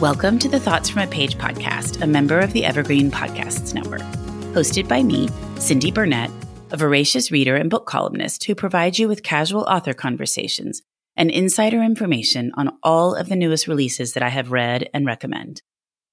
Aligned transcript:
Welcome 0.00 0.38
to 0.40 0.48
the 0.50 0.60
Thoughts 0.60 0.90
from 0.90 1.00
a 1.00 1.06
Page 1.06 1.38
podcast, 1.38 2.02
a 2.02 2.06
member 2.06 2.38
of 2.38 2.52
the 2.52 2.66
Evergreen 2.66 3.10
Podcasts 3.10 3.72
Network. 3.72 4.02
Hosted 4.52 4.86
by 4.88 5.02
me, 5.02 5.30
Cindy 5.58 5.90
Burnett, 5.90 6.30
a 6.70 6.76
voracious 6.76 7.30
reader 7.30 7.56
and 7.56 7.70
book 7.70 7.86
columnist 7.86 8.44
who 8.44 8.54
provides 8.54 8.98
you 8.98 9.08
with 9.08 9.22
casual 9.22 9.62
author 9.62 9.94
conversations 9.94 10.82
and 11.16 11.30
insider 11.30 11.82
information 11.82 12.52
on 12.58 12.76
all 12.82 13.14
of 13.14 13.30
the 13.30 13.36
newest 13.36 13.66
releases 13.68 14.12
that 14.12 14.22
I 14.22 14.28
have 14.28 14.52
read 14.52 14.86
and 14.92 15.06
recommend. 15.06 15.62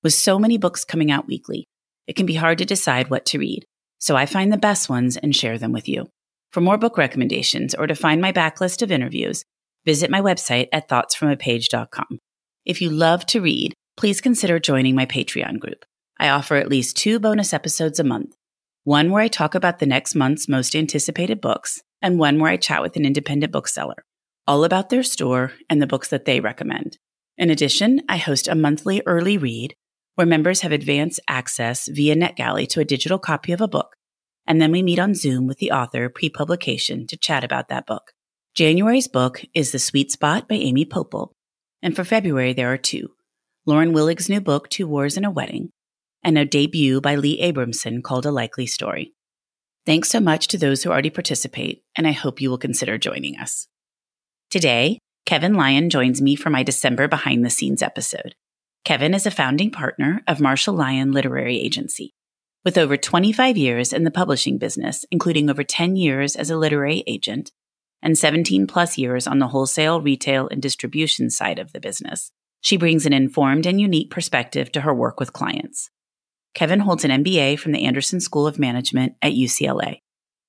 With 0.01 0.13
so 0.13 0.39
many 0.39 0.57
books 0.57 0.85
coming 0.85 1.11
out 1.11 1.27
weekly, 1.27 1.67
it 2.07 2.15
can 2.15 2.25
be 2.25 2.35
hard 2.35 2.59
to 2.59 2.65
decide 2.65 3.09
what 3.09 3.25
to 3.25 3.37
read, 3.37 3.65
so 3.99 4.15
I 4.15 4.25
find 4.25 4.53
the 4.53 4.57
best 4.57 4.87
ones 4.87 5.17
and 5.17 5.35
share 5.35 5.57
them 5.57 5.73
with 5.73 5.89
you. 5.89 6.07
For 6.53 6.61
more 6.61 6.77
book 6.77 6.97
recommendations 6.97 7.75
or 7.75 7.85
to 7.87 7.95
find 7.95 8.21
my 8.21 8.31
backlist 8.31 8.81
of 8.81 8.93
interviews, 8.93 9.43
visit 9.83 10.09
my 10.09 10.21
website 10.21 10.69
at 10.71 10.87
thoughtsfromapage.com. 10.87 12.19
If 12.65 12.81
you 12.81 12.89
love 12.89 13.25
to 13.27 13.41
read, 13.41 13.73
please 13.97 14.21
consider 14.21 14.57
joining 14.57 14.95
my 14.95 15.05
Patreon 15.05 15.59
group. 15.59 15.83
I 16.17 16.29
offer 16.29 16.55
at 16.55 16.69
least 16.69 16.95
two 16.95 17.19
bonus 17.19 17.53
episodes 17.53 17.99
a 17.99 18.03
month 18.03 18.35
one 18.85 19.11
where 19.11 19.21
I 19.21 19.29
talk 19.29 19.55
about 19.55 19.79
the 19.79 19.85
next 19.85 20.13
month's 20.13 20.49
most 20.49 20.75
anticipated 20.75 21.39
books, 21.39 21.81
and 22.01 22.19
one 22.19 22.39
where 22.39 22.51
I 22.51 22.57
chat 22.57 22.81
with 22.81 22.97
an 22.97 23.05
independent 23.05 23.51
bookseller, 23.53 24.03
all 24.45 24.65
about 24.65 24.89
their 24.89 25.03
store 25.03 25.53
and 25.69 25.81
the 25.81 25.87
books 25.87 26.09
that 26.09 26.25
they 26.25 26.41
recommend. 26.41 26.97
In 27.37 27.49
addition, 27.49 28.01
I 28.09 28.17
host 28.17 28.47
a 28.47 28.55
monthly 28.55 29.01
early 29.05 29.37
read 29.37 29.73
where 30.15 30.27
members 30.27 30.61
have 30.61 30.73
advanced 30.73 31.21
access 31.27 31.87
via 31.87 32.15
NetGalley 32.15 32.67
to 32.69 32.81
a 32.81 32.85
digital 32.85 33.19
copy 33.19 33.51
of 33.53 33.61
a 33.61 33.69
book, 33.69 33.95
and 34.45 34.61
then 34.61 34.71
we 34.71 34.83
meet 34.83 34.99
on 34.99 35.15
Zoom 35.15 35.47
with 35.47 35.59
the 35.59 35.71
author 35.71 36.09
pre 36.09 36.29
publication 36.29 37.07
to 37.07 37.17
chat 37.17 37.43
about 37.43 37.69
that 37.69 37.85
book. 37.85 38.11
January's 38.53 39.07
book 39.07 39.43
is 39.53 39.71
The 39.71 39.79
Sweet 39.79 40.11
Spot 40.11 40.47
by 40.47 40.55
Amy 40.55 40.85
Poeppel, 40.85 41.31
and 41.83 41.95
for 41.95 42.03
February 42.03 42.53
there 42.53 42.73
are 42.73 42.77
two 42.77 43.11
Lauren 43.65 43.93
Willig's 43.93 44.27
new 44.27 44.41
book, 44.41 44.69
Two 44.69 44.87
Wars 44.87 45.15
and 45.15 45.25
a 45.25 45.31
Wedding, 45.31 45.69
and 46.23 46.37
a 46.37 46.45
debut 46.45 46.99
by 46.99 47.15
Leigh 47.15 47.39
Abramson 47.41 48.01
called 48.01 48.25
A 48.25 48.31
Likely 48.31 48.65
Story. 48.65 49.13
Thanks 49.85 50.09
so 50.09 50.19
much 50.19 50.47
to 50.47 50.57
those 50.57 50.83
who 50.83 50.89
already 50.89 51.09
participate, 51.09 51.83
and 51.95 52.07
I 52.07 52.11
hope 52.11 52.41
you 52.41 52.49
will 52.49 52.57
consider 52.57 52.97
joining 52.97 53.37
us. 53.37 53.67
Today, 54.49 54.99
Kevan 55.25 55.53
Lyon 55.53 55.89
joins 55.89 56.21
me 56.21 56.35
for 56.35 56.49
my 56.49 56.63
December 56.63 57.07
behind 57.07 57.45
the 57.45 57.49
scenes 57.49 57.81
episode. 57.81 58.35
Kevan 58.83 59.13
is 59.13 59.25
a 59.25 59.31
founding 59.31 59.71
partner 59.71 60.21
of 60.27 60.41
Marsal 60.41 60.75
Lyon 60.75 61.11
Literary 61.11 61.59
Agency. 61.59 62.13
With 62.65 62.77
over 62.77 62.97
25 62.97 63.57
years 63.57 63.93
in 63.93 64.03
the 64.03 64.11
publishing 64.11 64.57
business, 64.57 65.05
including 65.11 65.49
over 65.49 65.63
10 65.63 65.95
years 65.95 66.35
as 66.35 66.49
a 66.49 66.57
literary 66.57 67.03
agent 67.07 67.51
and 68.03 68.17
17 68.17 68.67
plus 68.67 68.97
years 68.97 69.25
on 69.25 69.39
the 69.39 69.47
wholesale, 69.47 69.99
retail, 69.99 70.47
and 70.49 70.61
distribution 70.61 71.31
side 71.31 71.57
of 71.57 71.71
the 71.71 71.79
business, 71.79 72.31
she 72.61 72.77
brings 72.77 73.07
an 73.07 73.13
informed 73.13 73.65
and 73.65 73.81
unique 73.81 74.11
perspective 74.11 74.71
to 74.73 74.81
her 74.81 74.93
work 74.93 75.19
with 75.19 75.33
clients. 75.33 75.89
Kevan 76.53 76.81
holds 76.81 77.03
an 77.03 77.23
MBA 77.23 77.57
from 77.57 77.71
the 77.71 77.85
Anderson 77.85 78.19
School 78.19 78.45
of 78.45 78.59
Management 78.59 79.15
at 79.23 79.31
UCLA. 79.31 80.01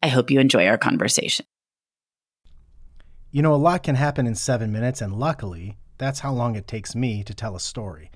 I 0.02 0.08
hope 0.08 0.30
you 0.30 0.38
enjoy 0.38 0.66
our 0.66 0.76
conversation. 0.76 1.46
You 3.30 3.40
know, 3.40 3.54
a 3.54 3.56
lot 3.56 3.82
can 3.82 3.94
happen 3.94 4.26
in 4.26 4.34
seven 4.34 4.70
minutes, 4.70 5.00
and 5.00 5.18
luckily, 5.18 5.78
that's 5.96 6.20
how 6.20 6.32
long 6.32 6.56
it 6.56 6.68
takes 6.68 6.94
me 6.94 7.24
to 7.24 7.34
tell 7.34 7.56
a 7.56 7.60
story. 7.60 8.10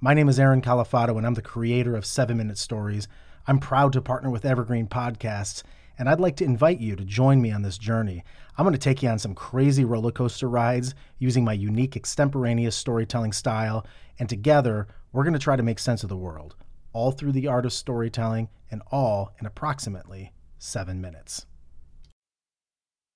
My 0.00 0.14
name 0.14 0.28
is 0.28 0.38
Aaron 0.38 0.60
Califato, 0.60 1.16
and 1.16 1.26
I'm 1.26 1.34
the 1.34 1.42
creator 1.42 1.96
of 1.96 2.06
Seven 2.06 2.36
Minute 2.36 2.58
Stories. 2.58 3.08
I'm 3.46 3.58
proud 3.58 3.92
to 3.94 4.02
partner 4.02 4.30
with 4.30 4.44
Evergreen 4.44 4.86
Podcasts, 4.86 5.62
and 6.00 6.08
I'd 6.08 6.18
like 6.18 6.36
to 6.36 6.46
invite 6.46 6.80
you 6.80 6.96
to 6.96 7.04
join 7.04 7.42
me 7.42 7.52
on 7.52 7.60
this 7.60 7.76
journey. 7.76 8.24
I'm 8.56 8.64
going 8.64 8.72
to 8.72 8.78
take 8.78 9.02
you 9.02 9.10
on 9.10 9.18
some 9.18 9.34
crazy 9.34 9.84
roller 9.84 10.10
coaster 10.10 10.48
rides 10.48 10.94
using 11.18 11.44
my 11.44 11.52
unique 11.52 11.94
extemporaneous 11.94 12.74
storytelling 12.74 13.34
style, 13.34 13.86
and 14.18 14.26
together, 14.26 14.88
we're 15.12 15.24
going 15.24 15.34
to 15.34 15.38
try 15.38 15.56
to 15.56 15.62
make 15.62 15.78
sense 15.78 16.02
of 16.02 16.08
the 16.08 16.16
world, 16.16 16.56
all 16.94 17.12
through 17.12 17.32
the 17.32 17.48
art 17.48 17.66
of 17.66 17.74
storytelling, 17.74 18.48
and 18.70 18.80
all 18.90 19.34
in 19.40 19.46
approximately 19.46 20.32
seven 20.58 21.02
minutes. 21.02 21.44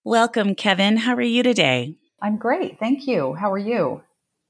Welcome, 0.04 0.54
Kevan. 0.54 0.98
How 0.98 1.14
are 1.14 1.22
you 1.22 1.42
today? 1.42 1.96
I'm 2.20 2.36
great. 2.36 2.78
Thank 2.78 3.06
you. 3.06 3.32
How 3.32 3.50
are 3.50 3.58
you? 3.58 4.02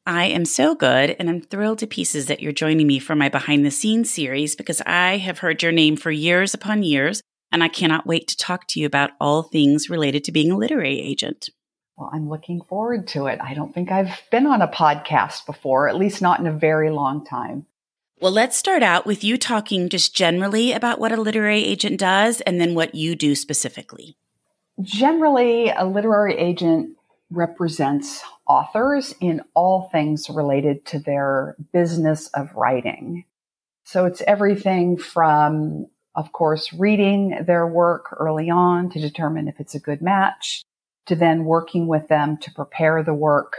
I 0.06 0.24
am 0.24 0.44
so 0.44 0.74
good, 0.74 1.14
and 1.20 1.30
I'm 1.30 1.40
thrilled 1.40 1.78
to 1.78 1.86
pieces 1.86 2.26
that 2.26 2.40
you're 2.40 2.50
joining 2.50 2.88
me 2.88 2.98
for 2.98 3.14
my 3.14 3.28
behind 3.28 3.64
the 3.64 3.70
scenes 3.70 4.10
series 4.10 4.56
because 4.56 4.82
I 4.84 5.18
have 5.18 5.38
heard 5.38 5.62
your 5.62 5.70
name 5.70 5.96
for 5.96 6.10
years 6.10 6.52
upon 6.52 6.82
years, 6.82 7.22
and 7.54 7.62
I 7.62 7.68
cannot 7.68 8.06
wait 8.06 8.28
to 8.28 8.36
talk 8.36 8.66
to 8.68 8.80
you 8.80 8.86
about 8.86 9.12
all 9.20 9.44
things 9.44 9.88
related 9.88 10.24
to 10.24 10.32
being 10.32 10.50
a 10.50 10.58
literary 10.58 11.00
agent. 11.00 11.48
Well, 11.96 12.10
I'm 12.12 12.28
looking 12.28 12.60
forward 12.60 13.06
to 13.08 13.26
it. 13.26 13.38
I 13.40 13.54
don't 13.54 13.72
think 13.72 13.92
I've 13.92 14.20
been 14.32 14.46
on 14.46 14.60
a 14.60 14.68
podcast 14.68 15.46
before, 15.46 15.88
at 15.88 15.96
least 15.96 16.20
not 16.20 16.40
in 16.40 16.48
a 16.48 16.52
very 16.52 16.90
long 16.90 17.24
time. 17.24 17.66
Well, 18.20 18.32
let's 18.32 18.56
start 18.56 18.82
out 18.82 19.06
with 19.06 19.22
you 19.22 19.38
talking 19.38 19.88
just 19.88 20.16
generally 20.16 20.72
about 20.72 20.98
what 20.98 21.12
a 21.12 21.20
literary 21.20 21.64
agent 21.64 22.00
does 22.00 22.40
and 22.40 22.60
then 22.60 22.74
what 22.74 22.96
you 22.96 23.14
do 23.14 23.36
specifically. 23.36 24.16
Generally, 24.80 25.70
a 25.70 25.84
literary 25.84 26.36
agent 26.36 26.96
represents 27.30 28.22
authors 28.48 29.14
in 29.20 29.42
all 29.54 29.88
things 29.92 30.28
related 30.28 30.84
to 30.86 30.98
their 30.98 31.54
business 31.72 32.28
of 32.34 32.52
writing. 32.54 33.24
So 33.84 34.06
it's 34.06 34.22
everything 34.26 34.96
from, 34.96 35.86
of 36.16 36.32
course, 36.32 36.72
reading 36.72 37.44
their 37.46 37.66
work 37.66 38.14
early 38.18 38.50
on 38.50 38.90
to 38.90 39.00
determine 39.00 39.48
if 39.48 39.58
it's 39.58 39.74
a 39.74 39.80
good 39.80 40.00
match, 40.00 40.62
to 41.06 41.14
then 41.14 41.44
working 41.44 41.86
with 41.86 42.08
them 42.08 42.36
to 42.38 42.52
prepare 42.52 43.02
the 43.02 43.14
work, 43.14 43.54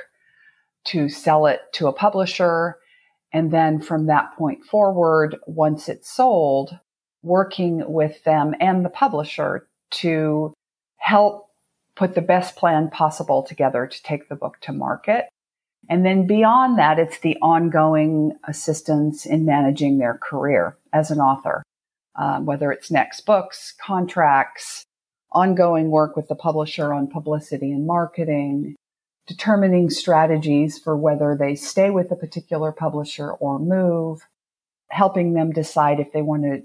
to 0.85 1.09
sell 1.09 1.45
it 1.45 1.61
to 1.73 1.88
a 1.88 1.93
publisher. 1.93 2.77
And 3.33 3.51
then 3.51 3.79
from 3.79 4.05
that 4.07 4.35
point 4.38 4.63
forward, 4.63 5.35
once 5.45 5.89
it's 5.89 6.09
sold, 6.09 6.79
working 7.21 7.83
with 7.91 8.23
them 8.23 8.53
and 8.59 8.85
the 8.85 8.89
publisher 8.89 9.67
to 9.89 10.53
help 10.97 11.49
put 11.95 12.16
the 12.16 12.22
best 12.22 12.55
plan 12.55 12.89
possible 12.89 13.43
together 13.43 13.87
to 13.87 14.03
take 14.03 14.29
the 14.29 14.35
book 14.35 14.57
to 14.61 14.72
market. 14.72 15.25
And 15.89 16.05
then 16.05 16.27
beyond 16.27 16.79
that, 16.79 16.99
it's 16.99 17.19
the 17.19 17.37
ongoing 17.41 18.33
assistance 18.47 19.25
in 19.25 19.45
managing 19.45 19.97
their 19.97 20.19
career 20.22 20.77
as 20.93 21.11
an 21.11 21.19
author, 21.19 21.63
um, 22.17 22.45
whether 22.45 22.71
it's 22.71 22.91
next 22.91 23.21
books, 23.21 23.73
contracts, 23.79 24.85
ongoing 25.31 25.89
work 25.89 26.15
with 26.15 26.27
the 26.27 26.35
publisher 26.35 26.93
on 26.93 27.07
publicity 27.07 27.71
and 27.71 27.85
marketing, 27.85 28.75
determining 29.27 29.89
strategies 29.89 30.79
for 30.79 30.95
whether 30.95 31.35
they 31.37 31.55
stay 31.55 31.89
with 31.89 32.11
a 32.11 32.15
particular 32.15 32.71
publisher 32.71 33.31
or 33.31 33.59
move, 33.59 34.21
helping 34.89 35.33
them 35.33 35.51
decide 35.51 35.99
if 35.99 36.11
they 36.13 36.21
want 36.21 36.43
to 36.43 36.63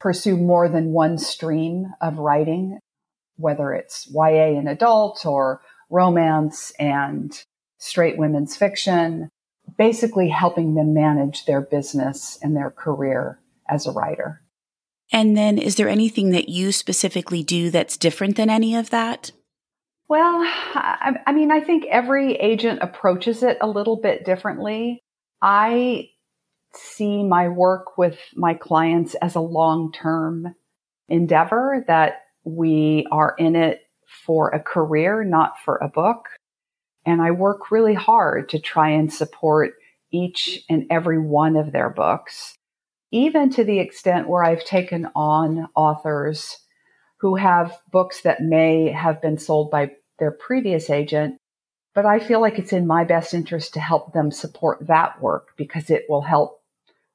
pursue 0.00 0.36
more 0.36 0.68
than 0.68 0.92
one 0.92 1.18
stream 1.18 1.92
of 2.00 2.18
writing 2.18 2.78
whether 3.38 3.72
it's 3.72 4.08
YA 4.12 4.58
and 4.58 4.68
adult 4.68 5.24
or 5.24 5.62
romance 5.90 6.72
and 6.78 7.44
straight 7.78 8.18
women's 8.18 8.56
fiction, 8.56 9.30
basically 9.78 10.28
helping 10.28 10.74
them 10.74 10.92
manage 10.92 11.46
their 11.46 11.60
business 11.60 12.38
and 12.42 12.56
their 12.56 12.70
career 12.70 13.38
as 13.68 13.86
a 13.86 13.92
writer. 13.92 14.42
And 15.10 15.36
then, 15.36 15.58
is 15.58 15.76
there 15.76 15.88
anything 15.88 16.30
that 16.30 16.48
you 16.48 16.70
specifically 16.72 17.42
do 17.42 17.70
that's 17.70 17.96
different 17.96 18.36
than 18.36 18.50
any 18.50 18.74
of 18.74 18.90
that? 18.90 19.32
Well, 20.08 20.40
I, 20.42 21.16
I, 21.26 21.32
mean, 21.32 21.50
I 21.50 21.60
think 21.60 21.84
every 21.86 22.34
agent 22.34 22.80
approaches 22.82 23.42
it 23.42 23.58
a 23.60 23.68
little 23.68 23.96
bit 23.96 24.24
differently. 24.24 25.02
I 25.42 26.08
see 26.74 27.22
my 27.22 27.48
work 27.48 27.96
with 27.96 28.18
my 28.34 28.54
clients 28.54 29.14
as 29.16 29.34
a 29.34 29.40
long 29.40 29.92
term 29.92 30.54
endeavor 31.08 31.84
that 31.88 32.22
we 32.44 33.06
are 33.10 33.34
in 33.38 33.56
it 33.56 33.82
for 34.26 34.48
a 34.50 34.60
career, 34.60 35.24
not 35.24 35.54
for 35.64 35.76
a 35.76 35.88
book. 35.88 36.28
And 37.06 37.22
I 37.22 37.30
work 37.30 37.70
really 37.70 37.94
hard 37.94 38.50
to 38.50 38.58
try 38.58 38.90
and 38.90 39.12
support 39.12 39.72
each 40.10 40.60
and 40.68 40.86
every 40.90 41.18
one 41.18 41.56
of 41.56 41.72
their 41.72 41.90
books 41.90 42.57
even 43.10 43.50
to 43.50 43.64
the 43.64 43.78
extent 43.78 44.28
where 44.28 44.44
I've 44.44 44.64
taken 44.64 45.08
on 45.14 45.68
authors 45.74 46.58
who 47.20 47.36
have 47.36 47.76
books 47.90 48.22
that 48.22 48.42
may 48.42 48.90
have 48.90 49.20
been 49.20 49.38
sold 49.38 49.70
by 49.70 49.92
their 50.18 50.30
previous 50.30 50.90
agent, 50.90 51.38
but 51.94 52.06
I 52.06 52.18
feel 52.18 52.40
like 52.40 52.58
it's 52.58 52.72
in 52.72 52.86
my 52.86 53.04
best 53.04 53.34
interest 53.34 53.74
to 53.74 53.80
help 53.80 54.12
them 54.12 54.30
support 54.30 54.86
that 54.86 55.20
work 55.20 55.48
because 55.56 55.90
it 55.90 56.04
will 56.08 56.22
help 56.22 56.60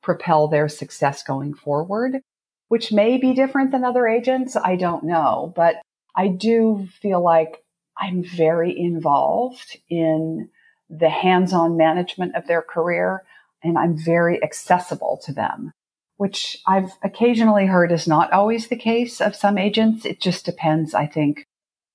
propel 0.01 0.47
their 0.47 0.67
success 0.67 1.23
going 1.23 1.53
forward, 1.53 2.19
which 2.67 2.91
may 2.91 3.17
be 3.17 3.33
different 3.33 3.71
than 3.71 3.85
other 3.85 4.07
agents. 4.07 4.55
I 4.55 4.75
don't 4.75 5.03
know, 5.03 5.53
but 5.55 5.77
I 6.15 6.27
do 6.27 6.87
feel 7.01 7.23
like 7.23 7.63
I'm 7.97 8.23
very 8.23 8.77
involved 8.77 9.77
in 9.89 10.49
the 10.89 11.09
hands 11.09 11.53
on 11.53 11.77
management 11.77 12.35
of 12.35 12.47
their 12.47 12.61
career 12.61 13.23
and 13.63 13.77
I'm 13.77 13.97
very 13.97 14.43
accessible 14.43 15.21
to 15.25 15.33
them, 15.33 15.71
which 16.17 16.57
I've 16.67 16.91
occasionally 17.03 17.65
heard 17.65 17.91
is 17.91 18.07
not 18.07 18.31
always 18.31 18.67
the 18.67 18.75
case 18.75 19.19
of 19.19 19.35
some 19.35 19.57
agents. 19.57 20.05
It 20.05 20.21
just 20.21 20.45
depends, 20.45 20.93
I 20.93 21.07
think, 21.07 21.45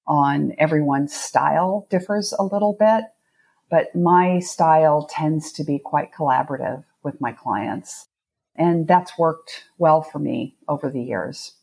on 0.07 0.55
everyone's 0.59 1.15
style 1.15 1.87
differs 1.91 2.35
a 2.39 2.45
little 2.45 2.77
bit, 2.79 3.05
but 3.71 3.95
my 3.95 4.41
style 4.41 5.07
tends 5.11 5.53
to 5.53 5.65
be 5.65 5.79
quite 5.79 6.13
collaborative 6.13 6.85
with 7.03 7.21
my 7.21 7.33
clients. 7.33 8.07
And 8.57 8.89
that's 8.89 9.19
worked 9.19 9.65
well 9.79 10.03
for 10.03 10.19
me 10.19 10.57
over 10.69 10.91
the 10.91 11.03
years. 11.03 11.55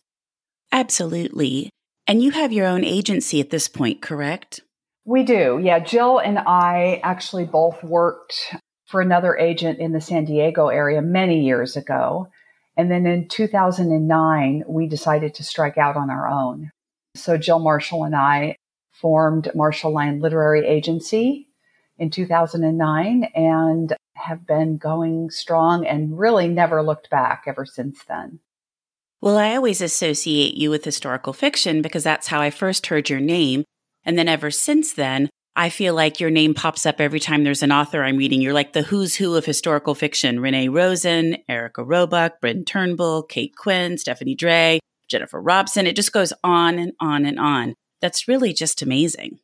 Absolutely. 0.72 1.70
And 2.08 2.22
you 2.22 2.32
have 2.32 2.54
your 2.54 2.68
own 2.68 2.84
agency 2.84 3.42
at 3.42 3.50
this 3.50 3.68
point, 3.68 4.02
correct? 4.02 4.62
We 5.06 5.24
do. 5.24 5.60
Yeah. 5.62 5.80
Jill 5.80 6.20
and 6.20 6.40
I 6.40 7.00
actually 7.04 7.46
both 7.46 7.84
worked 7.84 8.56
for 8.86 9.02
another 9.02 9.36
agent 9.38 9.80
in 9.80 9.92
the 9.92 10.02
San 10.02 10.26
Diego 10.26 10.68
area 10.68 11.02
many 11.02 11.44
years 11.44 11.76
ago. 11.76 12.28
And 12.78 12.92
then 12.92 13.06
in 13.06 13.28
2009, 13.28 14.64
we 14.68 14.88
decided 14.88 15.34
to 15.36 15.44
strike 15.44 15.78
out 15.78 15.96
on 15.96 16.10
our 16.10 16.28
own. 16.28 16.72
So 17.16 17.38
Jill 17.38 17.60
Marsal 17.60 18.04
and 18.04 18.16
I 18.16 18.58
formed 18.92 19.50
Marsal 19.56 19.94
Lyon 19.94 20.20
Literary 20.20 20.66
Agency 20.66 21.48
in 21.98 22.10
2009 22.10 23.24
and 23.36 23.96
have 24.16 24.46
been 24.46 24.78
going 24.78 25.30
strong 25.30 25.86
and 25.86 26.18
really 26.18 26.48
never 26.48 26.82
looked 26.82 27.10
back 27.10 27.44
ever 27.48 27.66
since 27.66 28.04
then. 28.08 28.40
Well, 29.22 29.38
I 29.38 29.56
always 29.56 29.82
associate 29.82 30.56
you 30.56 30.70
with 30.70 30.86
historical 30.86 31.34
fiction 31.34 31.82
because 31.82 32.04
that's 32.04 32.28
how 32.28 32.42
I 32.42 32.50
first 32.50 32.88
heard 32.88 33.10
your 33.10 33.20
name. 33.20 33.64
And 34.04 34.18
then 34.18 34.28
ever 34.28 34.52
since 34.52 34.94
then, 34.94 35.30
I 35.56 35.70
feel 35.70 35.94
like 35.94 36.20
your 36.20 36.30
name 36.30 36.54
pops 36.54 36.86
up 36.86 37.00
every 37.00 37.20
time 37.20 37.44
there's 37.44 37.64
an 37.64 37.72
author 37.72 38.04
I'm 38.04 38.18
reading. 38.18 38.42
You're 38.42 38.54
like 38.54 38.74
the 38.74 38.82
who's 38.82 39.16
who 39.16 39.36
of 39.36 39.46
historical 39.46 39.96
fiction. 39.96 40.40
Renee 40.42 40.68
Rosen, 40.68 41.38
Erika 41.48 41.84
Robuck, 41.84 42.42
Bryn 42.42 42.66
Turnbull, 42.66 43.24
Kate 43.24 43.56
Quinn, 43.56 43.98
Stephanie 43.98 44.36
Dray, 44.36 44.80
Jennifer 45.08 45.42
Robson. 45.42 45.88
It 45.88 45.96
just 45.96 46.12
goes 46.12 46.34
on 46.44 46.78
and 46.78 46.92
on 47.00 47.26
and 47.26 47.40
on. 47.40 47.74
That's 48.02 48.28
really 48.28 48.52
just 48.52 48.82
amazing. 48.82 49.40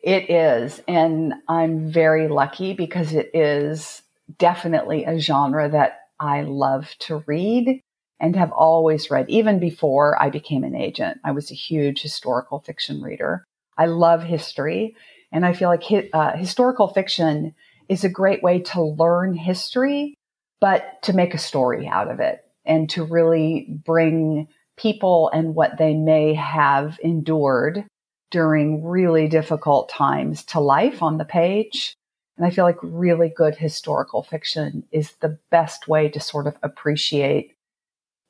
It 0.00 0.28
is. 0.30 0.82
And 0.88 1.34
I'm 1.48 1.90
very 1.92 2.26
lucky 2.26 2.74
because 2.74 3.12
it 3.12 3.30
is 3.32 4.02
definitely 4.38 5.04
a 5.04 5.20
genre 5.20 5.68
that 5.68 6.00
I 6.18 6.42
love 6.42 6.92
to 7.00 7.22
read 7.26 7.80
and 8.18 8.34
have 8.34 8.50
always 8.50 9.10
read. 9.10 9.28
Even 9.28 9.60
before 9.60 10.20
I 10.20 10.30
became 10.30 10.64
an 10.64 10.74
agent, 10.74 11.18
I 11.24 11.30
was 11.30 11.52
a 11.52 11.54
huge 11.54 12.02
historical 12.02 12.58
fiction 12.58 13.00
reader. 13.00 13.44
I 13.78 13.86
love 13.86 14.22
history. 14.24 14.96
And 15.32 15.46
I 15.46 15.54
feel 15.54 15.68
like 15.68 15.84
uh, 16.12 16.36
historical 16.36 16.88
fiction 16.88 17.54
is 17.88 18.04
a 18.04 18.08
great 18.08 18.42
way 18.42 18.60
to 18.60 18.82
learn 18.82 19.34
history, 19.34 20.14
but 20.60 21.02
to 21.02 21.12
make 21.12 21.34
a 21.34 21.38
story 21.38 21.88
out 21.88 22.10
of 22.10 22.20
it 22.20 22.44
and 22.64 22.88
to 22.90 23.04
really 23.04 23.66
bring 23.84 24.48
people 24.76 25.30
and 25.32 25.54
what 25.54 25.78
they 25.78 25.94
may 25.94 26.34
have 26.34 26.98
endured 27.02 27.84
during 28.30 28.84
really 28.84 29.28
difficult 29.28 29.88
times 29.88 30.42
to 30.44 30.60
life 30.60 31.02
on 31.02 31.18
the 31.18 31.24
page. 31.24 31.94
And 32.36 32.46
I 32.46 32.50
feel 32.50 32.64
like 32.64 32.78
really 32.82 33.28
good 33.28 33.54
historical 33.54 34.22
fiction 34.22 34.84
is 34.90 35.12
the 35.20 35.38
best 35.50 35.86
way 35.86 36.08
to 36.08 36.20
sort 36.20 36.46
of 36.46 36.56
appreciate 36.62 37.54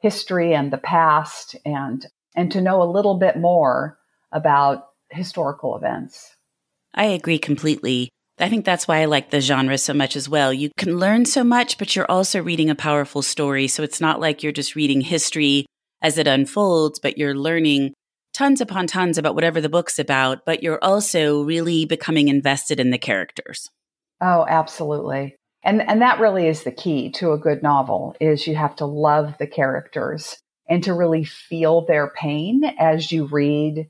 history 0.00 0.54
and 0.54 0.72
the 0.72 0.78
past 0.78 1.54
and 1.64 2.06
and 2.34 2.50
to 2.50 2.60
know 2.60 2.82
a 2.82 2.90
little 2.90 3.18
bit 3.18 3.36
more 3.36 3.98
about 4.32 4.88
historical 5.10 5.76
events. 5.76 6.34
I 6.94 7.06
agree 7.06 7.38
completely. 7.38 8.10
I 8.38 8.48
think 8.48 8.64
that's 8.64 8.88
why 8.88 9.00
I 9.00 9.04
like 9.04 9.30
the 9.30 9.40
genre 9.40 9.78
so 9.78 9.94
much 9.94 10.16
as 10.16 10.28
well. 10.28 10.52
You 10.52 10.70
can 10.76 10.98
learn 10.98 11.24
so 11.24 11.44
much, 11.44 11.78
but 11.78 11.94
you're 11.94 12.10
also 12.10 12.42
reading 12.42 12.70
a 12.70 12.74
powerful 12.74 13.22
story. 13.22 13.68
So 13.68 13.82
it's 13.82 14.00
not 14.00 14.20
like 14.20 14.42
you're 14.42 14.52
just 14.52 14.74
reading 14.74 15.00
history 15.00 15.66
as 16.02 16.18
it 16.18 16.26
unfolds, 16.26 16.98
but 16.98 17.16
you're 17.16 17.34
learning 17.34 17.94
tons 18.34 18.60
upon 18.60 18.86
tons 18.86 19.18
about 19.18 19.34
whatever 19.34 19.60
the 19.60 19.68
book's 19.68 19.98
about, 19.98 20.44
but 20.44 20.62
you're 20.62 20.82
also 20.82 21.42
really 21.42 21.84
becoming 21.84 22.28
invested 22.28 22.80
in 22.80 22.90
the 22.90 22.98
characters. 22.98 23.70
Oh, 24.20 24.46
absolutely. 24.48 25.36
And 25.62 25.82
and 25.82 26.02
that 26.02 26.18
really 26.18 26.48
is 26.48 26.64
the 26.64 26.72
key 26.72 27.10
to 27.12 27.32
a 27.32 27.38
good 27.38 27.62
novel 27.62 28.16
is 28.20 28.46
you 28.46 28.56
have 28.56 28.74
to 28.76 28.86
love 28.86 29.34
the 29.38 29.46
characters 29.46 30.38
and 30.68 30.82
to 30.84 30.94
really 30.94 31.24
feel 31.24 31.84
their 31.84 32.08
pain 32.08 32.64
as 32.78 33.12
you 33.12 33.26
read 33.26 33.88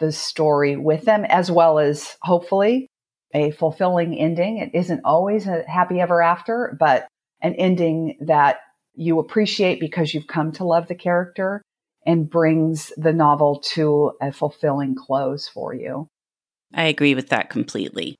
the 0.00 0.12
story 0.12 0.76
with 0.76 1.04
them 1.04 1.24
as 1.24 1.50
well 1.50 1.78
as 1.78 2.16
hopefully 2.22 2.88
a 3.32 3.52
fulfilling 3.52 4.18
ending. 4.18 4.58
It 4.58 4.70
isn't 4.74 5.02
always 5.04 5.46
a 5.46 5.62
happy 5.68 6.00
ever 6.00 6.20
after, 6.20 6.76
but 6.78 7.06
an 7.40 7.54
ending 7.54 8.16
that 8.22 8.58
you 8.94 9.18
appreciate 9.18 9.80
because 9.80 10.12
you've 10.12 10.26
come 10.26 10.52
to 10.52 10.64
love 10.64 10.88
the 10.88 10.94
character 10.94 11.62
and 12.04 12.28
brings 12.28 12.92
the 12.96 13.12
novel 13.12 13.60
to 13.74 14.12
a 14.20 14.32
fulfilling 14.32 14.94
close 14.94 15.46
for 15.48 15.74
you. 15.74 16.08
I 16.74 16.84
agree 16.84 17.14
with 17.14 17.28
that 17.28 17.50
completely. 17.50 18.16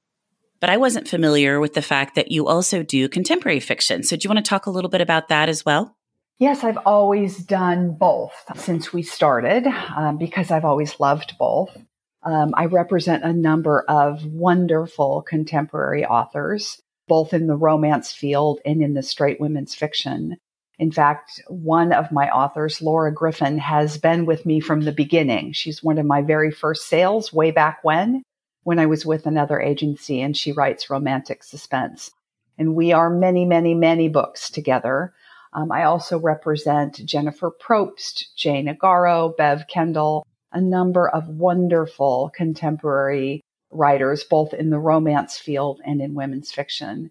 But 0.60 0.70
I 0.70 0.76
wasn't 0.76 1.08
familiar 1.08 1.58
with 1.58 1.74
the 1.74 1.82
fact 1.82 2.14
that 2.14 2.30
you 2.30 2.46
also 2.46 2.82
do 2.82 3.08
contemporary 3.08 3.60
fiction. 3.60 4.02
So, 4.02 4.16
do 4.16 4.24
you 4.24 4.30
want 4.30 4.44
to 4.44 4.48
talk 4.48 4.66
a 4.66 4.70
little 4.70 4.90
bit 4.90 5.00
about 5.00 5.28
that 5.28 5.48
as 5.48 5.64
well? 5.64 5.96
Yes, 6.40 6.64
I've 6.64 6.78
always 6.86 7.36
done 7.36 7.92
both 7.92 8.32
since 8.56 8.94
we 8.94 9.02
started 9.02 9.66
um, 9.94 10.16
because 10.16 10.50
I've 10.50 10.64
always 10.64 10.98
loved 10.98 11.36
both. 11.38 11.76
Um, 12.22 12.54
I 12.54 12.64
represent 12.64 13.24
a 13.24 13.32
number 13.34 13.84
of 13.86 14.24
wonderful 14.24 15.20
contemporary 15.20 16.06
authors, 16.06 16.80
both 17.06 17.34
in 17.34 17.46
the 17.46 17.56
romance 17.56 18.10
field 18.10 18.58
and 18.64 18.82
in 18.82 18.94
the 18.94 19.02
straight 19.02 19.38
women's 19.38 19.74
fiction. 19.74 20.38
In 20.78 20.90
fact, 20.90 21.42
one 21.48 21.92
of 21.92 22.10
my 22.10 22.30
authors, 22.30 22.80
Laura 22.80 23.12
Griffin, 23.12 23.58
has 23.58 23.98
been 23.98 24.24
with 24.24 24.46
me 24.46 24.60
from 24.60 24.80
the 24.80 24.92
beginning. 24.92 25.52
She's 25.52 25.82
one 25.82 25.98
of 25.98 26.06
my 26.06 26.22
very 26.22 26.50
first 26.50 26.86
sales 26.86 27.34
way 27.34 27.50
back 27.50 27.80
when, 27.82 28.22
when 28.62 28.78
I 28.78 28.86
was 28.86 29.04
with 29.04 29.26
another 29.26 29.60
agency, 29.60 30.22
and 30.22 30.34
she 30.34 30.52
writes 30.52 30.88
romantic 30.88 31.44
suspense. 31.44 32.10
And 32.56 32.74
we 32.74 32.92
are 32.92 33.10
many, 33.10 33.44
many, 33.44 33.74
many 33.74 34.08
books 34.08 34.50
together. 34.50 35.12
Um, 35.52 35.72
I 35.72 35.84
also 35.84 36.18
represent 36.18 37.04
Jennifer 37.04 37.50
Probst, 37.50 38.34
Jane 38.36 38.68
Igharo, 38.68 39.36
Bev 39.36 39.66
Kendall, 39.68 40.26
a 40.52 40.60
number 40.60 41.08
of 41.08 41.28
wonderful 41.28 42.30
contemporary 42.34 43.40
writers, 43.70 44.24
both 44.24 44.52
in 44.54 44.70
the 44.70 44.78
romance 44.78 45.38
field 45.38 45.80
and 45.84 46.00
in 46.00 46.14
women's 46.14 46.52
fiction. 46.52 47.10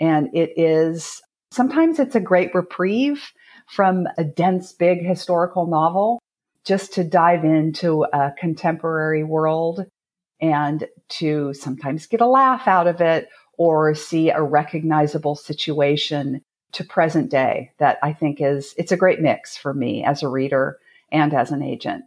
And 0.00 0.34
it 0.34 0.52
is 0.56 1.22
sometimes 1.50 1.98
it's 1.98 2.14
a 2.14 2.20
great 2.20 2.54
reprieve 2.54 3.22
from 3.68 4.06
a 4.18 4.24
dense, 4.24 4.72
big 4.72 5.04
historical 5.04 5.66
novel 5.66 6.20
just 6.64 6.94
to 6.94 7.04
dive 7.04 7.44
into 7.44 8.04
a 8.12 8.32
contemporary 8.38 9.24
world 9.24 9.86
and 10.40 10.86
to 11.08 11.54
sometimes 11.54 12.06
get 12.06 12.20
a 12.20 12.26
laugh 12.26 12.66
out 12.66 12.86
of 12.86 13.00
it 13.00 13.28
or 13.56 13.94
see 13.94 14.30
a 14.30 14.42
recognizable 14.42 15.36
situation 15.36 16.42
to 16.74 16.84
present 16.84 17.30
day 17.30 17.72
that 17.78 17.98
I 18.02 18.12
think 18.12 18.40
is 18.40 18.74
it's 18.76 18.92
a 18.92 18.96
great 18.96 19.20
mix 19.20 19.56
for 19.56 19.72
me 19.72 20.04
as 20.04 20.22
a 20.22 20.28
reader 20.28 20.78
and 21.10 21.32
as 21.32 21.50
an 21.50 21.62
agent. 21.62 22.04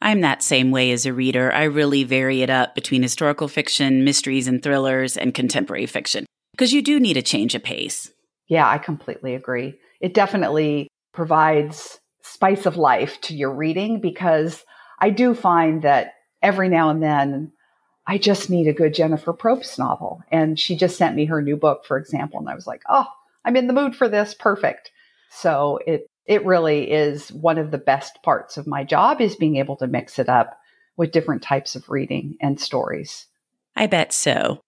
I'm 0.00 0.20
that 0.20 0.42
same 0.42 0.70
way 0.70 0.92
as 0.92 1.06
a 1.06 1.12
reader. 1.12 1.52
I 1.52 1.64
really 1.64 2.04
vary 2.04 2.42
it 2.42 2.50
up 2.50 2.74
between 2.74 3.02
historical 3.02 3.48
fiction, 3.48 4.04
mysteries 4.04 4.46
and 4.46 4.62
thrillers, 4.62 5.16
and 5.16 5.34
contemporary 5.34 5.86
fiction 5.86 6.24
because 6.52 6.72
you 6.72 6.82
do 6.82 7.00
need 7.00 7.16
a 7.16 7.22
change 7.22 7.54
of 7.54 7.62
pace. 7.62 8.10
Yeah, 8.48 8.68
I 8.68 8.78
completely 8.78 9.34
agree. 9.34 9.78
It 10.00 10.14
definitely 10.14 10.88
provides 11.12 11.98
spice 12.22 12.66
of 12.66 12.76
life 12.76 13.20
to 13.22 13.34
your 13.34 13.52
reading 13.52 14.00
because 14.00 14.64
I 14.98 15.10
do 15.10 15.34
find 15.34 15.82
that 15.82 16.14
every 16.42 16.68
now 16.68 16.90
and 16.90 17.02
then 17.02 17.52
I 18.06 18.18
just 18.18 18.48
need 18.48 18.68
a 18.68 18.72
good 18.72 18.94
Jennifer 18.94 19.32
Probst 19.32 19.78
novel. 19.78 20.22
And 20.30 20.58
she 20.58 20.76
just 20.76 20.96
sent 20.96 21.14
me 21.14 21.26
her 21.26 21.42
new 21.42 21.56
book, 21.56 21.84
for 21.84 21.98
example. 21.98 22.40
And 22.40 22.48
I 22.48 22.54
was 22.54 22.66
like, 22.66 22.82
oh, 22.88 23.06
I'm 23.44 23.56
in 23.56 23.66
the 23.66 23.72
mood 23.72 23.94
for 23.94 24.08
this. 24.08 24.34
Perfect. 24.34 24.90
So 25.30 25.78
it, 25.86 26.06
it 26.26 26.44
really 26.44 26.90
is 26.90 27.32
one 27.32 27.58
of 27.58 27.70
the 27.70 27.78
best 27.78 28.22
parts 28.22 28.56
of 28.56 28.66
my 28.66 28.84
job 28.84 29.20
is 29.20 29.36
being 29.36 29.56
able 29.56 29.76
to 29.76 29.86
mix 29.86 30.18
it 30.18 30.28
up 30.28 30.58
with 30.96 31.12
different 31.12 31.42
types 31.42 31.76
of 31.76 31.88
reading 31.88 32.36
and 32.40 32.60
stories. 32.60 33.26
I 33.76 33.86
bet 33.86 34.12
so. 34.12 34.60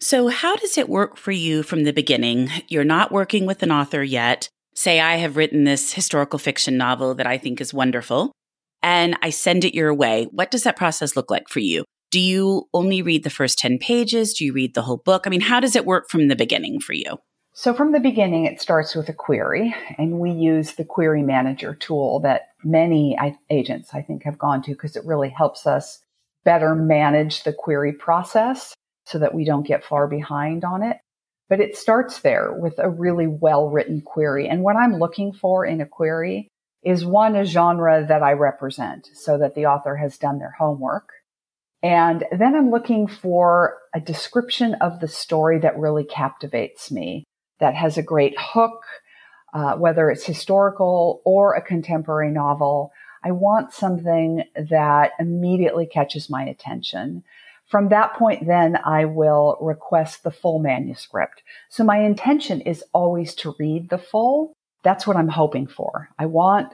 So, 0.00 0.28
how 0.28 0.54
does 0.54 0.78
it 0.78 0.88
work 0.88 1.16
for 1.16 1.32
you 1.32 1.64
from 1.64 1.82
the 1.82 1.92
beginning? 1.92 2.50
You're 2.68 2.84
not 2.84 3.10
working 3.10 3.46
with 3.46 3.64
an 3.64 3.72
author 3.72 4.02
yet. 4.02 4.48
say 4.74 5.00
I 5.00 5.16
have 5.16 5.36
written 5.36 5.64
this 5.64 5.92
historical 5.92 6.38
fiction 6.38 6.76
novel 6.76 7.16
that 7.16 7.26
I 7.26 7.36
think 7.36 7.60
is 7.60 7.74
wonderful 7.74 8.30
and 8.80 9.16
I 9.22 9.30
send 9.30 9.64
it 9.64 9.74
your 9.74 9.92
way. 9.92 10.28
What 10.30 10.52
does 10.52 10.62
that 10.62 10.76
process 10.76 11.16
look 11.16 11.30
like 11.30 11.48
for 11.48 11.58
you? 11.58 11.84
Do 12.10 12.20
you 12.20 12.68
only 12.72 13.02
read 13.02 13.24
the 13.24 13.30
first 13.30 13.58
10 13.58 13.78
pages? 13.78 14.34
Do 14.34 14.44
you 14.44 14.52
read 14.52 14.74
the 14.74 14.82
whole 14.82 15.02
book? 15.04 15.24
I 15.26 15.30
mean, 15.30 15.40
how 15.40 15.60
does 15.60 15.76
it 15.76 15.84
work 15.84 16.08
from 16.08 16.28
the 16.28 16.36
beginning 16.36 16.80
for 16.80 16.92
you? 16.92 17.18
So 17.60 17.74
from 17.74 17.90
the 17.90 17.98
beginning, 17.98 18.44
it 18.44 18.60
starts 18.60 18.94
with 18.94 19.08
a 19.08 19.12
query 19.12 19.74
and 19.98 20.20
we 20.20 20.30
use 20.30 20.74
the 20.74 20.84
query 20.84 21.24
manager 21.24 21.74
tool 21.74 22.20
that 22.20 22.50
many 22.62 23.18
agents 23.50 23.90
I 23.92 24.00
think 24.00 24.22
have 24.22 24.38
gone 24.38 24.62
to 24.62 24.70
because 24.70 24.94
it 24.94 25.04
really 25.04 25.28
helps 25.28 25.66
us 25.66 25.98
better 26.44 26.76
manage 26.76 27.42
the 27.42 27.52
query 27.52 27.92
process 27.92 28.74
so 29.06 29.18
that 29.18 29.34
we 29.34 29.44
don't 29.44 29.66
get 29.66 29.82
far 29.82 30.06
behind 30.06 30.64
on 30.64 30.84
it. 30.84 30.98
But 31.48 31.58
it 31.58 31.76
starts 31.76 32.20
there 32.20 32.52
with 32.52 32.74
a 32.78 32.88
really 32.88 33.26
well 33.26 33.68
written 33.68 34.02
query. 34.02 34.48
And 34.48 34.62
what 34.62 34.76
I'm 34.76 35.00
looking 35.00 35.32
for 35.32 35.66
in 35.66 35.80
a 35.80 35.86
query 35.86 36.46
is 36.84 37.04
one, 37.04 37.34
a 37.34 37.44
genre 37.44 38.06
that 38.06 38.22
I 38.22 38.34
represent 38.34 39.08
so 39.14 39.36
that 39.36 39.56
the 39.56 39.66
author 39.66 39.96
has 39.96 40.16
done 40.16 40.38
their 40.38 40.54
homework. 40.56 41.08
And 41.82 42.24
then 42.30 42.54
I'm 42.54 42.70
looking 42.70 43.08
for 43.08 43.78
a 43.92 43.98
description 44.00 44.74
of 44.74 45.00
the 45.00 45.08
story 45.08 45.58
that 45.58 45.76
really 45.76 46.04
captivates 46.04 46.92
me, 46.92 47.24
that 47.60 47.74
has 47.74 47.96
a 47.98 48.02
great 48.02 48.34
hook, 48.38 48.84
uh, 49.52 49.74
whether 49.74 50.10
it's 50.10 50.24
historical 50.24 51.20
or 51.24 51.54
a 51.54 51.62
contemporary 51.62 52.30
novel. 52.30 52.92
I 53.24 53.32
want 53.32 53.72
something 53.72 54.44
that 54.70 55.12
immediately 55.18 55.86
catches 55.86 56.30
my 56.30 56.44
attention. 56.44 57.24
From 57.66 57.88
that 57.90 58.14
point, 58.14 58.46
then 58.46 58.78
I 58.84 59.04
will 59.04 59.58
request 59.60 60.22
the 60.22 60.30
full 60.30 60.58
manuscript. 60.58 61.42
So 61.68 61.84
my 61.84 61.98
intention 61.98 62.62
is 62.62 62.82
always 62.94 63.34
to 63.36 63.54
read 63.58 63.90
the 63.90 63.98
full. 63.98 64.54
That's 64.82 65.06
what 65.06 65.16
I'm 65.16 65.28
hoping 65.28 65.66
for. 65.66 66.08
I 66.18 66.26
want 66.26 66.72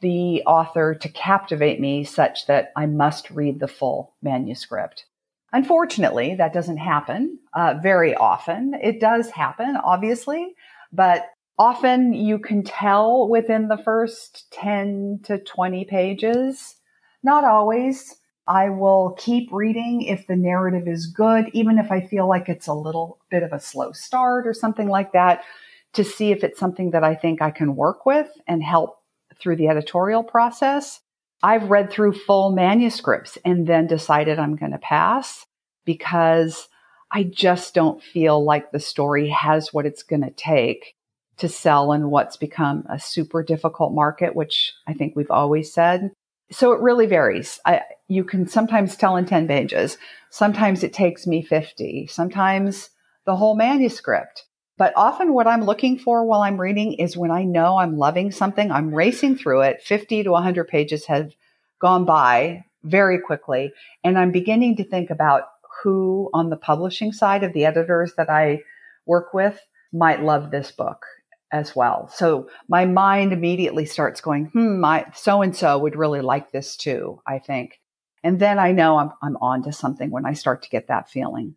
the 0.00 0.42
author 0.42 0.96
to 0.96 1.08
captivate 1.08 1.80
me 1.80 2.02
such 2.02 2.46
that 2.46 2.72
I 2.74 2.86
must 2.86 3.30
read 3.30 3.60
the 3.60 3.68
full 3.68 4.14
manuscript. 4.20 5.04
Unfortunately, 5.52 6.34
that 6.36 6.54
doesn't 6.54 6.78
happen 6.78 7.38
uh, 7.54 7.74
very 7.82 8.14
often. 8.14 8.74
It 8.82 9.00
does 9.00 9.30
happen, 9.30 9.76
obviously, 9.76 10.54
but 10.92 11.26
often 11.58 12.14
you 12.14 12.38
can 12.38 12.62
tell 12.62 13.28
within 13.28 13.68
the 13.68 13.76
first 13.76 14.50
10 14.52 15.20
to 15.24 15.38
20 15.38 15.84
pages. 15.84 16.76
Not 17.22 17.44
always. 17.44 18.16
I 18.48 18.70
will 18.70 19.14
keep 19.18 19.52
reading 19.52 20.02
if 20.02 20.26
the 20.26 20.36
narrative 20.36 20.88
is 20.88 21.06
good, 21.06 21.48
even 21.52 21.78
if 21.78 21.92
I 21.92 22.00
feel 22.00 22.26
like 22.26 22.48
it's 22.48 22.66
a 22.66 22.74
little 22.74 23.18
bit 23.30 23.42
of 23.42 23.52
a 23.52 23.60
slow 23.60 23.92
start 23.92 24.46
or 24.46 24.54
something 24.54 24.88
like 24.88 25.12
that, 25.12 25.44
to 25.92 26.02
see 26.02 26.32
if 26.32 26.42
it's 26.42 26.58
something 26.58 26.90
that 26.90 27.04
I 27.04 27.14
think 27.14 27.40
I 27.42 27.50
can 27.50 27.76
work 27.76 28.06
with 28.06 28.30
and 28.48 28.62
help 28.62 28.98
through 29.38 29.56
the 29.56 29.68
editorial 29.68 30.24
process. 30.24 31.00
I've 31.42 31.70
read 31.70 31.90
through 31.90 32.12
full 32.12 32.52
manuscripts 32.52 33.36
and 33.44 33.66
then 33.66 33.86
decided 33.86 34.38
I'm 34.38 34.56
going 34.56 34.72
to 34.72 34.78
pass 34.78 35.44
because 35.84 36.68
I 37.10 37.24
just 37.24 37.74
don't 37.74 38.02
feel 38.02 38.42
like 38.42 38.70
the 38.70 38.80
story 38.80 39.28
has 39.28 39.72
what 39.72 39.86
it's 39.86 40.02
going 40.02 40.22
to 40.22 40.30
take 40.30 40.94
to 41.38 41.48
sell 41.48 41.92
in 41.92 42.10
what's 42.10 42.36
become 42.36 42.84
a 42.88 42.98
super 42.98 43.42
difficult 43.42 43.92
market, 43.92 44.36
which 44.36 44.72
I 44.86 44.94
think 44.94 45.16
we've 45.16 45.30
always 45.30 45.72
said. 45.72 46.12
So 46.50 46.72
it 46.72 46.80
really 46.80 47.06
varies. 47.06 47.58
I, 47.66 47.82
you 48.08 48.24
can 48.24 48.46
sometimes 48.46 48.94
tell 48.94 49.16
in 49.16 49.26
10 49.26 49.48
pages. 49.48 49.98
Sometimes 50.30 50.84
it 50.84 50.92
takes 50.92 51.26
me 51.26 51.42
50. 51.42 52.06
Sometimes 52.06 52.90
the 53.24 53.36
whole 53.36 53.56
manuscript. 53.56 54.44
But 54.78 54.92
often 54.96 55.34
what 55.34 55.46
I'm 55.46 55.64
looking 55.64 55.98
for 55.98 56.24
while 56.24 56.40
I'm 56.42 56.60
reading 56.60 56.94
is 56.94 57.16
when 57.16 57.30
I 57.30 57.44
know 57.44 57.76
I'm 57.76 57.98
loving 57.98 58.30
something, 58.32 58.70
I'm 58.70 58.94
racing 58.94 59.36
through 59.36 59.62
it. 59.62 59.82
50 59.82 60.24
to 60.24 60.30
100 60.30 60.68
pages 60.68 61.06
have 61.06 61.32
gone 61.80 62.04
by 62.04 62.64
very 62.82 63.20
quickly. 63.20 63.72
And 64.02 64.18
I'm 64.18 64.32
beginning 64.32 64.76
to 64.76 64.84
think 64.84 65.10
about 65.10 65.44
who 65.82 66.30
on 66.32 66.50
the 66.50 66.56
publishing 66.56 67.12
side 67.12 67.44
of 67.44 67.52
the 67.52 67.64
editors 67.64 68.14
that 68.16 68.30
I 68.30 68.62
work 69.06 69.34
with 69.34 69.60
might 69.92 70.22
love 70.22 70.50
this 70.50 70.70
book 70.70 71.04
as 71.50 71.76
well. 71.76 72.08
So 72.08 72.48
my 72.68 72.86
mind 72.86 73.32
immediately 73.32 73.84
starts 73.84 74.20
going, 74.20 74.46
hmm, 74.46 74.80
my 74.80 75.06
so 75.14 75.42
and 75.42 75.54
so 75.54 75.78
would 75.78 75.96
really 75.96 76.22
like 76.22 76.50
this 76.50 76.76
too, 76.76 77.20
I 77.26 77.38
think. 77.38 77.78
And 78.24 78.38
then 78.38 78.58
I 78.58 78.72
know 78.72 78.98
I'm 78.98 79.10
I'm 79.22 79.36
on 79.36 79.62
to 79.64 79.72
something 79.72 80.10
when 80.10 80.24
I 80.24 80.32
start 80.32 80.62
to 80.62 80.70
get 80.70 80.88
that 80.88 81.10
feeling. 81.10 81.56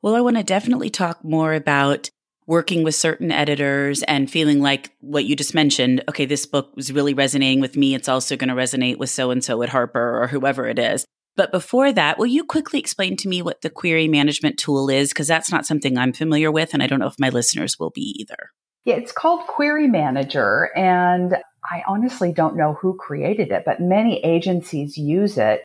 Well, 0.00 0.14
I 0.14 0.20
want 0.20 0.36
to 0.36 0.42
definitely 0.42 0.90
talk 0.90 1.24
more 1.24 1.54
about 1.54 2.10
working 2.46 2.82
with 2.82 2.94
certain 2.94 3.30
editors 3.30 4.02
and 4.04 4.30
feeling 4.30 4.60
like 4.60 4.90
what 5.00 5.24
you 5.24 5.36
just 5.36 5.54
mentioned, 5.54 6.02
okay, 6.08 6.26
this 6.26 6.46
book 6.46 6.74
was 6.74 6.92
really 6.92 7.14
resonating 7.14 7.60
with 7.60 7.76
me. 7.76 7.94
It's 7.94 8.08
also 8.08 8.36
going 8.36 8.48
to 8.48 8.54
resonate 8.54 8.98
with 8.98 9.10
so 9.10 9.30
and 9.30 9.44
so 9.44 9.62
at 9.62 9.68
Harper 9.68 10.22
or 10.22 10.26
whoever 10.26 10.66
it 10.66 10.78
is. 10.78 11.04
But 11.34 11.52
before 11.52 11.92
that, 11.92 12.18
will 12.18 12.26
you 12.26 12.44
quickly 12.44 12.78
explain 12.78 13.16
to 13.18 13.28
me 13.28 13.40
what 13.40 13.62
the 13.62 13.70
query 13.70 14.06
management 14.06 14.58
tool 14.58 14.90
is? 14.90 15.10
Because 15.10 15.28
that's 15.28 15.50
not 15.50 15.64
something 15.64 15.96
I'm 15.96 16.12
familiar 16.12 16.52
with, 16.52 16.74
and 16.74 16.82
I 16.82 16.86
don't 16.86 16.98
know 16.98 17.06
if 17.06 17.18
my 17.18 17.30
listeners 17.30 17.78
will 17.78 17.90
be 17.90 18.14
either. 18.20 18.50
Yeah, 18.84 18.96
it's 18.96 19.12
called 19.12 19.46
Query 19.46 19.86
Manager, 19.86 20.70
and 20.76 21.36
I 21.64 21.84
honestly 21.86 22.32
don't 22.32 22.56
know 22.56 22.74
who 22.74 22.96
created 22.98 23.50
it, 23.50 23.62
but 23.64 23.80
many 23.80 24.22
agencies 24.24 24.98
use 24.98 25.38
it. 25.38 25.64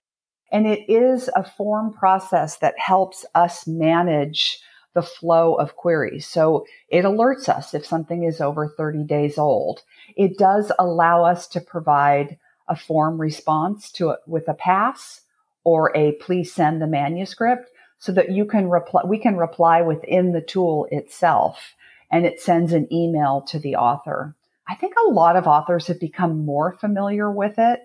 And 0.52 0.66
it 0.66 0.90
is 0.90 1.30
a 1.36 1.44
form 1.44 1.92
process 1.92 2.58
that 2.60 2.76
helps 2.78 3.26
us 3.36 3.68
manage 3.68 4.60
the 4.98 5.04
flow 5.04 5.54
of 5.54 5.76
queries. 5.76 6.26
So 6.26 6.66
it 6.90 7.06
alerts 7.06 7.48
us 7.48 7.76
if 7.76 7.86
something 7.86 8.24
is 8.24 8.42
over 8.42 8.68
30 8.68 9.04
days 9.04 9.38
old. 9.38 9.84
It 10.16 10.40
does 10.40 10.72
allow 10.80 11.24
us 11.24 11.46
to 11.50 11.62
provide 11.62 12.40
a 12.68 12.76
form 12.76 13.22
response 13.22 13.92
to 13.92 14.10
it 14.10 14.22
with 14.26 14.48
a 14.48 14.56
pass 14.56 15.22
or 15.64 15.96
a 15.96 16.14
please 16.14 16.52
send 16.52 16.82
the 16.82 16.88
manuscript 16.88 17.70
so 18.00 18.12
that 18.14 18.32
you 18.32 18.44
can 18.44 18.72
reply, 18.72 19.04
we 19.06 19.20
can 19.20 19.38
reply 19.38 19.84
within 19.84 20.32
the 20.32 20.42
tool 20.42 20.88
itself 20.90 21.76
and 22.12 22.26
it 22.26 22.42
sends 22.42 22.74
an 22.74 22.92
email 22.92 23.42
to 23.50 23.60
the 23.60 23.76
author. 23.76 24.36
I 24.68 24.74
think 24.74 24.96
a 24.96 25.12
lot 25.12 25.36
of 25.36 25.46
authors 25.46 25.86
have 25.86 26.00
become 26.00 26.44
more 26.44 26.74
familiar 26.74 27.32
with 27.32 27.60
it 27.60 27.82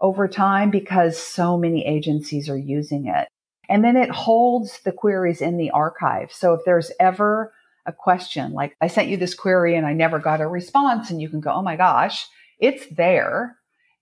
over 0.00 0.26
time 0.26 0.72
because 0.72 1.16
so 1.16 1.56
many 1.56 1.86
agencies 1.86 2.48
are 2.50 2.58
using 2.58 3.06
it. 3.06 3.28
And 3.68 3.84
then 3.84 3.96
it 3.96 4.10
holds 4.10 4.80
the 4.80 4.92
queries 4.92 5.40
in 5.40 5.56
the 5.56 5.70
archive. 5.70 6.32
So 6.32 6.54
if 6.54 6.60
there's 6.64 6.92
ever 7.00 7.52
a 7.86 7.92
question, 7.92 8.52
like 8.52 8.76
I 8.80 8.86
sent 8.88 9.08
you 9.08 9.16
this 9.16 9.34
query 9.34 9.76
and 9.76 9.86
I 9.86 9.92
never 9.92 10.18
got 10.18 10.40
a 10.40 10.46
response, 10.46 11.10
and 11.10 11.20
you 11.20 11.28
can 11.28 11.40
go, 11.40 11.52
oh 11.52 11.62
my 11.62 11.76
gosh, 11.76 12.26
it's 12.58 12.86
there 12.94 13.56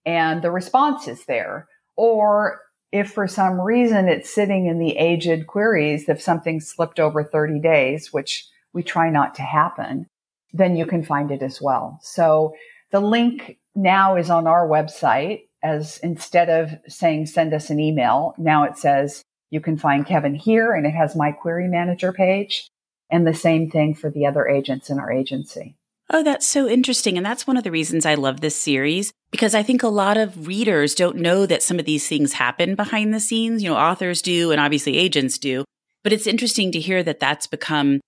and 0.07 0.43
the 0.43 0.51
response 0.51 1.09
is 1.09 1.25
there. 1.25 1.69
Or 1.97 2.61
if 2.93 3.11
for 3.13 3.27
some 3.27 3.61
reason 3.61 4.09
it's 4.09 4.33
sitting 4.33 4.67
in 4.67 4.79
the 4.79 4.97
aged 4.97 5.47
queries, 5.47 6.09
if 6.09 6.23
something 6.23 6.61
slipped 6.61 7.01
over 7.01 7.25
30 7.25 7.61
days, 7.61 8.13
which 8.13 8.47
we 8.73 8.83
try 8.83 9.11
not 9.11 9.35
to 9.37 9.43
happen, 9.43 10.07
then 10.53 10.77
you 10.77 10.87
can 10.87 11.05
find 11.05 11.31
it 11.31 11.43
as 11.43 11.61
well. 11.61 11.99
So 12.03 12.55
the 12.93 13.01
link 13.01 13.59
now 13.75 14.17
is 14.17 14.31
on 14.31 14.47
our 14.47 14.69
website 14.69 15.43
as 15.63 15.99
instead 15.99 16.51
of 16.51 16.71
saying 16.87 17.27
send 17.27 17.55
us 17.55 17.71
an 17.71 17.81
email, 17.81 18.35
now 18.39 18.65
it 18.65 18.77
says 18.77 19.25
you 19.55 19.61
can 19.61 19.79
find 19.79 20.05
Kevan 20.05 20.35
here 20.35 20.73
and 20.73 20.85
it 20.85 20.95
has 20.95 21.15
my 21.15 21.31
query 21.31 21.69
manager 21.69 22.13
page 22.13 22.69
and 23.09 23.25
the 23.25 23.33
same 23.33 23.71
thing 23.71 23.95
for 23.95 24.11
the 24.11 24.27
other 24.27 24.49
agents 24.49 24.91
in 24.91 24.99
our 24.99 25.13
agency. 25.13 25.77
Oh, 26.11 26.25
that's 26.25 26.47
so 26.47 26.69
interesting. 26.69 27.17
And 27.17 27.25
that's 27.25 27.47
one 27.47 27.57
of 27.57 27.63
the 27.63 27.71
reasons 27.71 28.05
I 28.05 28.15
love 28.15 28.41
this 28.41 28.57
series 28.57 29.13
because 29.31 29.55
I 29.55 29.63
think 29.63 29.83
a 29.83 29.89
lot 29.89 30.17
of 30.17 30.49
readers 30.49 30.95
don't 30.95 31.17
know 31.17 31.47
that 31.47 31.63
some 31.63 31.79
of 31.79 31.85
these 31.85 32.09
things 32.09 32.33
happen 32.33 32.75
behind 32.75 33.15
the 33.15 33.21
scenes. 33.21 33.63
You 33.63 33.71
know, 33.71 33.77
authors 33.77 34.21
do 34.21 34.51
and 34.51 34.61
obviously 34.61 34.99
agents 34.99 35.39
do. 35.39 35.65
But 36.03 36.13
it's 36.13 36.27
interesting 36.27 36.73
to 36.73 36.81
hear 36.81 37.05
that 37.05 37.21
that's 37.21 37.47
become 37.47 38.01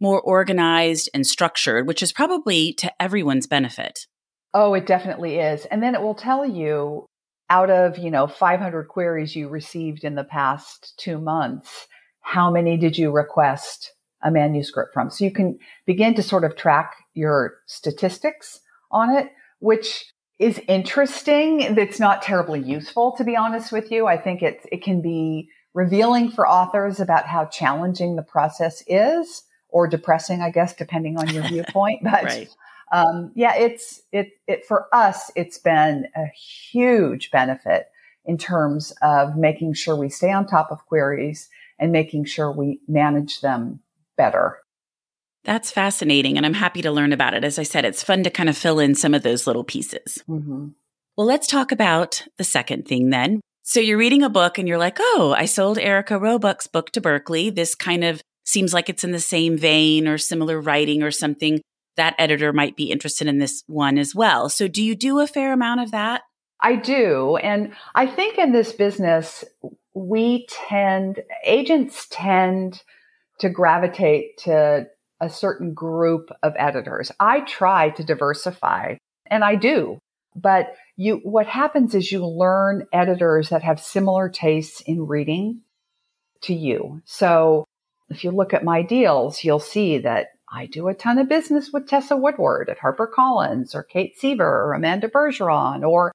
more 0.00 0.20
organized 0.20 1.10
and 1.12 1.26
structured, 1.26 1.86
which 1.86 2.02
is 2.02 2.12
probably 2.12 2.72
to 2.74 2.90
everyone's 3.00 3.46
benefit. 3.46 4.06
Oh, 4.54 4.72
it 4.72 4.86
definitely 4.86 5.38
is. 5.38 5.66
And 5.66 5.82
then 5.82 5.94
it 5.94 6.00
will 6.00 6.14
tell 6.14 6.46
you 6.46 7.06
out 7.54 7.70
of, 7.70 7.98
you 7.98 8.10
know, 8.10 8.26
500 8.26 8.88
queries 8.88 9.36
you 9.36 9.48
received 9.48 10.02
in 10.02 10.16
the 10.16 10.24
past 10.24 10.92
two 10.96 11.18
months, 11.18 11.86
how 12.20 12.50
many 12.50 12.76
did 12.76 12.98
you 12.98 13.12
request 13.12 13.92
a 14.24 14.30
manuscript 14.32 14.92
from? 14.92 15.08
So 15.08 15.24
you 15.24 15.30
can 15.30 15.60
begin 15.86 16.14
to 16.14 16.22
sort 16.22 16.42
of 16.42 16.56
track 16.56 16.96
your 17.14 17.58
statistics 17.66 18.58
on 18.90 19.14
it, 19.14 19.28
which 19.60 20.04
is 20.40 20.60
interesting. 20.66 21.60
It's 21.60 22.00
not 22.00 22.22
terribly 22.22 22.60
useful, 22.60 23.14
to 23.18 23.22
be 23.22 23.36
honest 23.36 23.70
with 23.70 23.92
you. 23.92 24.08
I 24.08 24.16
think 24.16 24.42
it, 24.42 24.66
it 24.72 24.82
can 24.82 25.00
be 25.00 25.48
revealing 25.74 26.32
for 26.32 26.48
authors 26.48 26.98
about 26.98 27.26
how 27.26 27.44
challenging 27.44 28.16
the 28.16 28.22
process 28.22 28.82
is 28.88 29.44
or 29.68 29.86
depressing, 29.86 30.40
I 30.40 30.50
guess, 30.50 30.74
depending 30.74 31.18
on 31.18 31.28
your 31.28 31.44
viewpoint. 31.48 32.00
But 32.02 32.24
right 32.24 32.48
um, 32.94 33.32
yeah, 33.34 33.56
it's 33.56 34.02
it 34.12 34.30
it 34.46 34.64
for 34.64 34.86
us. 34.92 35.32
It's 35.34 35.58
been 35.58 36.06
a 36.14 36.26
huge 36.26 37.32
benefit 37.32 37.88
in 38.24 38.38
terms 38.38 38.92
of 39.02 39.36
making 39.36 39.74
sure 39.74 39.96
we 39.96 40.08
stay 40.08 40.30
on 40.30 40.46
top 40.46 40.70
of 40.70 40.86
queries 40.86 41.48
and 41.78 41.90
making 41.90 42.26
sure 42.26 42.52
we 42.52 42.80
manage 42.86 43.40
them 43.40 43.80
better. 44.16 44.58
That's 45.42 45.72
fascinating. 45.72 46.36
And 46.36 46.46
I'm 46.46 46.54
happy 46.54 46.82
to 46.82 46.92
learn 46.92 47.12
about 47.12 47.34
it. 47.34 47.44
As 47.44 47.58
I 47.58 47.64
said, 47.64 47.84
it's 47.84 48.02
fun 48.02 48.22
to 48.22 48.30
kind 48.30 48.48
of 48.48 48.56
fill 48.56 48.78
in 48.78 48.94
some 48.94 49.12
of 49.12 49.24
those 49.24 49.46
little 49.46 49.64
pieces. 49.64 50.22
Mm-hmm. 50.28 50.68
Well, 51.16 51.26
let's 51.26 51.48
talk 51.48 51.72
about 51.72 52.22
the 52.38 52.44
second 52.44 52.86
thing 52.86 53.10
then. 53.10 53.40
So 53.64 53.80
you're 53.80 53.98
reading 53.98 54.22
a 54.22 54.30
book 54.30 54.56
and 54.56 54.68
you're 54.68 54.78
like, 54.78 54.98
oh, 55.00 55.34
I 55.36 55.46
sold 55.46 55.78
Erika 55.78 56.18
Robuck's 56.18 56.68
book 56.68 56.92
to 56.92 57.00
Berkley. 57.00 57.50
This 57.50 57.74
kind 57.74 58.04
of 58.04 58.22
seems 58.44 58.72
like 58.72 58.88
it's 58.88 59.04
in 59.04 59.10
the 59.10 59.20
same 59.20 59.58
vein 59.58 60.06
or 60.06 60.16
similar 60.16 60.60
writing 60.60 61.02
or 61.02 61.10
something. 61.10 61.60
That 61.96 62.14
editor 62.18 62.52
might 62.52 62.76
be 62.76 62.90
interested 62.90 63.28
in 63.28 63.38
this 63.38 63.62
one 63.66 63.98
as 63.98 64.14
well. 64.14 64.48
So 64.48 64.68
do 64.68 64.82
you 64.82 64.94
do 64.94 65.20
a 65.20 65.26
fair 65.26 65.52
amount 65.52 65.80
of 65.80 65.90
that? 65.92 66.22
I 66.60 66.76
do. 66.76 67.36
And 67.36 67.72
I 67.94 68.06
think 68.06 68.38
in 68.38 68.52
this 68.52 68.72
business, 68.72 69.44
we 69.92 70.46
tend, 70.48 71.22
agents 71.44 72.06
tend 72.10 72.82
to 73.40 73.48
gravitate 73.48 74.38
to 74.38 74.86
a 75.20 75.30
certain 75.30 75.74
group 75.74 76.30
of 76.42 76.54
editors. 76.56 77.12
I 77.20 77.40
try 77.40 77.90
to 77.90 78.04
diversify 78.04 78.96
and 79.30 79.44
I 79.44 79.56
do. 79.56 79.98
But 80.36 80.74
you, 80.96 81.20
what 81.22 81.46
happens 81.46 81.94
is 81.94 82.10
you 82.10 82.26
learn 82.26 82.86
editors 82.92 83.50
that 83.50 83.62
have 83.62 83.80
similar 83.80 84.28
tastes 84.28 84.80
in 84.80 85.06
reading 85.06 85.60
to 86.42 86.54
you. 86.54 87.02
So 87.04 87.64
if 88.08 88.24
you 88.24 88.30
look 88.30 88.52
at 88.52 88.64
my 88.64 88.82
deals, 88.82 89.44
you'll 89.44 89.60
see 89.60 89.98
that 89.98 90.28
I 90.54 90.66
do 90.66 90.86
a 90.86 90.94
ton 90.94 91.18
of 91.18 91.28
business 91.28 91.70
with 91.72 91.88
Tessa 91.88 92.16
Woodward 92.16 92.68
at 92.68 92.78
HarperCollins 92.78 93.74
or 93.74 93.82
Kate 93.82 94.16
Seaver 94.16 94.44
or 94.44 94.72
Amanda 94.72 95.08
Bergeron 95.08 95.82
or, 95.82 96.12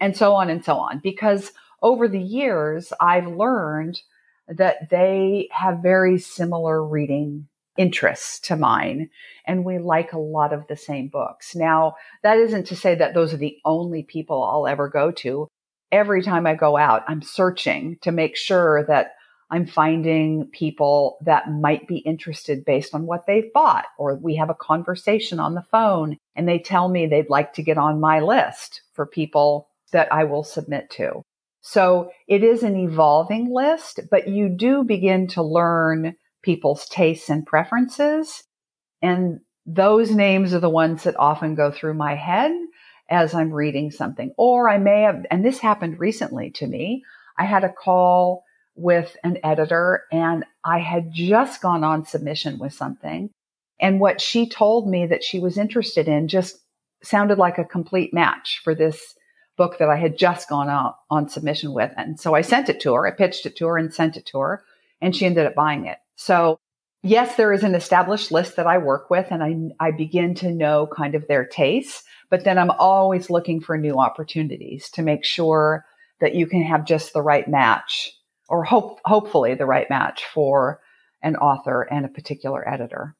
and 0.00 0.16
so 0.16 0.34
on 0.34 0.50
and 0.50 0.64
so 0.64 0.76
on. 0.76 0.98
Because 0.98 1.52
over 1.80 2.08
the 2.08 2.20
years, 2.20 2.92
I've 3.00 3.28
learned 3.28 4.00
that 4.48 4.90
they 4.90 5.48
have 5.52 5.82
very 5.82 6.18
similar 6.18 6.84
reading 6.84 7.46
interests 7.76 8.40
to 8.40 8.56
mine 8.56 9.08
and 9.46 9.64
we 9.64 9.78
like 9.78 10.12
a 10.12 10.18
lot 10.18 10.52
of 10.52 10.66
the 10.66 10.76
same 10.76 11.08
books. 11.08 11.54
Now, 11.54 11.94
that 12.24 12.38
isn't 12.38 12.66
to 12.66 12.76
say 12.76 12.96
that 12.96 13.14
those 13.14 13.32
are 13.32 13.38
the 13.38 13.58
only 13.64 14.02
people 14.02 14.42
I'll 14.42 14.66
ever 14.66 14.88
go 14.88 15.12
to. 15.12 15.46
Every 15.92 16.22
time 16.22 16.46
I 16.46 16.54
go 16.56 16.76
out, 16.76 17.04
I'm 17.06 17.22
searching 17.22 17.98
to 18.02 18.10
make 18.10 18.36
sure 18.36 18.84
that 18.86 19.12
I'm 19.50 19.66
finding 19.66 20.46
people 20.52 21.18
that 21.24 21.50
might 21.50 21.88
be 21.88 21.98
interested 21.98 22.64
based 22.64 22.94
on 22.94 23.06
what 23.06 23.26
they've 23.26 23.52
bought, 23.52 23.86
or 23.98 24.14
we 24.14 24.36
have 24.36 24.50
a 24.50 24.54
conversation 24.54 25.40
on 25.40 25.54
the 25.54 25.62
phone 25.70 26.18
and 26.36 26.48
they 26.48 26.58
tell 26.58 26.88
me 26.88 27.06
they'd 27.06 27.28
like 27.28 27.52
to 27.54 27.62
get 27.62 27.76
on 27.76 28.00
my 28.00 28.20
list 28.20 28.82
for 28.92 29.06
people 29.06 29.68
that 29.92 30.12
I 30.12 30.24
will 30.24 30.44
submit 30.44 30.88
to. 30.90 31.22
So 31.62 32.10
it 32.28 32.44
is 32.44 32.62
an 32.62 32.76
evolving 32.76 33.52
list, 33.52 34.00
but 34.10 34.28
you 34.28 34.48
do 34.48 34.84
begin 34.84 35.26
to 35.28 35.42
learn 35.42 36.14
people's 36.42 36.86
tastes 36.86 37.28
and 37.28 37.44
preferences. 37.44 38.44
And 39.02 39.40
those 39.66 40.10
names 40.10 40.54
are 40.54 40.60
the 40.60 40.70
ones 40.70 41.02
that 41.02 41.18
often 41.18 41.54
go 41.54 41.70
through 41.70 41.94
my 41.94 42.14
head 42.14 42.52
as 43.10 43.34
I'm 43.34 43.52
reading 43.52 43.90
something. 43.90 44.32
Or 44.38 44.70
I 44.70 44.78
may 44.78 45.02
have, 45.02 45.26
and 45.30 45.44
this 45.44 45.58
happened 45.58 45.98
recently 45.98 46.50
to 46.52 46.66
me. 46.66 47.02
I 47.36 47.44
had 47.44 47.64
a 47.64 47.72
call 47.72 48.44
with 48.80 49.16
an 49.22 49.38
editor 49.44 50.04
and 50.10 50.44
I 50.64 50.78
had 50.78 51.12
just 51.12 51.60
gone 51.60 51.84
on 51.84 52.04
submission 52.04 52.58
with 52.58 52.72
something. 52.72 53.30
And 53.80 54.00
what 54.00 54.20
she 54.20 54.48
told 54.48 54.88
me 54.88 55.06
that 55.06 55.24
she 55.24 55.38
was 55.38 55.58
interested 55.58 56.08
in 56.08 56.28
just 56.28 56.58
sounded 57.02 57.38
like 57.38 57.58
a 57.58 57.64
complete 57.64 58.12
match 58.12 58.60
for 58.62 58.74
this 58.74 59.14
book 59.56 59.78
that 59.78 59.88
I 59.88 59.96
had 59.96 60.18
just 60.18 60.48
gone 60.48 60.68
out 60.68 60.96
on 61.10 61.28
submission 61.28 61.72
with. 61.72 61.92
And 61.96 62.18
so 62.18 62.34
I 62.34 62.42
sent 62.42 62.68
it 62.68 62.80
to 62.80 62.94
her. 62.94 63.06
I 63.06 63.10
pitched 63.10 63.46
it 63.46 63.56
to 63.56 63.66
her 63.66 63.78
and 63.78 63.92
sent 63.92 64.16
it 64.16 64.26
to 64.26 64.38
her 64.38 64.64
and 65.00 65.14
she 65.14 65.26
ended 65.26 65.46
up 65.46 65.54
buying 65.54 65.86
it. 65.86 65.98
So 66.16 66.58
yes, 67.02 67.36
there 67.36 67.52
is 67.52 67.62
an 67.62 67.74
established 67.74 68.30
list 68.30 68.56
that 68.56 68.66
I 68.66 68.78
work 68.78 69.10
with 69.10 69.28
and 69.30 69.42
I, 69.42 69.88
I 69.88 69.90
begin 69.90 70.34
to 70.36 70.50
know 70.50 70.86
kind 70.86 71.14
of 71.14 71.26
their 71.26 71.46
tastes, 71.46 72.02
but 72.28 72.44
then 72.44 72.58
I'm 72.58 72.70
always 72.70 73.30
looking 73.30 73.60
for 73.60 73.76
new 73.76 73.98
opportunities 73.98 74.90
to 74.90 75.02
make 75.02 75.24
sure 75.24 75.84
that 76.20 76.34
you 76.34 76.46
can 76.46 76.62
have 76.62 76.84
just 76.84 77.12
the 77.12 77.22
right 77.22 77.48
match 77.48 78.12
or 78.50 78.64
hope, 78.64 78.98
hopefully 79.04 79.54
the 79.54 79.66
right 79.66 79.88
match 79.88 80.24
for 80.34 80.80
an 81.22 81.36
author 81.36 81.82
and 81.82 82.04
a 82.04 82.08
particular 82.08 82.68
editor. 82.68 83.14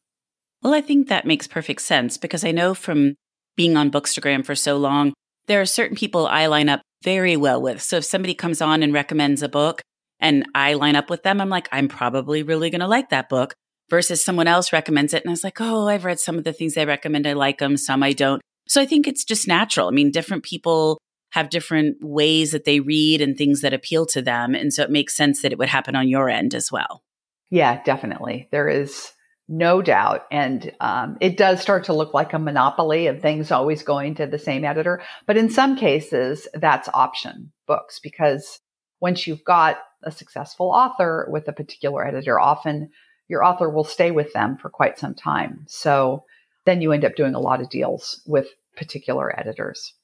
Well, 0.62 0.74
I 0.74 0.81
think 0.81 1.09
that 1.09 1.26
makes 1.26 1.46
perfect 1.46 1.81
sense 1.81 2.18
because 2.18 2.44
I 2.44 2.50
know 2.50 2.74
from 2.74 3.14
being 3.57 3.76
on 3.76 3.90
Bookstagram 3.90 4.44
for 4.44 4.55
so 4.55 4.76
long, 4.76 5.14
there 5.46 5.61
are 5.61 5.66
certain 5.66 5.96
people 5.96 6.26
I 6.26 6.46
line 6.46 6.68
up 6.68 6.83
very 7.02 7.37
well 7.37 7.62
with. 7.62 7.81
So 7.81 7.96
if 7.98 8.05
somebody 8.05 8.35
comes 8.35 8.61
on 8.61 8.83
and 8.83 8.92
recommends 8.92 9.42
a 9.42 9.48
book 9.48 9.81
and 10.20 10.44
I 10.55 10.74
line 10.74 10.96
up 10.96 11.09
with 11.09 11.22
them, 11.22 11.40
I'm 11.40 11.48
like, 11.48 11.68
I'm 11.72 11.88
probably 11.88 12.42
really 12.42 12.68
going 12.68 12.81
to 12.81 12.87
like 12.87 13.09
that 13.11 13.28
book 13.28 13.55
versus 13.88 14.24
someone 14.24 14.46
else 14.46 14.72
recommends 14.72 15.14
it. 15.14 15.22
And 15.22 15.31
I 15.31 15.33
was 15.33 15.44
like, 15.44 15.61
oh, 15.61 15.88
I've 15.88 16.05
read 16.05 16.20
some 16.20 16.37
of 16.37 16.44
the 16.44 16.52
things 16.52 16.74
they 16.74 16.87
recommend. 16.87 17.26
I 17.26 17.33
like 17.33 17.59
them, 17.59 17.76
some 17.76 18.02
I 18.02 18.12
don't. 18.12 18.42
So 18.68 18.81
I 18.81 18.87
think 18.87 19.09
it's 19.09 19.24
just 19.24 19.48
natural. 19.48 19.88
I 19.88 19.90
mean, 19.90 20.11
different 20.11 20.44
people 20.44 20.98
have 21.31 21.51
different 21.51 21.97
ways 22.01 22.53
that 22.53 22.64
they 22.64 22.81
read 22.81 23.21
and 23.21 23.37
things 23.37 23.61
that 23.61 23.75
appeal 23.75 24.07
to 24.07 24.23
them. 24.23 24.55
And 24.55 24.73
so 24.73 24.83
it 24.83 24.90
makes 24.90 25.16
sense 25.16 25.43
that 25.43 25.53
it 25.53 25.59
would 25.59 25.69
happen 25.69 25.97
on 25.97 26.09
your 26.09 26.29
end 26.29 26.55
as 26.55 26.71
well. 26.73 27.03
Yeah, 27.51 27.83
definitely. 27.83 28.49
There 28.51 28.69
is 28.69 29.12
no 29.49 29.83
doubt. 29.83 30.27
And 30.31 30.73
um, 30.81 31.19
it 31.21 31.37
does 31.37 31.61
start 31.61 31.85
to 31.85 31.93
look 31.93 32.14
like 32.14 32.33
a 32.33 32.38
monopoly 32.38 33.09
of 33.09 33.21
things 33.21 33.51
always 33.51 33.83
going 33.83 34.14
to 34.14 34.27
the 34.27 34.38
same 34.38 34.64
editor. 34.64 35.03
But 35.27 35.37
in 35.37 35.51
some 35.51 35.77
cases, 35.77 36.47
that's 36.55 36.88
option 36.95 37.53
books 37.66 37.99
because 37.99 38.61
once 39.01 39.27
you've 39.27 39.45
got 39.45 39.79
a 40.05 40.12
successful 40.12 40.66
author 40.66 41.27
with 41.31 41.49
a 41.49 41.53
particular 41.53 42.07
editor, 42.07 42.38
often 42.38 42.90
your 43.29 43.45
author 43.45 43.69
will 43.69 43.85
stay 43.85 44.12
with 44.12 44.33
them 44.33 44.57
for 44.57 44.71
quite 44.71 44.99
some 44.99 45.14
time. 45.14 45.64
So 45.66 46.25
then 46.64 46.81
you 46.81 46.93
end 46.93 47.05
up 47.05 47.16
doing 47.16 47.35
a 47.35 47.40
lot 47.40 47.61
of 47.61 47.71
deals 47.71 48.23
with 48.27 48.49
particular 48.77 49.37
editors. 49.38 49.95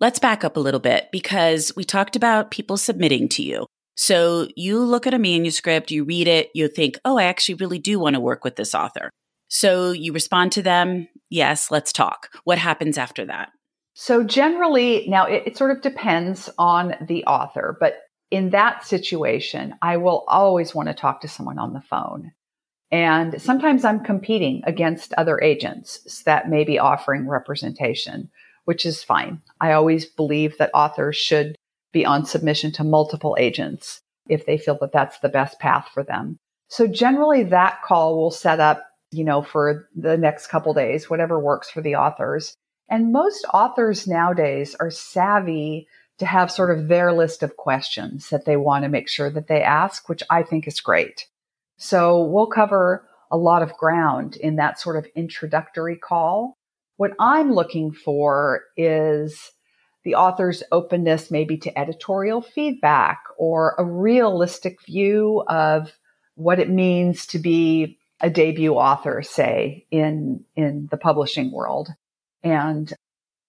Let's 0.00 0.20
back 0.20 0.44
up 0.44 0.56
a 0.56 0.60
little 0.60 0.78
bit 0.78 1.08
because 1.10 1.74
we 1.74 1.82
talked 1.82 2.14
about 2.14 2.52
people 2.52 2.76
submitting 2.76 3.28
to 3.30 3.42
you. 3.42 3.66
So 3.96 4.46
you 4.54 4.78
look 4.84 5.08
at 5.08 5.14
a 5.14 5.18
manuscript, 5.18 5.90
you 5.90 6.04
read 6.04 6.28
it, 6.28 6.50
you 6.54 6.68
think, 6.68 7.00
oh, 7.04 7.18
I 7.18 7.24
actually 7.24 7.56
really 7.56 7.80
do 7.80 7.98
want 7.98 8.14
to 8.14 8.20
work 8.20 8.44
with 8.44 8.54
this 8.54 8.76
author. 8.76 9.10
So 9.48 9.90
you 9.90 10.12
respond 10.12 10.52
to 10.52 10.62
them, 10.62 11.08
yes, 11.30 11.72
let's 11.72 11.92
talk. 11.92 12.28
What 12.44 12.58
happens 12.58 12.96
after 12.96 13.24
that? 13.26 13.48
So 13.94 14.22
generally, 14.22 15.04
now 15.08 15.26
it, 15.26 15.42
it 15.46 15.56
sort 15.56 15.72
of 15.72 15.82
depends 15.82 16.48
on 16.58 16.94
the 17.00 17.24
author, 17.24 17.76
but 17.80 17.96
in 18.30 18.50
that 18.50 18.86
situation, 18.86 19.74
I 19.82 19.96
will 19.96 20.24
always 20.28 20.76
want 20.76 20.88
to 20.90 20.94
talk 20.94 21.22
to 21.22 21.28
someone 21.28 21.58
on 21.58 21.72
the 21.72 21.80
phone. 21.80 22.30
And 22.92 23.42
sometimes 23.42 23.84
I'm 23.84 24.04
competing 24.04 24.62
against 24.64 25.12
other 25.14 25.40
agents 25.40 26.22
that 26.22 26.48
may 26.48 26.62
be 26.62 26.78
offering 26.78 27.26
representation, 27.26 28.30
which 28.68 28.84
is 28.84 29.02
fine. 29.02 29.40
I 29.62 29.72
always 29.72 30.04
believe 30.04 30.58
that 30.58 30.70
authors 30.74 31.16
should 31.16 31.56
be 31.90 32.04
on 32.04 32.26
submission 32.26 32.70
to 32.72 32.84
multiple 32.84 33.34
agents 33.40 33.98
if 34.28 34.44
they 34.44 34.58
feel 34.58 34.76
that 34.82 34.92
that's 34.92 35.20
the 35.20 35.30
best 35.30 35.58
path 35.58 35.88
for 35.94 36.02
them. 36.02 36.36
So 36.68 36.86
generally 36.86 37.44
that 37.44 37.80
call 37.82 38.18
will 38.18 38.30
set 38.30 38.60
up, 38.60 38.84
you 39.10 39.24
know, 39.24 39.40
for 39.40 39.88
the 39.96 40.18
next 40.18 40.48
couple 40.48 40.74
days, 40.74 41.08
whatever 41.08 41.40
works 41.40 41.70
for 41.70 41.80
the 41.80 41.94
authors. 41.96 42.52
And 42.90 43.10
most 43.10 43.46
authors 43.54 44.06
nowadays 44.06 44.76
are 44.78 44.90
savvy 44.90 45.88
to 46.18 46.26
have 46.26 46.52
sort 46.52 46.70
of 46.70 46.88
their 46.88 47.10
list 47.14 47.42
of 47.42 47.56
questions 47.56 48.28
that 48.28 48.44
they 48.44 48.58
want 48.58 48.82
to 48.82 48.90
make 48.90 49.08
sure 49.08 49.30
that 49.30 49.48
they 49.48 49.62
ask, 49.62 50.10
which 50.10 50.22
I 50.28 50.42
think 50.42 50.68
is 50.68 50.82
great. 50.82 51.26
So 51.78 52.22
we'll 52.22 52.48
cover 52.48 53.08
a 53.30 53.38
lot 53.38 53.62
of 53.62 53.72
ground 53.78 54.36
in 54.36 54.56
that 54.56 54.78
sort 54.78 54.96
of 54.96 55.06
introductory 55.16 55.96
call. 55.96 56.57
What 56.98 57.12
I'm 57.20 57.52
looking 57.52 57.92
for 57.92 58.64
is 58.76 59.52
the 60.02 60.16
author's 60.16 60.64
openness 60.72 61.30
maybe 61.30 61.56
to 61.58 61.78
editorial 61.78 62.42
feedback 62.42 63.22
or 63.38 63.76
a 63.78 63.84
realistic 63.84 64.82
view 64.84 65.44
of 65.46 65.92
what 66.34 66.58
it 66.58 66.68
means 66.68 67.24
to 67.26 67.38
be 67.38 67.98
a 68.20 68.28
debut 68.28 68.74
author, 68.74 69.22
say, 69.22 69.86
in, 69.92 70.44
in 70.56 70.88
the 70.90 70.96
publishing 70.96 71.52
world. 71.52 71.88
And 72.42 72.92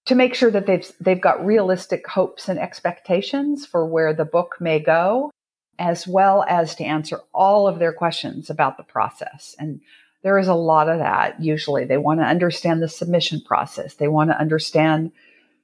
to 0.05 0.13
make 0.13 0.35
sure 0.35 0.51
that 0.51 0.67
they've, 0.67 0.91
they've 0.99 1.19
got 1.19 1.43
realistic 1.43 2.07
hopes 2.07 2.49
and 2.49 2.59
expectations 2.59 3.65
for 3.65 3.83
where 3.83 4.13
the 4.13 4.25
book 4.25 4.57
may 4.59 4.79
go 4.79 5.31
as 5.79 6.05
well 6.05 6.45
as 6.47 6.75
to 6.75 6.83
answer 6.83 7.21
all 7.33 7.67
of 7.67 7.79
their 7.79 7.93
questions 7.93 8.51
about 8.51 8.77
the 8.77 8.83
process. 8.83 9.55
And 9.57 9.81
there 10.21 10.37
is 10.37 10.47
a 10.47 10.53
lot 10.53 10.89
of 10.89 10.99
that 10.99 11.41
usually. 11.41 11.85
They 11.85 11.97
want 11.97 12.19
to 12.19 12.25
understand 12.25 12.81
the 12.81 12.89
submission 12.89 13.41
process. 13.41 13.95
They 13.95 14.07
want 14.07 14.29
to 14.31 14.39
understand, 14.39 15.11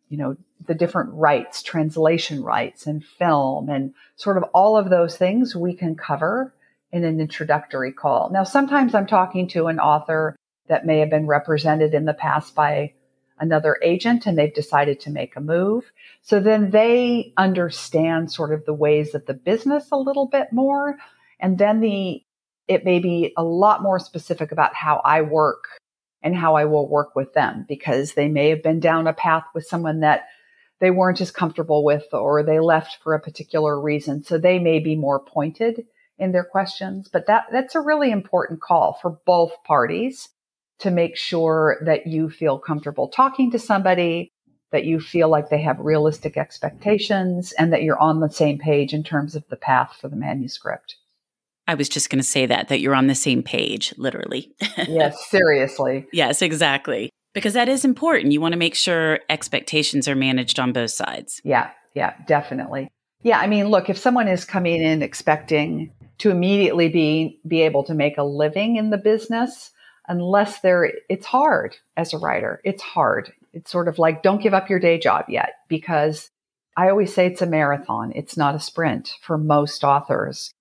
you 0.10 0.18
know, 0.18 0.38
the 0.66 0.76
different 0.76 1.14
rights, 1.14 1.62
translation 1.62 2.42
rights 2.44 2.88
and 2.88 3.04
film 3.04 3.70
and 3.70 3.94
sort 4.16 4.38
of 4.38 4.44
all 4.54 4.78
of 4.78 4.90
those 4.90 5.18
things 5.18 5.56
we 5.56 5.74
can 5.74 5.96
cover 5.96 6.54
in 6.92 7.04
an 7.04 7.20
introductory 7.20 7.92
call. 7.92 8.30
Now, 8.32 8.44
sometimes 8.44 8.96
I'm 8.96 9.08
talking 9.08 9.48
to 9.50 9.68
an 9.68 9.80
author 9.80 10.36
that 10.68 10.86
may 10.86 11.00
have 11.00 11.10
been 11.10 11.28
represented 11.28 11.94
in 11.94 12.06
the 12.06 12.14
past 12.14 12.56
by 12.56 12.94
another 13.38 13.78
agent 13.84 14.26
and 14.26 14.38
they've 14.38 14.54
decided 14.54 15.00
to 15.02 15.12
make 15.12 15.36
a 15.36 15.42
move. 15.42 15.92
So 16.22 16.40
then 16.40 16.72
they 16.72 17.34
understand 17.38 18.32
sort 18.32 18.54
of 18.54 18.66
the 18.66 18.74
ways 18.74 19.14
of 19.14 19.26
the 19.26 19.34
business 19.34 19.90
a 19.92 19.98
little 19.98 20.26
bit 20.26 20.54
more. 20.54 20.98
And 21.40 21.58
then 21.58 21.82
the 21.82 22.24
it 22.68 22.86
may 22.86 23.00
be 23.00 23.34
a 23.38 23.44
lot 23.44 23.84
more 23.84 24.00
specific 24.00 24.52
about 24.52 24.74
how 24.74 25.02
I 25.04 25.22
work 25.22 25.66
and 26.22 26.36
how 26.36 26.56
I 26.56 26.66
will 26.66 26.90
work 26.90 27.16
with 27.16 27.34
them 27.34 27.66
because 27.68 28.14
they 28.14 28.28
may 28.28 28.50
have 28.50 28.64
been 28.64 28.80
down 28.80 29.08
a 29.08 29.14
path 29.14 29.46
with 29.54 29.66
someone 29.66 30.00
that 30.00 30.26
they 30.80 30.92
weren't 30.92 31.22
as 31.22 31.32
comfortable 31.32 31.84
with 31.84 32.06
or 32.12 32.44
they 32.44 32.60
left 32.60 32.98
for 33.04 33.14
a 33.14 33.20
particular 33.20 33.80
reason. 33.80 34.24
So 34.24 34.38
they 34.38 34.60
may 34.60 34.80
be 34.80 34.96
more 34.96 35.20
pointed 35.20 35.86
in 36.18 36.32
their 36.32 36.44
questions, 36.44 37.10
but 37.12 37.28
that, 37.28 37.46
that's 37.52 37.76
a 37.76 37.82
really 37.82 38.12
important 38.12 38.62
call 38.62 38.98
for 39.02 39.20
both 39.26 39.52
parties 39.66 40.30
to 40.80 40.92
make 40.92 41.16
sure 41.16 41.78
that 41.86 42.08
you 42.08 42.30
feel 42.30 42.60
comfortable 42.60 43.08
talking 43.08 43.52
to 43.52 43.60
somebody, 43.60 44.32
that 44.72 44.86
you 44.86 45.00
feel 45.00 45.30
like 45.30 45.50
they 45.50 45.62
have 45.62 45.80
realistic 45.80 46.38
expectations 46.38 47.54
and 47.54 47.72
that 47.72 47.84
you're 47.84 48.00
on 48.00 48.20
the 48.20 48.30
same 48.30 48.58
page 48.58 48.94
in 48.94 49.04
terms 49.04 49.36
of 49.36 49.48
the 49.50 49.56
path 49.56 49.96
for 50.00 50.10
the 50.10 50.16
manuscript. 50.16 50.96
I 51.68 51.76
was 51.76 51.90
just 51.90 52.10
going 52.10 52.20
to 52.20 52.24
say 52.24 52.46
that, 52.46 52.68
that 52.68 52.80
you're 52.80 52.96
on 52.96 53.08
the 53.08 53.16
same 53.16 53.42
page, 53.42 53.94
literally. 53.98 54.54
yes, 54.88 55.18
seriously. 55.30 56.08
Yes, 56.12 56.42
exactly. 56.42 57.10
Because 57.34 57.54
that 57.54 57.68
is 57.68 57.84
important. 57.84 58.32
You 58.32 58.42
want 58.42 58.54
to 58.54 58.60
make 58.60 58.76
sure 58.76 59.20
expectations 59.30 60.08
are 60.08 60.16
managed 60.16 60.60
on 60.60 60.74
both 60.74 60.92
sides. 60.92 61.42
Yeah, 61.44 61.72
yeah, 61.94 62.14
definitely. 62.28 62.90
Yeah, 63.24 63.40
I 63.40 63.48
mean, 63.48 63.68
look, 63.68 63.90
if 63.90 63.98
someone 63.98 64.28
is 64.28 64.46
coming 64.46 64.82
in 64.82 65.02
expecting 65.02 65.92
to 66.20 66.30
immediately 66.30 66.90
be 66.90 67.40
be 67.48 67.62
able 67.64 67.84
to 67.86 67.94
make 67.94 68.18
a 68.18 68.24
living 68.24 68.78
in 68.78 68.90
the 68.90 68.98
business, 68.98 69.72
unless 70.08 70.60
they're 70.60 70.92
it's 71.10 71.26
hard 71.26 71.76
as 71.98 72.14
a 72.14 72.18
writer. 72.18 72.62
It's 72.64 72.82
hard. 72.82 73.34
It's 73.54 73.72
sort 73.72 73.88
of 73.88 74.00
like 74.00 74.24
don't 74.24 74.42
give 74.42 74.54
up 74.54 74.70
your 74.70 74.80
day 74.80 75.00
job 75.00 75.26
yet 75.28 75.54
because 75.68 76.30
I 76.78 76.90
always 76.90 77.14
say 77.14 77.28
it's 77.28 77.42
a 77.42 77.48
marathon. 77.48 78.12
It's 78.16 78.38
not 78.38 78.56
a 78.56 78.60
sprint 78.60 79.14
for 79.22 79.38
most 79.38 79.84
authors 79.84 80.52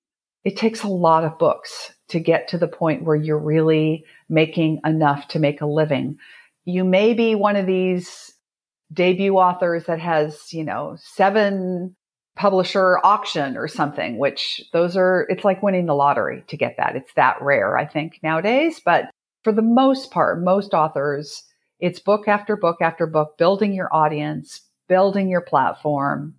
it 0.45 0.57
takes 0.57 0.83
a 0.83 0.89
lot 0.89 1.25
of 1.25 1.39
books 1.39 1.93
to 2.09 2.21
get 2.21 2.49
to 2.49 2.59
the 2.59 2.69
point 2.69 3.05
where 3.05 3.17
you're 3.17 3.39
really 3.39 4.05
making 4.29 4.81
enough 4.85 5.29
to 5.29 5.39
make 5.39 5.61
a 5.61 5.67
living. 5.67 6.19
You 6.65 6.85
may 6.85 7.15
be 7.15 7.35
one 7.35 7.57
of 7.57 7.67
these 7.67 8.33
debut 8.93 9.37
authors 9.37 9.85
that 9.87 10.01
has, 10.01 10.53
you 10.53 10.65
know, 10.65 10.97
seven 11.01 11.97
publisher 12.37 12.99
auction 13.05 13.57
or 13.57 13.69
something, 13.69 14.19
which 14.19 14.63
those 14.73 14.97
are, 14.97 15.27
it's 15.31 15.45
like 15.45 15.63
winning 15.63 15.87
the 15.87 15.95
lottery 15.95 16.45
to 16.49 16.57
get 16.57 16.77
that. 16.77 16.97
It's 16.97 17.13
that 17.15 17.41
rare, 17.41 17.79
I 17.79 17.87
think, 17.87 18.21
nowadays. 18.23 18.81
But 18.85 19.11
for 19.45 19.53
the 19.53 19.63
most 19.63 20.11
part, 20.11 20.43
most 20.43 20.75
authors, 20.75 21.45
it's 21.81 22.01
book 22.01 22.29
after 22.29 22.57
book 22.57 22.79
after 22.81 23.07
book, 23.07 23.39
building 23.39 23.73
your 23.73 23.89
audience, 23.95 24.61
building 24.89 25.29
your 25.29 25.41
platform, 25.41 26.35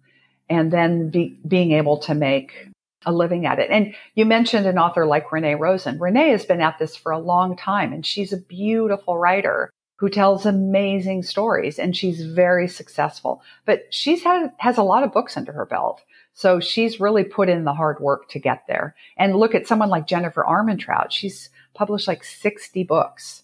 and 0.50 0.72
then 0.72 1.10
be, 1.10 1.40
being 1.48 1.72
able 1.72 1.98
to 1.98 2.14
make 2.14 2.70
a 3.06 3.12
living 3.12 3.46
at 3.46 3.60
it. 3.60 3.70
And 3.70 3.94
you 4.16 4.26
mentioned 4.26 4.66
an 4.66 4.78
author 4.78 5.06
like 5.06 5.32
Renee 5.32 5.56
Rosen. 5.56 6.00
Renee 6.00 6.30
has 6.30 6.46
been 6.46 6.62
at 6.62 6.80
this 6.80 6.96
for 6.96 7.12
a 7.12 7.20
long 7.20 7.56
time 7.56 7.94
and 7.94 8.06
she's 8.06 8.34
a 8.34 8.38
beautiful 8.38 9.18
writer 9.18 9.72
who 9.98 10.10
tells 10.10 10.46
amazing 10.46 11.24
stories 11.24 11.80
and 11.80 11.96
she's 11.96 12.26
very 12.26 12.68
successful. 12.68 13.42
But 13.66 13.94
she's 13.94 14.24
had 14.24 14.52
has 14.58 14.78
a 14.78 14.84
lot 14.84 15.04
of 15.04 15.14
books 15.14 15.38
under 15.38 15.54
her 15.54 15.66
belt. 15.66 16.02
So 16.34 16.60
she's 16.60 17.00
really 17.00 17.24
put 17.24 17.48
in 17.48 17.64
the 17.64 17.74
hard 17.74 18.00
work 18.02 18.28
to 18.30 18.40
get 18.40 18.64
there. 18.68 18.96
And 19.18 19.38
look 19.38 19.56
at 19.56 19.68
someone 19.68 19.90
like 19.90 20.08
Jennifer 20.08 20.44
Armentrout. 20.44 21.12
She's 21.12 21.50
published 21.74 22.08
like 22.08 22.24
60 22.24 22.84
books 22.84 23.44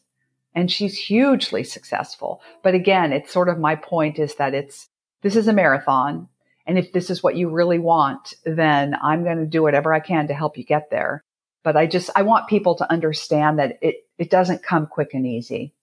and 0.53 0.69
she's 0.69 0.97
hugely 0.97 1.63
successful. 1.63 2.41
But 2.63 2.75
again, 2.75 3.13
it's 3.13 3.31
sort 3.31 3.47
of 3.49 3.59
my 3.59 3.75
point 3.75 4.19
is 4.19 4.35
that 4.35 4.53
it's 4.53 4.89
this 5.21 5.35
is 5.35 5.47
a 5.47 5.53
marathon 5.53 6.27
and 6.65 6.77
if 6.77 6.91
this 6.91 7.09
is 7.09 7.23
what 7.23 7.35
you 7.35 7.49
really 7.49 7.79
want, 7.79 8.33
then 8.45 8.95
I'm 9.01 9.23
going 9.23 9.37
to 9.37 9.45
do 9.45 9.61
whatever 9.61 9.93
I 9.93 9.99
can 9.99 10.27
to 10.27 10.33
help 10.33 10.57
you 10.57 10.63
get 10.63 10.89
there. 10.89 11.23
But 11.63 11.77
I 11.77 11.85
just, 11.85 12.09
I 12.15 12.23
want 12.23 12.47
people 12.47 12.75
to 12.75 12.91
understand 12.91 13.59
that 13.59 13.77
it, 13.81 14.07
it 14.17 14.29
doesn't 14.29 14.63
come 14.63 14.87
quick 14.87 15.13
and 15.13 15.25
easy. 15.25 15.73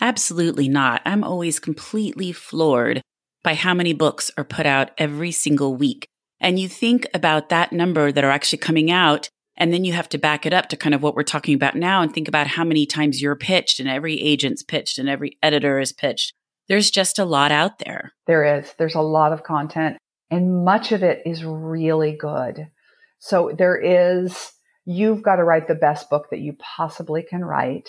Absolutely 0.00 0.68
not. 0.68 1.02
I'm 1.04 1.24
always 1.24 1.58
completely 1.58 2.32
floored 2.32 3.02
by 3.42 3.54
how 3.54 3.74
many 3.74 3.92
books 3.92 4.30
are 4.36 4.44
put 4.44 4.66
out 4.66 4.90
every 4.96 5.32
single 5.32 5.74
week. 5.74 6.06
And 6.40 6.58
you 6.58 6.68
think 6.68 7.06
about 7.12 7.48
that 7.48 7.72
number 7.72 8.12
that 8.12 8.24
are 8.24 8.30
actually 8.30 8.58
coming 8.58 8.90
out, 8.90 9.28
and 9.56 9.72
then 9.72 9.84
you 9.84 9.92
have 9.92 10.08
to 10.10 10.18
back 10.18 10.46
it 10.46 10.52
up 10.52 10.68
to 10.68 10.76
kind 10.76 10.94
of 10.94 11.02
what 11.02 11.16
we're 11.16 11.24
talking 11.24 11.54
about 11.54 11.74
now 11.74 12.00
and 12.00 12.12
think 12.12 12.28
about 12.28 12.46
how 12.46 12.62
many 12.62 12.86
times 12.86 13.20
you're 13.20 13.34
pitched 13.34 13.80
and 13.80 13.88
every 13.88 14.20
agent's 14.20 14.62
pitched 14.62 14.98
and 14.98 15.08
every 15.08 15.36
editor 15.42 15.80
is 15.80 15.92
pitched. 15.92 16.32
There's 16.68 16.90
just 16.90 17.18
a 17.18 17.24
lot 17.24 17.50
out 17.50 17.78
there. 17.80 18.12
There 18.26 18.58
is. 18.58 18.72
There's 18.78 18.94
a 18.94 19.00
lot 19.00 19.32
of 19.32 19.42
content 19.42 19.98
and 20.30 20.64
much 20.64 20.92
of 20.92 21.02
it 21.02 21.22
is 21.24 21.44
really 21.44 22.12
good. 22.12 22.68
So 23.18 23.52
there 23.56 23.76
is, 23.76 24.52
you've 24.84 25.22
got 25.22 25.36
to 25.36 25.44
write 25.44 25.68
the 25.68 25.74
best 25.74 26.10
book 26.10 26.28
that 26.30 26.40
you 26.40 26.56
possibly 26.58 27.22
can 27.22 27.44
write. 27.44 27.88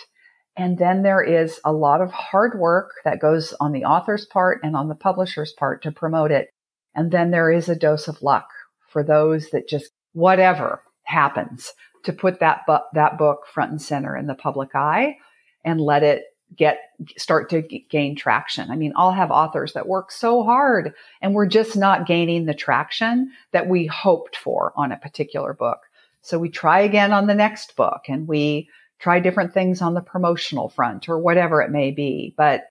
And 0.57 0.77
then 0.77 1.03
there 1.03 1.21
is 1.21 1.59
a 1.63 1.71
lot 1.71 2.01
of 2.01 2.11
hard 2.11 2.59
work 2.59 2.91
that 3.05 3.21
goes 3.21 3.53
on 3.59 3.71
the 3.71 3.85
author's 3.85 4.25
part 4.25 4.59
and 4.63 4.75
on 4.75 4.89
the 4.89 4.95
publisher's 4.95 5.53
part 5.53 5.83
to 5.83 5.91
promote 5.91 6.31
it. 6.31 6.49
And 6.95 7.11
then 7.11 7.31
there 7.31 7.51
is 7.51 7.69
a 7.69 7.75
dose 7.75 8.07
of 8.07 8.21
luck 8.21 8.49
for 8.89 9.03
those 9.03 9.51
that 9.51 9.69
just 9.69 9.91
whatever 10.13 10.81
happens 11.03 11.71
to 12.03 12.13
put 12.13 12.39
that 12.39 12.61
bu- 12.65 12.77
that 12.93 13.17
book 13.17 13.45
front 13.53 13.71
and 13.71 13.81
center 13.81 14.15
in 14.17 14.27
the 14.27 14.35
public 14.35 14.73
eye 14.73 15.17
and 15.63 15.79
let 15.79 16.03
it 16.03 16.23
get 16.55 16.79
start 17.17 17.49
to 17.49 17.61
gain 17.61 18.15
traction. 18.15 18.71
I 18.71 18.75
mean, 18.75 18.93
I'll 18.95 19.11
have 19.11 19.31
authors 19.31 19.73
that 19.73 19.87
work 19.87 20.11
so 20.11 20.43
hard 20.43 20.93
and 21.21 21.33
we're 21.33 21.45
just 21.45 21.77
not 21.77 22.07
gaining 22.07 22.45
the 22.45 22.53
traction 22.53 23.31
that 23.51 23.67
we 23.67 23.85
hoped 23.85 24.35
for 24.35 24.73
on 24.75 24.91
a 24.91 24.97
particular 24.97 25.53
book. 25.53 25.79
So 26.21 26.39
we 26.39 26.49
try 26.49 26.81
again 26.81 27.13
on 27.13 27.27
the 27.27 27.35
next 27.35 27.75
book 27.75 28.01
and 28.07 28.27
we 28.27 28.69
try 28.99 29.19
different 29.19 29.53
things 29.53 29.81
on 29.81 29.93
the 29.93 30.01
promotional 30.01 30.69
front 30.69 31.07
or 31.07 31.19
whatever 31.19 31.61
it 31.61 31.71
may 31.71 31.91
be. 31.91 32.33
But 32.35 32.63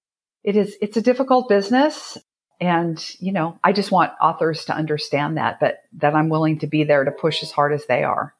it 0.44 0.56
is 0.56 0.76
it's 0.80 0.96
a 0.96 1.02
difficult 1.02 1.48
business 1.48 2.18
and 2.60 3.02
you 3.20 3.32
know, 3.32 3.58
I 3.62 3.72
just 3.72 3.92
want 3.92 4.12
authors 4.20 4.64
to 4.66 4.74
understand 4.74 5.36
that 5.36 5.60
but 5.60 5.82
that 5.94 6.14
I'm 6.14 6.28
willing 6.28 6.58
to 6.60 6.66
be 6.66 6.84
there 6.84 7.04
to 7.04 7.10
push 7.10 7.42
as 7.42 7.52
hard 7.52 7.72
as 7.72 7.86
they 7.86 8.02
are. 8.02 8.34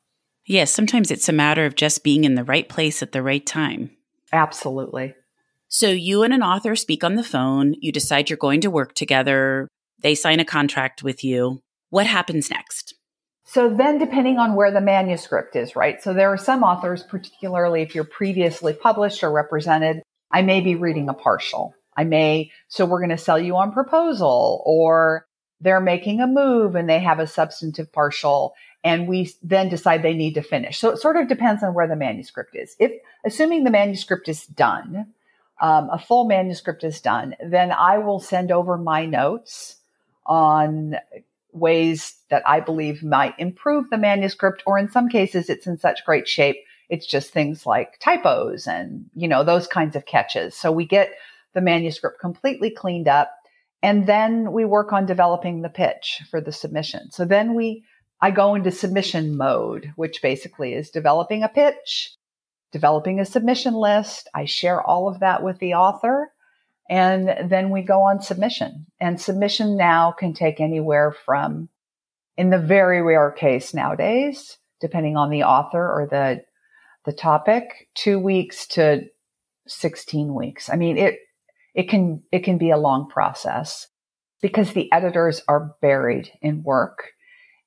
Yes, 0.45 0.71
sometimes 0.71 1.11
it's 1.11 1.29
a 1.29 1.33
matter 1.33 1.67
of 1.67 1.75
just 1.75 2.03
being 2.03 2.25
in 2.25 2.35
the 2.35 2.45
right 2.45 2.69
place 2.69 3.03
at 3.03 3.13
the 3.13 3.23
right 3.23 3.45
time. 3.45 3.91
Absolutely. 4.33 5.15
So 5.69 5.91
you 5.91 6.23
and 6.23 6.33
an 6.33 6.43
author 6.43 6.75
speak 6.75 7.05
on 7.05 7.17
the 7.17 7.23
phone, 7.23 7.75
you 7.81 7.93
decide 7.93 8.31
you're 8.31 8.39
going 8.39 8.63
to 8.63 8.71
work 8.71 8.95
together, 8.95 9.69
they 10.01 10.15
sign 10.15 10.41
a 10.41 10.45
contract 10.45 11.03
with 11.03 11.23
you. 11.23 11.61
What 11.91 12.07
happens 12.07 12.51
next? 12.51 12.95
So 13.45 13.69
then 13.69 13.99
depending 13.99 14.39
on 14.39 14.55
where 14.55 14.71
the 14.71 14.81
manuscript 14.81 15.57
is, 15.57 15.77
right? 15.77 16.03
So 16.03 16.13
there 16.15 16.31
are 16.33 16.39
some 16.39 16.63
authors, 16.63 17.03
particularly 17.03 17.83
if 17.83 17.95
you're 17.95 18.05
previously 18.05 18.73
published 18.73 19.23
or 19.23 19.31
represented, 19.31 20.03
I 20.31 20.43
may 20.43 20.61
be 20.61 20.75
reading 20.75 21.09
a 21.09 21.15
partial. 21.15 21.75
I 21.97 22.05
may, 22.05 22.51
so 22.69 22.87
we're 22.87 23.01
going 23.01 23.09
to 23.11 23.19
sell 23.19 23.39
you 23.39 23.57
on 23.57 23.73
proposal 23.73 24.63
or 24.65 25.27
they're 25.61 25.81
making 25.81 26.21
a 26.21 26.27
move 26.27 26.77
and 26.77 26.89
they 26.89 27.01
have 27.01 27.19
a 27.19 27.27
substantive 27.27 27.93
partial 27.93 28.55
and 28.85 29.09
we 29.09 29.33
then 29.43 29.69
decide 29.69 30.03
they 30.03 30.15
need 30.15 30.35
to 30.35 30.43
finish. 30.43 30.79
So 30.79 30.91
it 30.91 30.99
sort 30.99 31.17
of 31.17 31.29
depends 31.29 31.63
on 31.63 31.75
where 31.75 31.89
the 31.89 31.97
manuscript 31.97 32.55
is. 32.55 32.77
If 32.79 32.93
assuming 33.25 33.65
the 33.65 33.71
manuscript 33.71 34.29
is 34.29 34.45
done, 34.47 35.13
um, 35.61 35.89
a 35.91 35.99
full 35.99 36.27
manuscript 36.27 36.85
is 36.85 37.01
done, 37.01 37.35
then 37.45 37.73
I 37.73 37.99
will 37.99 38.21
send 38.21 38.51
over 38.51 38.77
my 38.79 39.07
notes 39.07 39.77
on 40.27 40.97
ways 41.53 42.15
that 42.31 42.43
I 42.47 42.61
believe 42.61 43.03
might 43.03 43.35
improve 43.39 43.91
the 43.91 43.99
manuscript, 43.99 44.63
or 44.67 44.79
in 44.79 44.91
some 44.91 45.09
cases, 45.09 45.49
it's 45.49 45.67
in 45.67 45.79
such 45.79 46.05
great 46.05 46.29
shape. 46.29 46.57
It's 46.89 47.07
just 47.07 47.33
things 47.33 47.67
like 47.67 47.99
typos 47.99 48.67
and, 48.67 49.07
you 49.15 49.29
know, 49.29 49.45
those 49.45 49.67
kinds 49.67 49.97
of 49.97 50.07
catches. 50.07 50.55
So 50.55 50.73
we 50.73 50.87
get 50.87 51.11
the 51.55 51.61
manuscript 51.61 52.21
completely 52.21 52.71
cleaned 52.71 53.09
up 53.09 53.31
and 53.83 54.07
then 54.07 54.53
we 54.53 54.65
work 54.65 54.93
on 54.93 55.07
developing 55.07 55.63
the 55.63 55.69
pitch 55.69 56.23
for 56.31 56.41
the 56.41 56.53
submission. 56.53 57.11
So 57.11 57.25
then 57.25 57.55
we, 57.55 57.85
I 58.21 58.31
go 58.31 58.55
into 58.55 58.71
submission 58.71 59.37
mode, 59.37 59.93
which 59.97 60.21
basically 60.23 60.75
is 60.75 60.91
developing 60.91 61.43
a 61.43 61.49
pitch, 61.49 62.15
developing 62.73 63.21
a 63.21 63.25
submission 63.25 63.75
list. 63.75 64.29
I 64.35 64.45
share 64.45 64.83
all 64.83 65.09
of 65.09 65.21
that 65.21 65.43
with 65.43 65.59
the 65.59 65.75
author 65.75 66.33
and 66.89 67.51
then 67.51 67.71
we 67.71 67.83
go 67.83 68.01
on 68.01 68.23
submission. 68.23 68.87
And 69.01 69.21
submission 69.21 69.77
now 69.77 70.13
can 70.13 70.33
take 70.33 70.61
anywhere 70.61 71.13
from, 71.25 71.69
in 72.37 72.51
the 72.51 72.59
very 72.59 73.03
rare 73.03 73.31
case 73.31 73.75
nowadays, 73.75 74.59
depending 74.81 75.17
on 75.17 75.31
the 75.31 75.43
author 75.43 75.83
or 75.83 76.09
the, 76.11 76.43
the 77.05 77.13
topic, 77.13 77.89
two 77.95 78.19
weeks 78.19 78.67
to 78.69 79.03
16 79.67 80.35
weeks. 80.35 80.71
I 80.71 80.77
mean, 80.77 80.97
it, 80.97 81.19
it 81.75 81.91
can, 81.91 82.23
it 82.33 82.41
can 82.41 82.57
be 82.57 82.71
a 82.71 82.79
long 82.79 83.09
process 83.09 83.89
because 84.41 84.73
the 84.73 84.91
editors 84.93 85.43
are 85.47 85.75
buried 85.83 86.31
in 86.41 86.63
work. 86.63 87.11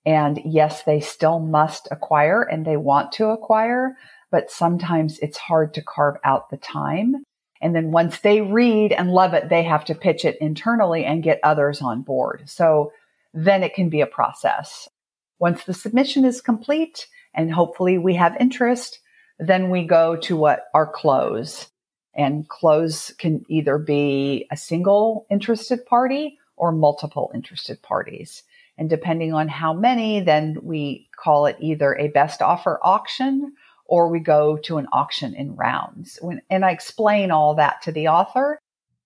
And 0.03 0.39
yes, 0.43 0.81
they 0.83 0.99
still 0.99 1.39
must 1.39 1.87
acquire 1.91 2.41
and 2.41 2.65
they 2.65 2.77
want 2.77 3.11
to 3.13 3.27
acquire, 3.27 3.97
but 4.31 4.49
sometimes 4.49 5.19
it's 5.19 5.37
hard 5.37 5.73
to 5.73 5.83
carve 5.83 6.15
out 6.23 6.49
the 6.49 6.57
time. 6.57 7.23
And 7.61 7.75
then 7.75 7.91
once 7.91 8.19
they 8.19 8.41
read 8.41 8.91
and 8.91 9.11
love 9.11 9.35
it, 9.35 9.49
they 9.49 9.61
have 9.63 9.85
to 9.85 9.93
pitch 9.93 10.25
it 10.25 10.37
internally 10.41 11.05
and 11.05 11.21
get 11.21 11.39
others 11.43 11.81
on 11.81 12.01
board. 12.01 12.49
So 12.49 12.91
then 13.33 13.61
it 13.61 13.75
can 13.75 13.89
be 13.89 14.01
a 14.01 14.07
process. 14.07 14.89
Once 15.37 15.63
the 15.65 15.73
submission 15.73 16.25
is 16.25 16.41
complete 16.41 17.07
and 17.33 17.53
hopefully 17.53 17.97
we 17.97 18.15
have 18.15 18.35
interest, 18.39 18.99
Then 19.41 19.71
we 19.71 19.85
go 19.85 20.15
to 20.17 20.37
what 20.37 20.65
our 20.73 20.87
close. 20.87 21.67
And 22.13 22.47
close 22.47 23.11
can 23.17 23.43
either 23.49 23.77
be 23.77 24.45
a 24.51 24.57
single 24.57 25.25
interested 25.31 25.85
party 25.85 26.37
or 26.57 26.71
multiple 26.71 27.31
interested 27.33 27.81
parties. 27.81 28.43
And 28.77 28.89
depending 28.89 29.33
on 29.33 29.47
how 29.47 29.73
many, 29.73 30.19
then 30.19 30.57
we 30.61 31.09
call 31.15 31.45
it 31.47 31.57
either 31.59 31.95
a 31.95 32.09
best 32.09 32.41
offer 32.41 32.79
auction 32.83 33.53
or 33.91 34.07
we 34.07 34.21
go 34.21 34.55
to 34.55 34.77
an 34.77 34.87
auction 34.93 35.35
in 35.35 35.53
rounds. 35.57 36.17
When, 36.21 36.41
and 36.49 36.63
I 36.63 36.71
explain 36.71 37.29
all 37.29 37.55
that 37.55 37.81
to 37.81 37.91
the 37.91 38.07
author 38.07 38.57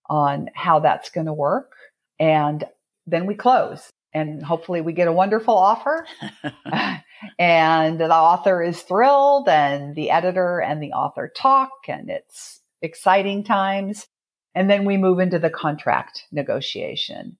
on 0.07 0.51
how 0.53 0.79
that's 0.79 1.09
going 1.09 1.25
to 1.25 1.33
work. 1.33 1.71
And 2.19 2.63
then 3.07 3.25
we 3.25 3.33
close 3.33 3.89
and 4.13 4.43
hopefully 4.43 4.81
we 4.81 4.93
get 4.93 5.07
a 5.07 5.11
wonderful 5.11 5.57
offer. 5.57 6.05
and 7.39 7.99
the 7.99 8.13
author 8.13 8.61
is 8.61 8.79
thrilled 8.83 9.49
and 9.49 9.95
the 9.95 10.11
editor 10.11 10.59
and 10.61 10.83
the 10.83 10.91
author 10.91 11.33
talk 11.35 11.71
and 11.87 12.11
it's 12.11 12.61
exciting 12.83 13.43
times. 13.43 14.05
And 14.53 14.69
then 14.69 14.85
we 14.85 14.97
move 14.97 15.17
into 15.17 15.39
the 15.39 15.49
contract 15.49 16.25
negotiation. 16.31 17.39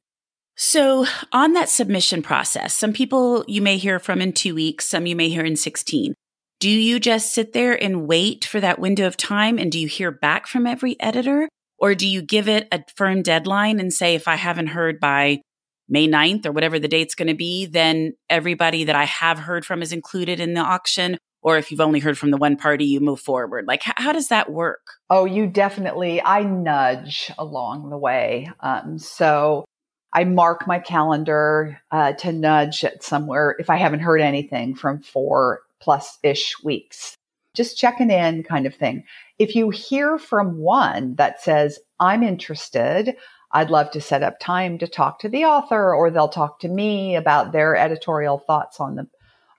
So, 0.58 1.06
on 1.32 1.54
that 1.54 1.70
submission 1.70 2.24
process, 2.24 2.74
some 2.74 2.94
people 2.94 3.44
you 3.48 3.62
may 3.62 3.78
hear 3.78 4.00
from 4.00 4.22
in 4.22 4.34
two 4.34 4.56
weeks, 4.56 4.86
some 4.86 5.06
you 5.06 5.16
may 5.16 5.30
hear 5.30 5.44
in 5.44 5.58
16. 5.58 6.16
Do 6.60 6.70
you 6.70 7.00
just 7.00 7.34
sit 7.34 7.54
there 7.54 7.82
and 7.82 8.08
wait 8.08 8.46
for 8.46 8.60
that 8.60 8.80
window 8.80 9.08
of 9.08 9.18
time? 9.18 9.58
And 9.58 9.72
do 9.72 9.80
you 9.80 9.88
hear 9.88 10.12
back 10.12 10.48
from 10.48 10.66
every 10.66 11.00
editor? 11.00 11.50
Or 11.78 11.94
do 11.96 12.08
you 12.08 12.22
give 12.22 12.48
it 12.48 12.68
a 12.72 12.84
firm 12.96 13.22
deadline 13.22 13.80
and 13.80 13.92
say, 13.92 14.16
if 14.16 14.28
I 14.28 14.36
haven't 14.36 14.68
heard 14.68 15.00
by 15.00 15.42
May 15.90 16.08
9th 16.08 16.46
or 16.46 16.52
whatever 16.52 16.80
the 16.80 16.88
date's 16.88 17.16
going 17.16 17.28
to 17.28 17.36
be, 17.36 17.66
then 17.66 18.14
everybody 18.30 18.86
that 18.86 18.96
I 18.96 19.04
have 19.04 19.40
heard 19.40 19.66
from 19.66 19.82
is 19.82 19.92
included 19.92 20.40
in 20.40 20.54
the 20.54 20.62
auction? 20.62 21.18
Or 21.42 21.58
if 21.58 21.70
you've 21.70 21.82
only 21.82 22.00
heard 22.00 22.18
from 22.18 22.32
the 22.32 22.38
one 22.38 22.56
party, 22.56 22.86
you 22.86 23.00
move 23.00 23.20
forward. 23.20 23.66
Like, 23.68 23.84
how 23.84 24.14
does 24.14 24.30
that 24.30 24.52
work? 24.52 24.82
Oh, 25.10 25.26
you 25.26 25.46
definitely, 25.46 26.20
I 26.24 26.42
nudge 26.42 27.32
along 27.38 27.90
the 27.90 27.98
way. 27.98 28.50
Um, 28.62 28.98
so 28.98 29.66
I 30.12 30.24
mark 30.24 30.66
my 30.66 30.80
calendar 30.80 31.80
uh, 31.92 32.14
to 32.14 32.32
nudge 32.32 32.84
at 32.84 33.04
somewhere 33.04 33.56
if 33.60 33.70
I 33.70 33.76
haven't 33.76 34.00
heard 34.00 34.22
anything 34.22 34.74
from 34.74 35.02
four 35.02 35.60
plus 35.86 36.18
ish 36.24 36.56
weeks. 36.64 37.16
Just 37.54 37.78
checking 37.78 38.12
in 38.12 38.44
kind 38.44 38.66
of 38.66 38.76
thing. 38.76 39.06
If 39.40 39.56
you 39.56 39.70
hear 39.70 40.18
from 40.18 40.58
one 40.58 41.16
that 41.16 41.42
says, 41.42 41.80
I'm 42.02 42.24
interested, 42.24 43.16
I'd 43.54 43.70
love 43.70 43.92
to 43.92 44.02
set 44.02 44.24
up 44.24 44.42
time 44.42 44.78
to 44.80 44.88
talk 44.88 45.20
to 45.20 45.30
the 45.30 45.46
author 45.46 45.96
or 45.96 46.12
they'll 46.12 46.28
talk 46.28 46.60
to 46.60 46.68
me 46.68 47.16
about 47.16 47.54
their 47.54 47.78
editorial 47.78 48.40
thoughts 48.40 48.82
on 48.82 48.96
the 48.96 49.08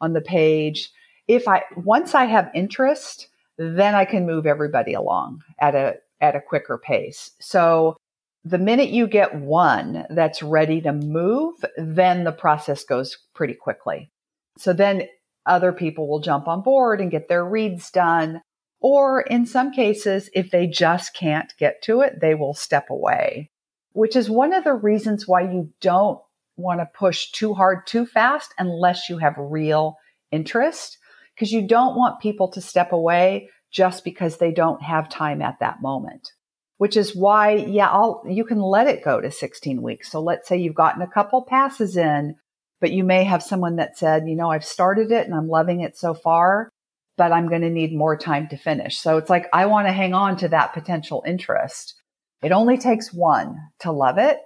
on 0.03 0.13
the 0.13 0.21
page 0.21 0.93
if 1.29 1.49
I 1.49 1.63
once 1.77 2.15
I 2.15 2.25
have 2.27 2.51
interest, 2.55 3.29
then 3.59 3.95
I 3.95 4.05
can 4.05 4.27
move 4.27 4.47
everybody 4.47 4.95
along 4.95 5.43
at 5.59 5.75
a 5.75 5.97
at 6.21 6.37
a 6.37 6.41
quicker 6.41 6.79
pace. 6.79 7.31
So 7.41 7.97
the 8.45 8.59
minute 8.59 8.91
you 8.91 9.07
get 9.07 9.35
one 9.35 10.07
that's 10.11 10.43
ready 10.43 10.81
to 10.83 10.93
move, 10.93 11.65
then 11.77 12.25
the 12.25 12.33
process 12.33 12.85
goes 12.85 13.19
pretty 13.35 13.55
quickly. 13.55 14.11
So 14.57 14.73
then 14.73 15.09
other 15.47 15.73
people 15.73 16.09
will 16.09 16.21
jump 16.21 16.49
on 16.49 16.63
board 16.63 17.01
and 17.01 17.11
get 17.11 17.29
their 17.29 17.45
reads 17.45 17.91
done. 17.91 18.43
Or 18.81 19.21
in 19.23 19.47
some 19.47 19.73
cases, 19.73 20.29
if 20.35 20.51
they 20.51 20.67
just 20.67 21.15
can't 21.15 21.53
get 21.59 21.83
to 21.85 22.03
it, 22.03 22.21
they 22.21 22.35
will 22.35 22.55
step 22.55 22.91
away, 22.91 23.51
which 23.93 24.17
is 24.17 24.29
one 24.29 24.53
of 24.53 24.65
the 24.65 24.75
reasons 24.75 25.27
why 25.27 25.43
you 25.43 25.73
don't 25.81 26.21
want 26.57 26.81
to 26.81 26.89
push 26.99 27.31
too 27.31 27.55
hard 27.55 27.87
too 27.87 28.07
fast 28.07 28.53
unless 28.59 29.09
you 29.09 29.19
have 29.19 29.35
real 29.39 29.97
interest 30.31 30.99
because 31.35 31.53
you 31.53 31.67
don't 31.67 31.97
want 31.97 32.21
people 32.21 32.51
to 32.53 32.61
step 32.61 32.93
away 32.93 33.51
just 33.71 34.05
because 34.05 34.39
they 34.39 34.53
don't 34.53 34.83
have 34.83 35.09
time 35.09 35.43
at 35.43 35.59
that 35.61 35.83
moment. 35.83 36.33
Which 36.79 36.97
is 36.97 37.17
why, 37.17 37.53
yeah, 37.53 37.89
I'll, 37.89 38.23
you 38.27 38.45
can 38.45 38.61
let 38.61 38.87
it 38.87 39.05
go 39.05 39.21
to 39.21 39.31
16 39.31 39.81
weeks. 39.81 40.11
So 40.11 40.21
let's 40.21 40.47
say 40.47 40.59
you've 40.59 40.75
gotten 40.75 41.03
a 41.03 41.11
couple 41.11 41.43
passes 41.43 41.97
in, 41.97 42.37
but 42.81 42.93
you 42.93 43.05
may 43.05 43.25
have 43.25 43.43
someone 43.43 43.77
that 43.77 43.99
said, 43.99 44.29
you 44.29 44.37
know, 44.37 44.51
I've 44.51 44.65
started 44.65 45.11
it 45.11 45.27
and 45.27 45.35
I'm 45.35 45.49
loving 45.49 45.81
it 45.81 45.97
so 45.97 46.15
far, 46.15 46.71
but 47.17 47.33
I'm 47.33 47.49
going 47.49 47.63
to 47.63 47.71
need 47.71 47.95
more 47.95 48.17
time 48.17 48.49
to 48.49 48.57
finish. 48.57 48.99
So 48.99 49.17
it's 49.17 49.31
like, 49.31 49.47
I 49.53 49.67
want 49.67 49.87
to 49.89 49.93
hang 49.93 50.15
on 50.15 50.37
to 50.39 50.49
that 50.49 50.75
potential 50.75 51.23
interest. 51.27 51.95
It 52.43 52.53
only 52.53 52.79
takes 52.79 53.13
one 53.13 53.57
to 53.81 53.93
love 53.93 54.19
it 54.19 54.39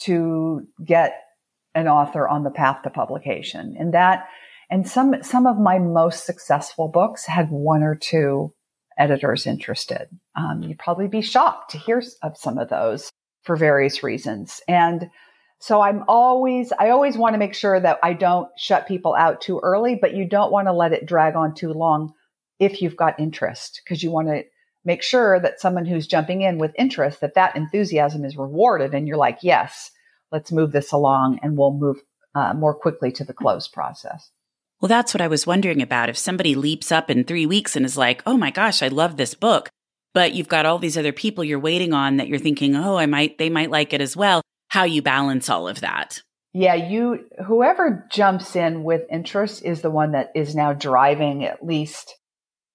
to 0.00 0.66
get 0.84 1.14
an 1.74 1.88
author 1.88 2.28
on 2.28 2.44
the 2.44 2.50
path 2.50 2.82
to 2.82 2.90
publication. 2.90 3.76
And 3.78 3.94
that 3.94 4.26
and 4.70 4.88
some, 4.88 5.22
some 5.22 5.46
of 5.46 5.58
my 5.58 5.78
most 5.78 6.24
successful 6.24 6.88
books 6.88 7.26
had 7.26 7.50
one 7.50 7.82
or 7.82 7.94
two 7.94 8.54
editors 8.98 9.46
interested. 9.46 10.08
Um, 10.34 10.62
you'd 10.62 10.78
probably 10.78 11.08
be 11.08 11.20
shocked 11.20 11.72
to 11.72 11.78
hear 11.78 12.02
of 12.22 12.38
some 12.38 12.56
of 12.56 12.70
those 12.70 13.10
for 13.42 13.54
various 13.54 14.02
reasons. 14.02 14.62
And 14.66 15.10
so 15.62 15.80
I'm 15.80 16.02
always, 16.08 16.72
I 16.76 16.90
always 16.90 17.16
want 17.16 17.34
to 17.34 17.38
make 17.38 17.54
sure 17.54 17.78
that 17.78 18.00
I 18.02 18.14
don't 18.14 18.48
shut 18.58 18.88
people 18.88 19.14
out 19.14 19.40
too 19.40 19.60
early, 19.62 19.94
but 19.94 20.12
you 20.12 20.24
don't 20.24 20.50
want 20.50 20.66
to 20.66 20.72
let 20.72 20.92
it 20.92 21.06
drag 21.06 21.36
on 21.36 21.54
too 21.54 21.72
long 21.72 22.14
if 22.58 22.82
you've 22.82 22.96
got 22.96 23.20
interest 23.20 23.80
because 23.84 24.02
you 24.02 24.10
want 24.10 24.26
to 24.26 24.42
make 24.84 25.04
sure 25.04 25.38
that 25.38 25.60
someone 25.60 25.86
who's 25.86 26.08
jumping 26.08 26.42
in 26.42 26.58
with 26.58 26.72
interest 26.76 27.20
that 27.20 27.34
that 27.34 27.54
enthusiasm 27.54 28.24
is 28.24 28.36
rewarded 28.36 28.92
and 28.92 29.06
you're 29.06 29.16
like 29.16 29.38
yes 29.42 29.92
let's 30.32 30.50
move 30.50 30.72
this 30.72 30.90
along 30.90 31.38
and 31.42 31.56
we'll 31.56 31.72
move 31.72 31.98
uh, 32.34 32.52
more 32.54 32.74
quickly 32.74 33.12
to 33.12 33.24
the 33.24 33.32
close 33.32 33.68
process 33.68 34.30
well, 34.80 34.88
that's 34.88 35.14
what 35.14 35.20
I 35.20 35.28
was 35.28 35.46
wondering 35.46 35.80
about. 35.80 36.08
If 36.08 36.18
somebody 36.18 36.56
leaps 36.56 36.90
up 36.90 37.08
in 37.08 37.22
three 37.22 37.46
weeks 37.46 37.76
and 37.76 37.86
is 37.86 37.96
like, 37.96 38.20
oh 38.26 38.36
my 38.36 38.50
gosh, 38.50 38.82
I 38.82 38.88
love 38.88 39.16
this 39.16 39.32
book, 39.32 39.68
but 40.12 40.34
you've 40.34 40.48
got 40.48 40.66
all 40.66 40.80
these 40.80 40.98
other 40.98 41.12
people 41.12 41.44
you're 41.44 41.60
waiting 41.60 41.92
on 41.92 42.16
that 42.16 42.26
you're 42.26 42.40
thinking, 42.40 42.74
oh, 42.74 42.96
I 42.96 43.06
might, 43.06 43.38
they 43.38 43.48
might 43.48 43.70
like 43.70 43.92
it 43.92 44.00
as 44.00 44.16
well. 44.16 44.42
How 44.72 44.84
you 44.84 45.02
balance 45.02 45.50
all 45.50 45.68
of 45.68 45.82
that. 45.82 46.22
Yeah, 46.54 46.74
you, 46.74 47.26
whoever 47.44 48.08
jumps 48.10 48.56
in 48.56 48.84
with 48.84 49.02
interest 49.10 49.62
is 49.66 49.82
the 49.82 49.90
one 49.90 50.12
that 50.12 50.30
is 50.34 50.54
now 50.54 50.72
driving 50.72 51.44
at 51.44 51.62
least. 51.62 52.14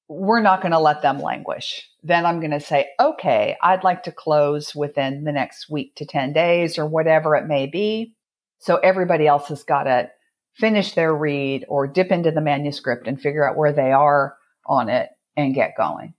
We're 0.08 0.44
not 0.44 0.62
going 0.62 0.74
to 0.74 0.80
let 0.80 1.02
them 1.02 1.20
languish. 1.20 1.90
Then 2.04 2.28
I'm 2.28 2.40
going 2.40 2.52
to 2.52 2.60
say, 2.60 2.90
okay, 3.00 3.58
I'd 3.64 3.84
like 3.84 4.04
to 4.04 4.12
close 4.12 4.76
within 4.76 5.24
the 5.24 5.32
next 5.32 5.72
week 5.72 5.96
to 5.96 6.06
10 6.06 6.34
days 6.34 6.78
or 6.78 6.86
whatever 6.86 7.36
it 7.36 7.48
may 7.48 7.66
be. 7.66 8.14
So 8.60 8.76
everybody 8.78 9.26
else 9.26 9.48
has 9.48 9.64
got 9.64 9.86
to 9.86 10.12
finish 10.54 10.94
their 10.94 11.16
read 11.16 11.66
or 11.68 11.88
dip 11.88 12.12
into 12.12 12.30
the 12.30 12.42
manuscript 12.42 13.08
and 13.08 13.20
figure 13.20 13.50
out 13.50 13.58
where 13.58 13.74
they 13.74 13.92
are 13.92 14.38
on 14.68 14.90
it 14.90 15.10
and 15.36 15.56
get 15.56 15.76
going. 15.76 16.14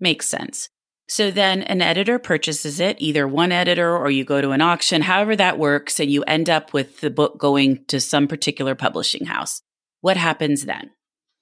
Makes 0.00 0.26
sense. 0.26 0.70
So 1.10 1.32
then 1.32 1.62
an 1.62 1.82
editor 1.82 2.20
purchases 2.20 2.78
it, 2.78 2.96
either 3.00 3.26
one 3.26 3.50
editor 3.50 3.96
or 3.96 4.12
you 4.12 4.24
go 4.24 4.40
to 4.40 4.52
an 4.52 4.60
auction, 4.60 5.02
however 5.02 5.34
that 5.34 5.58
works, 5.58 5.98
and 5.98 6.08
you 6.08 6.22
end 6.22 6.48
up 6.48 6.72
with 6.72 7.00
the 7.00 7.10
book 7.10 7.36
going 7.36 7.84
to 7.86 7.98
some 7.98 8.28
particular 8.28 8.76
publishing 8.76 9.26
house. 9.26 9.60
What 10.02 10.16
happens 10.16 10.66
then? 10.66 10.90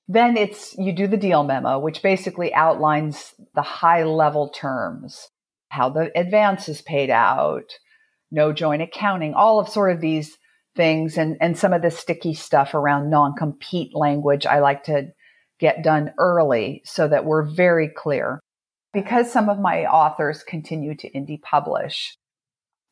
Then 0.09 0.39
it's 0.39 0.75
you 0.79 0.95
do 0.95 1.07
the 1.07 1.19
deal 1.19 1.45
memo, 1.45 1.79
which 1.79 2.03
basically 2.03 2.55
outlines 2.55 3.35
the 3.55 3.61
high 3.61 4.05
level 4.05 4.49
terms, 4.49 5.29
how 5.69 5.91
the 5.91 6.19
advance 6.19 6.71
is 6.71 6.81
paid 6.81 7.11
out, 7.11 7.71
no 8.31 8.55
joint 8.55 8.81
accounting, 8.81 9.35
all 9.35 9.61
of 9.61 9.69
sort 9.69 9.93
of 9.93 10.01
these 10.01 10.39
things 10.77 11.19
and, 11.19 11.37
and 11.43 11.59
some 11.59 11.75
of 11.75 11.83
the 11.83 11.91
sticky 11.91 12.33
stuff 12.33 12.73
around 12.73 13.11
non 13.11 13.35
compete 13.37 13.95
language 13.95 14.47
I 14.47 14.61
like 14.61 14.85
to 14.85 15.09
get 15.61 15.85
done 15.85 16.15
early 16.19 16.81
so 16.87 17.07
that 17.07 17.27
we're 17.27 17.45
very 17.45 17.91
clear. 17.95 18.41
Because 18.93 19.31
some 19.31 19.49
of 19.49 19.61
my 19.61 19.85
authors 19.85 20.43
continue 20.43 20.95
to 20.97 21.11
indie 21.11 21.41
publish 21.41 22.17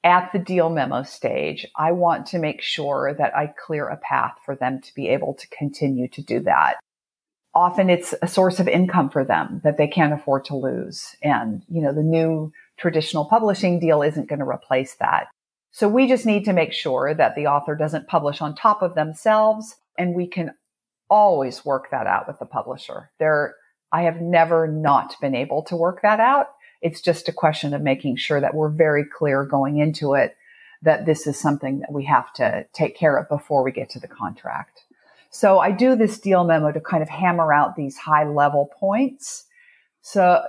at 0.05 0.31
the 0.33 0.39
deal 0.39 0.71
memo 0.71 1.03
stage, 1.03 1.67
I 1.77 1.91
want 1.93 2.27
to 2.27 2.39
make 2.39 2.63
sure 2.63 3.13
that 3.19 3.37
I 3.37 3.53
clear 3.67 3.89
a 3.89 3.97
path 3.97 4.37
for 4.45 4.55
them 4.55 4.81
to 4.83 4.95
be 4.95 5.09
able 5.09 5.35
to 5.35 5.49
continue 5.49 6.07
to 6.09 6.23
do 6.23 6.41
that. 6.41 6.77
Often 7.55 7.91
it's 7.91 8.15
a 8.23 8.29
source 8.29 8.61
of 8.61 8.69
income 8.69 9.11
for 9.11 9.25
them 9.25 9.63
that 9.65 9.79
they 9.79 9.89
can't 9.89 10.13
afford 10.13 10.45
to 10.45 10.57
lose. 10.57 11.17
And, 11.23 11.65
you 11.69 11.83
know, 11.83 11.93
the 11.93 12.03
new 12.03 12.53
traditional 12.79 13.25
publishing 13.25 13.81
deal 13.81 14.03
isn't 14.03 14.29
going 14.29 14.39
to 14.39 14.49
replace 14.49 14.95
that. 15.01 15.27
So 15.73 15.89
we 15.89 16.07
just 16.07 16.25
need 16.25 16.45
to 16.45 16.53
make 16.53 16.73
sure 16.73 17.13
that 17.13 17.35
the 17.35 17.47
author 17.47 17.75
doesn't 17.75 18.07
publish 18.07 18.41
on 18.41 18.55
top 18.55 18.83
of 18.83 18.95
themselves. 18.95 19.75
And 19.99 20.15
we 20.15 20.29
can 20.29 20.53
always 21.11 21.65
work 21.65 21.91
that 21.91 22.07
out 22.07 22.29
with 22.29 22.39
the 22.39 22.47
publisher. 22.47 23.11
There, 23.19 23.57
I 23.97 24.03
have 24.03 24.21
never 24.21 24.69
not 24.69 25.19
been 25.23 25.35
able 25.35 25.63
to 25.65 25.77
work 25.77 26.03
that 26.03 26.21
out. 26.21 26.49
It's 26.83 27.01
just 27.01 27.31
a 27.31 27.33
question 27.33 27.73
of 27.73 27.81
making 27.81 28.17
sure 28.17 28.43
that 28.43 28.55
we're 28.55 28.69
very 28.69 29.07
clear 29.07 29.43
going 29.43 29.79
into 29.79 30.13
it 30.13 30.37
that 30.83 31.07
this 31.07 31.27
is 31.27 31.41
something 31.41 31.79
that 31.81 31.91
we 31.91 32.05
have 32.05 32.31
to 32.35 32.67
take 32.75 32.95
care 32.95 33.17
of 33.17 33.27
before 33.31 33.65
we 33.65 33.73
get 33.73 33.89
to 33.91 33.99
the 33.99 34.07
contract. 34.07 34.85
So 35.31 35.61
I 35.61 35.71
do 35.71 35.97
this 35.97 36.21
deal 36.21 36.45
memo 36.45 36.73
to 36.73 36.81
kind 36.81 37.03
of 37.03 37.09
hammer 37.09 37.55
out 37.55 37.75
these 37.75 37.97
high 37.97 38.29
level 38.29 38.69
points. 38.79 39.47
So, 40.03 40.43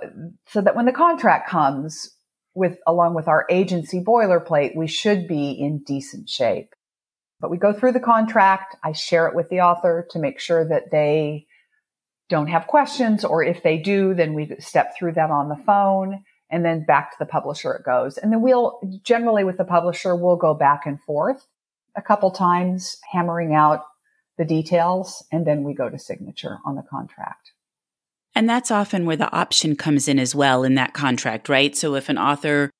so 0.46 0.60
that 0.60 0.76
when 0.76 0.84
the 0.84 0.92
contract 0.92 1.48
comes, 1.48 2.10
with 2.54 2.76
along 2.86 3.14
with 3.14 3.28
our 3.28 3.46
agency 3.48 4.04
boilerplate, 4.04 4.76
we 4.76 4.88
should 4.88 5.26
be 5.26 5.52
in 5.52 5.78
decent 5.86 6.28
shape. 6.28 6.74
But 7.40 7.50
we 7.50 7.56
go 7.56 7.72
through 7.72 7.92
the 7.92 8.00
contract. 8.00 8.76
I 8.84 8.92
share 8.92 9.26
it 9.26 9.34
with 9.34 9.48
the 9.48 9.60
author 9.60 10.06
to 10.10 10.18
make 10.18 10.38
sure 10.38 10.68
that 10.68 10.90
they 10.90 11.46
don't 12.28 12.48
have 12.48 12.66
questions, 12.66 13.24
or 13.24 13.42
if 13.42 13.62
they 13.62 13.78
do, 13.78 14.14
then 14.14 14.34
we 14.34 14.54
step 14.58 14.94
through 14.96 15.12
that 15.12 15.30
on 15.30 15.48
the 15.48 15.56
phone 15.56 16.24
and 16.50 16.64
then 16.64 16.84
back 16.84 17.10
to 17.10 17.16
the 17.18 17.26
publisher 17.26 17.74
it 17.74 17.84
goes. 17.84 18.18
And 18.18 18.32
then 18.32 18.42
we'll 18.42 18.80
generally 19.02 19.44
with 19.44 19.58
the 19.58 19.64
publisher, 19.64 20.14
we'll 20.14 20.36
go 20.36 20.54
back 20.54 20.86
and 20.86 21.00
forth 21.02 21.46
a 21.96 22.02
couple 22.02 22.30
times, 22.30 22.96
hammering 23.10 23.54
out 23.54 23.84
the 24.38 24.44
details, 24.44 25.24
and 25.32 25.46
then 25.46 25.64
we 25.64 25.74
go 25.74 25.88
to 25.88 25.98
signature 25.98 26.58
on 26.64 26.76
the 26.76 26.82
contract. 26.82 27.52
And 28.34 28.48
that's 28.48 28.70
often 28.70 29.04
where 29.04 29.16
the 29.16 29.32
option 29.32 29.74
comes 29.74 30.06
in 30.06 30.18
as 30.18 30.34
well 30.34 30.62
in 30.62 30.74
that 30.76 30.94
contract, 30.94 31.48
right? 31.48 31.76
So 31.76 31.96
if 31.96 32.08
an 32.08 32.18
author 32.18 32.70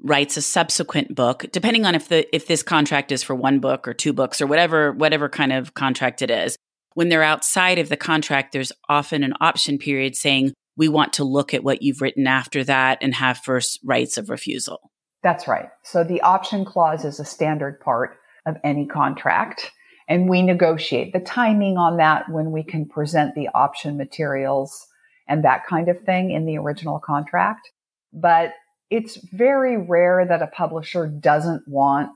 writes 0.00 0.36
a 0.36 0.42
subsequent 0.42 1.14
book, 1.14 1.46
depending 1.50 1.84
on 1.84 1.96
if 1.96 2.08
the 2.08 2.34
if 2.34 2.46
this 2.46 2.62
contract 2.62 3.10
is 3.10 3.22
for 3.24 3.34
one 3.34 3.58
book 3.58 3.88
or 3.88 3.94
two 3.94 4.12
books 4.12 4.40
or 4.40 4.46
whatever 4.46 4.92
whatever 4.92 5.28
kind 5.28 5.52
of 5.52 5.74
contract 5.74 6.22
it 6.22 6.30
is, 6.30 6.56
when 6.98 7.10
they're 7.10 7.22
outside 7.22 7.78
of 7.78 7.90
the 7.90 7.96
contract, 7.96 8.50
there's 8.50 8.72
often 8.88 9.22
an 9.22 9.32
option 9.40 9.78
period 9.78 10.16
saying, 10.16 10.52
we 10.76 10.88
want 10.88 11.12
to 11.12 11.22
look 11.22 11.54
at 11.54 11.62
what 11.62 11.80
you've 11.80 12.02
written 12.02 12.26
after 12.26 12.64
that 12.64 12.98
and 13.00 13.14
have 13.14 13.38
first 13.38 13.78
rights 13.84 14.18
of 14.18 14.28
refusal. 14.28 14.90
That's 15.22 15.46
right. 15.46 15.68
So 15.84 16.02
the 16.02 16.20
option 16.22 16.64
clause 16.64 17.04
is 17.04 17.20
a 17.20 17.24
standard 17.24 17.78
part 17.78 18.16
of 18.46 18.56
any 18.64 18.84
contract. 18.84 19.70
And 20.08 20.28
we 20.28 20.42
negotiate 20.42 21.12
the 21.12 21.20
timing 21.20 21.76
on 21.76 21.98
that 21.98 22.28
when 22.30 22.50
we 22.50 22.64
can 22.64 22.84
present 22.84 23.36
the 23.36 23.48
option 23.54 23.96
materials 23.96 24.84
and 25.28 25.44
that 25.44 25.68
kind 25.68 25.88
of 25.88 26.00
thing 26.00 26.32
in 26.32 26.46
the 26.46 26.58
original 26.58 26.98
contract. 26.98 27.70
But 28.12 28.54
it's 28.90 29.24
very 29.32 29.76
rare 29.76 30.26
that 30.28 30.42
a 30.42 30.48
publisher 30.48 31.06
doesn't 31.06 31.62
want 31.68 32.10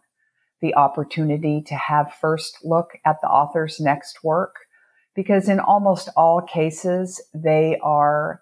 the 0.61 0.75
opportunity 0.75 1.62
to 1.68 1.77
have 1.77 2.14
first 2.21 2.59
look 2.64 2.99
at 3.07 3.21
the 3.23 3.29
author's 3.29 3.79
next 3.79 4.25
work 4.25 4.57
because 5.14 5.48
in 5.48 5.61
almost 5.61 6.09
all 6.16 6.40
cases, 6.40 7.20
they 7.35 7.79
are 7.83 8.40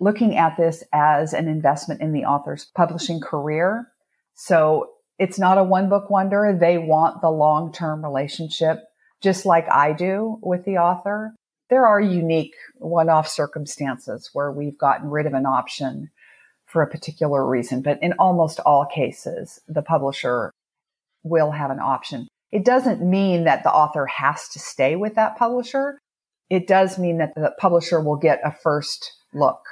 looking 0.00 0.36
at 0.36 0.56
this 0.56 0.82
as 0.92 1.32
an 1.32 1.48
investment 1.48 2.00
in 2.00 2.12
the 2.12 2.24
author's 2.24 2.66
publishing 2.74 3.20
career. 3.20 3.88
So 4.34 4.90
it's 5.18 5.38
not 5.38 5.58
a 5.58 5.64
one 5.64 5.88
book 5.88 6.10
wonder. 6.10 6.56
They 6.58 6.78
want 6.78 7.20
the 7.20 7.30
long 7.30 7.72
term 7.72 8.04
relationship, 8.04 8.80
just 9.22 9.46
like 9.46 9.70
I 9.70 9.92
do 9.92 10.38
with 10.42 10.64
the 10.64 10.78
author. 10.78 11.34
There 11.70 11.86
are 11.86 12.00
unique 12.00 12.54
one 12.78 13.08
off 13.08 13.28
circumstances 13.28 14.30
where 14.32 14.50
we've 14.50 14.76
gotten 14.76 15.08
rid 15.08 15.26
of 15.26 15.34
an 15.34 15.46
option 15.46 16.10
for 16.66 16.82
a 16.82 16.90
particular 16.90 17.46
reason, 17.46 17.82
but 17.82 18.02
in 18.02 18.14
almost 18.14 18.60
all 18.60 18.86
cases, 18.86 19.60
the 19.68 19.82
publisher 19.82 20.50
will 21.22 21.50
have 21.50 21.70
an 21.70 21.78
option. 21.78 22.28
It 22.50 22.64
doesn't 22.64 23.02
mean 23.02 23.44
that 23.44 23.62
the 23.62 23.72
author 23.72 24.06
has 24.06 24.48
to 24.50 24.58
stay 24.58 24.96
with 24.96 25.14
that 25.14 25.36
publisher 25.36 25.98
it 26.52 26.66
does 26.66 26.98
mean 26.98 27.16
that 27.16 27.34
the 27.34 27.50
publisher 27.58 27.98
will 27.98 28.18
get 28.18 28.38
a 28.44 28.52
first 28.52 29.10
look 29.32 29.62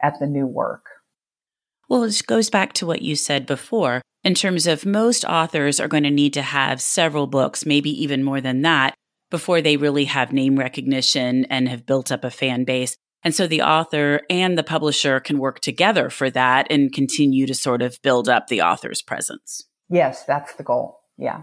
at 0.00 0.20
the 0.20 0.28
new 0.28 0.46
work. 0.46 0.86
Well, 1.88 2.04
it 2.04 2.22
goes 2.28 2.48
back 2.48 2.72
to 2.74 2.86
what 2.86 3.02
you 3.02 3.16
said 3.16 3.46
before 3.46 4.00
in 4.22 4.34
terms 4.34 4.68
of 4.68 4.86
most 4.86 5.24
authors 5.24 5.80
are 5.80 5.88
going 5.88 6.04
to 6.04 6.10
need 6.10 6.32
to 6.34 6.42
have 6.42 6.80
several 6.80 7.26
books, 7.26 7.66
maybe 7.66 7.90
even 8.00 8.22
more 8.22 8.40
than 8.40 8.62
that, 8.62 8.94
before 9.28 9.60
they 9.60 9.76
really 9.76 10.04
have 10.04 10.32
name 10.32 10.56
recognition 10.56 11.46
and 11.46 11.68
have 11.68 11.84
built 11.84 12.12
up 12.12 12.22
a 12.22 12.30
fan 12.30 12.62
base. 12.62 12.94
And 13.24 13.34
so 13.34 13.48
the 13.48 13.62
author 13.62 14.20
and 14.30 14.56
the 14.56 14.62
publisher 14.62 15.18
can 15.18 15.38
work 15.38 15.58
together 15.58 16.10
for 16.10 16.30
that 16.30 16.68
and 16.70 16.92
continue 16.92 17.44
to 17.48 17.54
sort 17.54 17.82
of 17.82 17.98
build 18.02 18.28
up 18.28 18.46
the 18.46 18.62
author's 18.62 19.02
presence. 19.02 19.66
Yes, 19.88 20.24
that's 20.26 20.54
the 20.54 20.62
goal. 20.62 21.00
Yeah. 21.18 21.42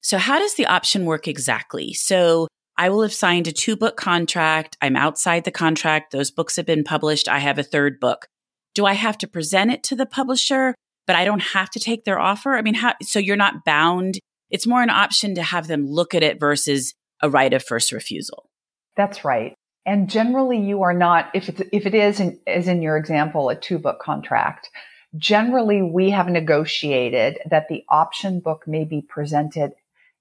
So, 0.00 0.18
how 0.18 0.40
does 0.40 0.54
the 0.54 0.66
option 0.66 1.06
work 1.06 1.28
exactly? 1.28 1.94
So, 1.94 2.48
I 2.76 2.88
will 2.88 3.02
have 3.02 3.14
signed 3.14 3.46
a 3.46 3.52
two 3.52 3.76
book 3.76 3.96
contract. 3.96 4.76
I'm 4.82 4.96
outside 4.96 5.44
the 5.44 5.50
contract. 5.50 6.12
Those 6.12 6.30
books 6.30 6.56
have 6.56 6.66
been 6.66 6.84
published. 6.84 7.28
I 7.28 7.38
have 7.38 7.58
a 7.58 7.62
third 7.62 8.00
book. 8.00 8.26
Do 8.74 8.84
I 8.86 8.94
have 8.94 9.16
to 9.18 9.28
present 9.28 9.70
it 9.70 9.82
to 9.84 9.96
the 9.96 10.06
publisher, 10.06 10.74
but 11.06 11.14
I 11.14 11.24
don't 11.24 11.42
have 11.42 11.70
to 11.70 11.80
take 11.80 12.04
their 12.04 12.18
offer? 12.18 12.56
I 12.56 12.62
mean, 12.62 12.74
how, 12.74 12.94
so 13.02 13.18
you're 13.18 13.36
not 13.36 13.64
bound. 13.64 14.18
It's 14.50 14.66
more 14.66 14.82
an 14.82 14.90
option 14.90 15.36
to 15.36 15.42
have 15.42 15.68
them 15.68 15.86
look 15.86 16.14
at 16.14 16.24
it 16.24 16.40
versus 16.40 16.94
a 17.22 17.30
right 17.30 17.52
of 17.52 17.62
first 17.62 17.92
refusal. 17.92 18.50
That's 18.96 19.24
right. 19.24 19.54
And 19.86 20.10
generally 20.10 20.58
you 20.58 20.82
are 20.82 20.94
not, 20.94 21.30
if 21.34 21.48
it's, 21.48 21.62
if 21.72 21.86
it 21.86 21.94
is, 21.94 22.18
in, 22.18 22.40
as 22.46 22.68
in 22.68 22.82
your 22.82 22.96
example, 22.96 23.50
a 23.50 23.56
two 23.56 23.78
book 23.78 24.00
contract, 24.00 24.70
generally 25.16 25.82
we 25.82 26.10
have 26.10 26.26
negotiated 26.26 27.38
that 27.48 27.68
the 27.68 27.84
option 27.88 28.40
book 28.40 28.64
may 28.66 28.84
be 28.84 29.02
presented 29.02 29.72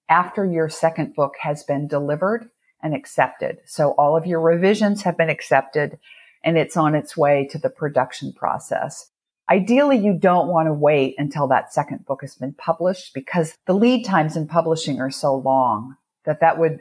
after 0.09 0.45
your 0.45 0.69
second 0.69 1.15
book 1.15 1.33
has 1.41 1.63
been 1.63 1.87
delivered 1.87 2.49
and 2.81 2.93
accepted. 2.93 3.59
So 3.65 3.91
all 3.91 4.17
of 4.17 4.25
your 4.25 4.41
revisions 4.41 5.03
have 5.03 5.17
been 5.17 5.29
accepted 5.29 5.97
and 6.43 6.57
it's 6.57 6.75
on 6.75 6.95
its 6.95 7.15
way 7.15 7.47
to 7.51 7.57
the 7.57 7.69
production 7.69 8.33
process. 8.33 9.09
Ideally, 9.49 9.97
you 9.97 10.13
don't 10.13 10.47
want 10.47 10.67
to 10.67 10.73
wait 10.73 11.15
until 11.17 11.47
that 11.47 11.73
second 11.73 12.05
book 12.05 12.21
has 12.21 12.35
been 12.35 12.53
published 12.53 13.13
because 13.13 13.55
the 13.65 13.73
lead 13.73 14.05
times 14.05 14.35
in 14.35 14.47
publishing 14.47 14.99
are 14.99 15.11
so 15.11 15.35
long 15.35 15.95
that 16.25 16.39
that 16.41 16.57
would 16.57 16.79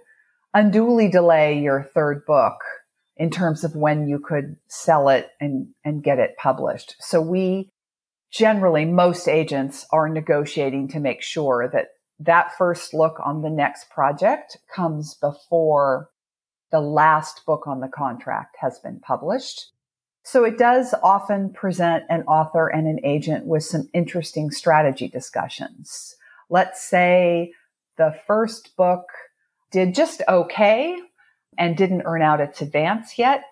unduly 0.55 1.09
delay 1.09 1.59
your 1.59 1.83
third 1.95 2.25
book 2.27 2.57
in 3.17 3.31
terms 3.31 3.65
of 3.65 3.77
when 3.77 4.09
you 4.09 4.19
could 4.19 4.57
sell 4.69 5.09
it 5.09 5.31
and, 5.41 5.69
and 5.85 6.03
get 6.03 6.19
it 6.19 6.37
published. 6.39 6.97
So 7.01 7.21
we 7.21 7.71
generally, 8.33 8.85
most 8.85 9.29
agents 9.29 9.87
are 9.93 10.09
negotiating 10.09 10.89
to 10.89 11.01
make 11.01 11.23
sure 11.23 11.69
that 11.73 11.89
that 12.25 12.57
first 12.57 12.95
look 12.95 13.19
on 13.25 13.43
the 13.43 13.51
next 13.51 13.91
project 13.91 14.59
comes 14.75 15.15
before 15.15 16.11
the 16.71 16.81
last 16.81 17.45
book 17.47 17.67
on 17.67 17.81
the 17.81 17.89
contract 17.89 18.57
has 18.61 18.79
been 18.79 19.01
published. 19.01 19.73
So 20.25 20.45
it 20.45 20.57
does 20.57 20.95
often 21.03 21.51
present 21.51 22.05
an 22.09 22.23
author 22.23 22.69
and 22.69 22.87
an 22.87 23.01
agent 23.05 23.47
with 23.47 23.65
some 23.65 23.89
interesting 23.93 24.51
strategy 24.51 25.09
discussions. 25.09 26.17
Let's 26.49 26.83
say 26.83 27.53
the 27.97 28.15
first 28.27 28.77
book 28.77 29.07
did 29.71 29.95
just 29.95 30.23
okay 30.29 30.97
and 31.59 31.77
didn't 31.77 32.03
earn 32.05 32.23
out 32.23 32.41
its 32.41 32.63
advance 32.63 33.19
yet. 33.19 33.45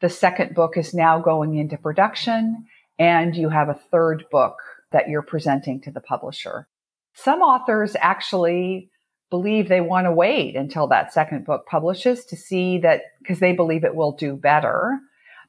The 0.00 0.08
second 0.08 0.54
book 0.54 0.76
is 0.76 0.94
now 0.94 1.20
going 1.20 1.56
into 1.56 1.76
production 1.76 2.66
and 2.98 3.36
you 3.36 3.48
have 3.50 3.68
a 3.68 3.74
third 3.74 4.24
book 4.30 4.56
that 4.92 5.08
you're 5.08 5.22
presenting 5.22 5.80
to 5.82 5.90
the 5.90 6.00
publisher. 6.00 6.68
Some 7.14 7.40
authors 7.40 7.96
actually 8.00 8.90
believe 9.30 9.68
they 9.68 9.80
want 9.80 10.06
to 10.06 10.12
wait 10.12 10.56
until 10.56 10.86
that 10.88 11.12
second 11.12 11.44
book 11.44 11.66
publishes 11.66 12.24
to 12.26 12.36
see 12.36 12.78
that 12.78 13.02
because 13.20 13.40
they 13.40 13.52
believe 13.52 13.84
it 13.84 13.94
will 13.94 14.12
do 14.12 14.36
better. 14.36 14.98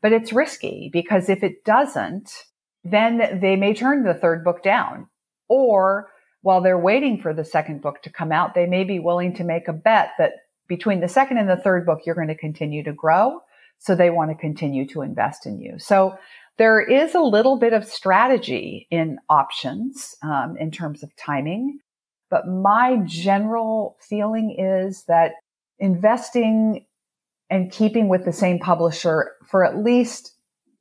But 0.02 0.12
it's 0.12 0.34
risky 0.34 0.90
because 0.92 1.30
if 1.30 1.44
it 1.44 1.64
doesn't, 1.64 2.32
then 2.84 3.40
they 3.42 3.56
may 3.56 3.74
turn 3.74 4.04
the 4.04 4.14
third 4.14 4.44
book 4.44 4.64
down. 4.64 5.08
Or 5.48 6.10
while 6.42 6.62
they're 6.62 6.78
waiting 6.78 7.20
for 7.20 7.34
the 7.34 7.44
second 7.44 7.82
book 7.82 8.02
to 8.04 8.12
come 8.12 8.32
out, 8.32 8.54
they 8.54 8.68
may 8.68 8.84
be 8.84 9.00
willing 9.00 9.34
to 9.36 9.44
make 9.44 9.68
a 9.68 9.74
bet 9.74 10.12
that 10.20 10.34
between 10.68 11.00
the 11.00 11.08
second 11.08 11.38
and 11.38 11.50
the 11.50 11.58
third 11.58 11.86
book, 11.86 12.02
you're 12.06 12.16
going 12.16 12.28
to 12.28 12.36
continue 12.36 12.84
to 12.84 12.94
grow. 12.94 13.42
So 13.80 13.96
they 13.96 14.10
want 14.10 14.32
to 14.32 14.36
continue 14.36 14.88
to 14.88 15.02
invest 15.02 15.46
in 15.46 15.60
you. 15.60 15.78
So 15.78 16.18
there 16.58 16.80
is 16.82 17.14
a 17.16 17.22
little 17.22 17.58
bit 17.58 17.74
of 17.74 17.86
strategy 17.86 18.88
in 18.90 19.20
options 19.30 20.16
um, 20.24 20.56
in 20.58 20.72
terms 20.72 21.04
of 21.04 21.16
timing, 21.18 21.80
but 22.30 22.48
my 22.48 22.98
general 23.06 23.98
feeling 24.02 24.56
is 24.58 25.04
that 25.08 25.34
investing 25.80 26.86
and 27.50 27.72
keeping 27.72 28.08
with 28.08 28.26
the 28.26 28.34
same 28.34 28.60
publisher 28.60 29.34
for 29.46 29.66
at 29.66 29.78
least 29.78 30.34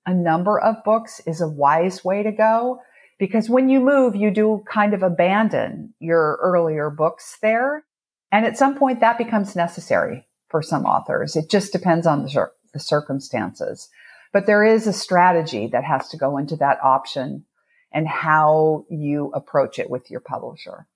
a 0.07 0.14
number 0.14 0.61
of 0.61 0.83
books 0.85 1.20
is 1.26 1.40
a 1.40 1.48
wise 1.48 2.04
way 2.04 2.22
to 2.22 2.33
go 2.33 2.80
because 3.18 3.48
when 3.48 3.68
you 3.68 3.80
move, 3.80 4.16
you 4.16 4.30
do 4.30 4.62
kind 4.70 4.94
of 4.94 5.02
abandon 5.02 5.94
your 5.98 6.38
earlier 6.42 6.90
books 6.90 7.38
there. 7.42 7.85
And 8.33 8.44
at 8.44 8.59
some 8.59 8.76
point 8.76 9.00
that 9.00 9.18
becomes 9.18 9.57
necessary 9.57 10.26
for 10.48 10.62
some 10.62 10.85
authors. 10.85 11.37
It 11.37 11.50
just 11.50 11.72
depends 11.72 12.07
on 12.07 12.22
the, 12.22 12.48
the 12.74 12.80
circumstances. 12.80 13.88
But 14.34 14.44
there 14.44 14.64
is 14.64 14.87
a 14.87 14.92
strategy 14.92 15.68
that 15.68 15.84
has 15.84 16.08
to 16.08 16.18
go 16.18 16.37
into 16.37 16.56
that 16.56 16.78
option 16.82 17.46
and 17.92 18.06
how 18.06 18.85
you 18.90 19.31
approach 19.33 19.79
it 19.79 19.88
with 19.88 20.10
your 20.10 20.20
publisher. 20.20 20.87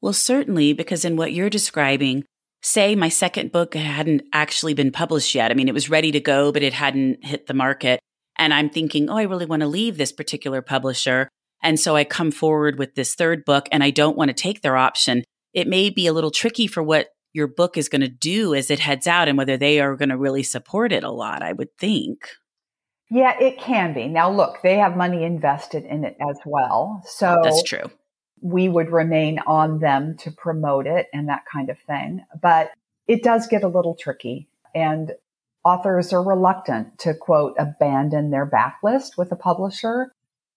Well, 0.00 0.12
certainly, 0.12 0.72
because 0.72 1.04
in 1.04 1.16
what 1.16 1.32
you're 1.32 1.50
describing, 1.50 2.24
say 2.62 2.94
my 2.94 3.08
second 3.08 3.50
book 3.50 3.74
hadn't 3.74 4.22
actually 4.32 4.72
been 4.72 4.92
published 4.92 5.34
yet. 5.34 5.50
I 5.50 5.54
mean, 5.54 5.68
it 5.68 5.74
was 5.74 5.90
ready 5.90 6.12
to 6.12 6.20
go, 6.20 6.52
but 6.52 6.62
it 6.62 6.72
hadn't 6.72 7.24
hit 7.24 7.46
the 7.46 7.54
market. 7.54 8.00
And 8.38 8.54
I'm 8.54 8.70
thinking, 8.70 9.10
oh, 9.10 9.16
I 9.16 9.22
really 9.22 9.46
want 9.46 9.60
to 9.60 9.66
leave 9.66 9.96
this 9.96 10.12
particular 10.12 10.62
publisher. 10.62 11.28
And 11.62 11.80
so 11.80 11.96
I 11.96 12.04
come 12.04 12.30
forward 12.30 12.78
with 12.78 12.94
this 12.94 13.14
third 13.14 13.44
book 13.44 13.68
and 13.72 13.82
I 13.82 13.90
don't 13.90 14.16
want 14.16 14.28
to 14.28 14.34
take 14.34 14.62
their 14.62 14.76
option. 14.76 15.24
It 15.52 15.66
may 15.66 15.90
be 15.90 16.06
a 16.06 16.12
little 16.12 16.30
tricky 16.30 16.66
for 16.66 16.82
what 16.82 17.08
your 17.36 17.46
book 17.46 17.76
is 17.76 17.90
going 17.90 18.00
to 18.00 18.08
do 18.08 18.54
as 18.54 18.70
it 18.70 18.80
heads 18.80 19.06
out 19.06 19.28
and 19.28 19.36
whether 19.36 19.58
they 19.58 19.78
are 19.78 19.94
going 19.94 20.08
to 20.08 20.16
really 20.16 20.42
support 20.42 20.90
it 20.90 21.04
a 21.04 21.10
lot, 21.10 21.42
I 21.42 21.52
would 21.52 21.76
think. 21.76 22.30
Yeah, 23.10 23.38
it 23.38 23.58
can 23.58 23.92
be. 23.92 24.08
Now, 24.08 24.30
look, 24.30 24.62
they 24.62 24.78
have 24.78 24.96
money 24.96 25.22
invested 25.22 25.84
in 25.84 26.02
it 26.04 26.16
as 26.18 26.38
well. 26.46 27.02
So 27.06 27.40
that's 27.44 27.62
true. 27.62 27.90
We 28.40 28.68
would 28.68 28.90
remain 28.90 29.38
on 29.46 29.78
them 29.80 30.16
to 30.20 30.30
promote 30.30 30.86
it 30.86 31.08
and 31.12 31.28
that 31.28 31.44
kind 31.50 31.68
of 31.68 31.78
thing. 31.86 32.24
But 32.40 32.72
it 33.06 33.22
does 33.22 33.46
get 33.46 33.62
a 33.62 33.68
little 33.68 33.94
tricky. 33.94 34.48
And 34.74 35.12
authors 35.62 36.12
are 36.12 36.22
reluctant 36.22 36.98
to 37.00 37.14
quote 37.14 37.54
abandon 37.58 38.30
their 38.30 38.46
backlist 38.46 39.18
with 39.18 39.30
a 39.30 39.36
publisher 39.36 40.12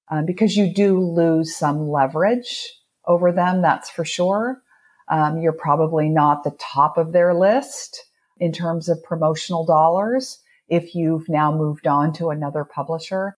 um, 0.09 0.25
because 0.25 0.55
you 0.55 0.73
do 0.73 0.99
lose 0.99 1.55
some 1.55 1.89
leverage 1.89 2.73
over 3.05 3.33
them. 3.33 3.61
That's 3.61 3.89
for 3.89 4.05
sure. 4.05 4.61
Um, 5.09 5.39
you're 5.39 5.53
probably 5.53 6.09
not 6.09 6.43
the 6.43 6.55
top 6.59 6.97
of 6.97 7.11
their 7.11 7.33
list 7.33 8.05
in 8.39 8.51
terms 8.51 8.89
of 8.89 9.03
promotional 9.03 9.65
dollars 9.65 10.39
if 10.67 10.93
you've 10.93 11.27
now 11.27 11.51
moved 11.51 11.87
on 11.87 12.13
to 12.13 12.29
another 12.29 12.63
publisher, 12.63 13.35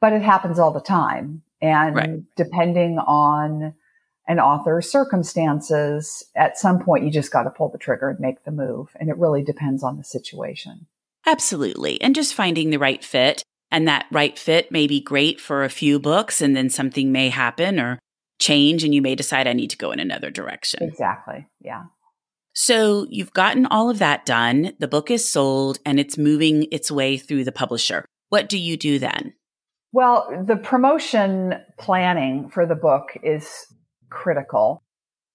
but 0.00 0.12
it 0.12 0.22
happens 0.22 0.58
all 0.58 0.72
the 0.72 0.80
time. 0.80 1.42
And 1.60 1.94
right. 1.94 2.22
depending 2.36 2.98
on 2.98 3.74
an 4.26 4.40
author's 4.40 4.90
circumstances, 4.90 6.24
at 6.34 6.58
some 6.58 6.82
point 6.82 7.04
you 7.04 7.10
just 7.10 7.32
got 7.32 7.42
to 7.42 7.50
pull 7.50 7.68
the 7.68 7.78
trigger 7.78 8.08
and 8.08 8.20
make 8.20 8.44
the 8.44 8.50
move. 8.50 8.88
And 8.98 9.10
it 9.10 9.18
really 9.18 9.42
depends 9.42 9.82
on 9.82 9.98
the 9.98 10.04
situation. 10.04 10.86
Absolutely. 11.26 12.00
And 12.00 12.14
just 12.14 12.34
finding 12.34 12.70
the 12.70 12.78
right 12.78 13.04
fit. 13.04 13.42
And 13.70 13.88
that 13.88 14.06
right 14.10 14.38
fit 14.38 14.70
may 14.70 14.86
be 14.86 15.00
great 15.00 15.40
for 15.40 15.64
a 15.64 15.68
few 15.68 15.98
books, 15.98 16.40
and 16.40 16.56
then 16.56 16.70
something 16.70 17.10
may 17.10 17.28
happen 17.28 17.80
or 17.80 17.98
change, 18.38 18.84
and 18.84 18.94
you 18.94 19.02
may 19.02 19.14
decide 19.14 19.46
I 19.46 19.52
need 19.52 19.70
to 19.70 19.76
go 19.76 19.92
in 19.92 20.00
another 20.00 20.30
direction. 20.30 20.82
Exactly. 20.82 21.46
Yeah. 21.60 21.84
So 22.54 23.06
you've 23.10 23.32
gotten 23.32 23.66
all 23.66 23.90
of 23.90 23.98
that 23.98 24.24
done. 24.24 24.72
The 24.78 24.88
book 24.88 25.10
is 25.10 25.28
sold 25.28 25.78
and 25.84 25.98
it's 25.98 26.16
moving 26.16 26.66
its 26.70 26.90
way 26.90 27.16
through 27.16 27.44
the 27.44 27.52
publisher. 27.52 28.04
What 28.28 28.48
do 28.48 28.58
you 28.58 28.76
do 28.76 28.98
then? 28.98 29.34
Well, 29.92 30.44
the 30.46 30.56
promotion 30.56 31.54
planning 31.78 32.48
for 32.48 32.66
the 32.66 32.74
book 32.74 33.16
is 33.22 33.66
critical. 34.10 34.82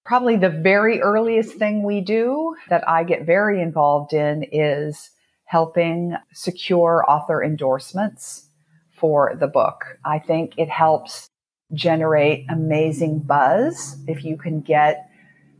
Probably 0.04 0.36
the 0.36 0.50
very 0.50 1.00
earliest 1.00 1.54
thing 1.54 1.82
we 1.82 2.00
do 2.00 2.56
that 2.68 2.86
I 2.88 3.04
get 3.04 3.26
very 3.26 3.60
involved 3.62 4.12
in 4.12 4.44
is 4.50 5.10
helping 5.44 6.14
secure 6.32 7.04
author 7.08 7.42
endorsements 7.42 8.46
for 8.90 9.34
the 9.38 9.48
book. 9.48 9.98
I 10.04 10.18
think 10.18 10.52
it 10.56 10.68
helps 10.68 11.29
generate 11.72 12.46
amazing 12.48 13.20
buzz 13.20 13.96
if 14.06 14.24
you 14.24 14.36
can 14.36 14.60
get 14.60 15.08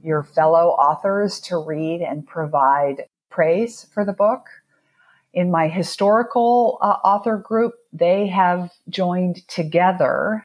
your 0.02 0.22
fellow 0.22 0.68
authors 0.70 1.40
to 1.40 1.58
read 1.58 2.00
and 2.00 2.26
provide 2.26 3.04
praise 3.30 3.86
for 3.92 4.04
the 4.04 4.12
book. 4.12 4.46
In 5.32 5.50
my 5.50 5.68
historical 5.68 6.78
uh, 6.80 6.96
author 7.04 7.36
group, 7.36 7.74
they 7.92 8.26
have 8.26 8.70
joined 8.88 9.46
together 9.46 10.44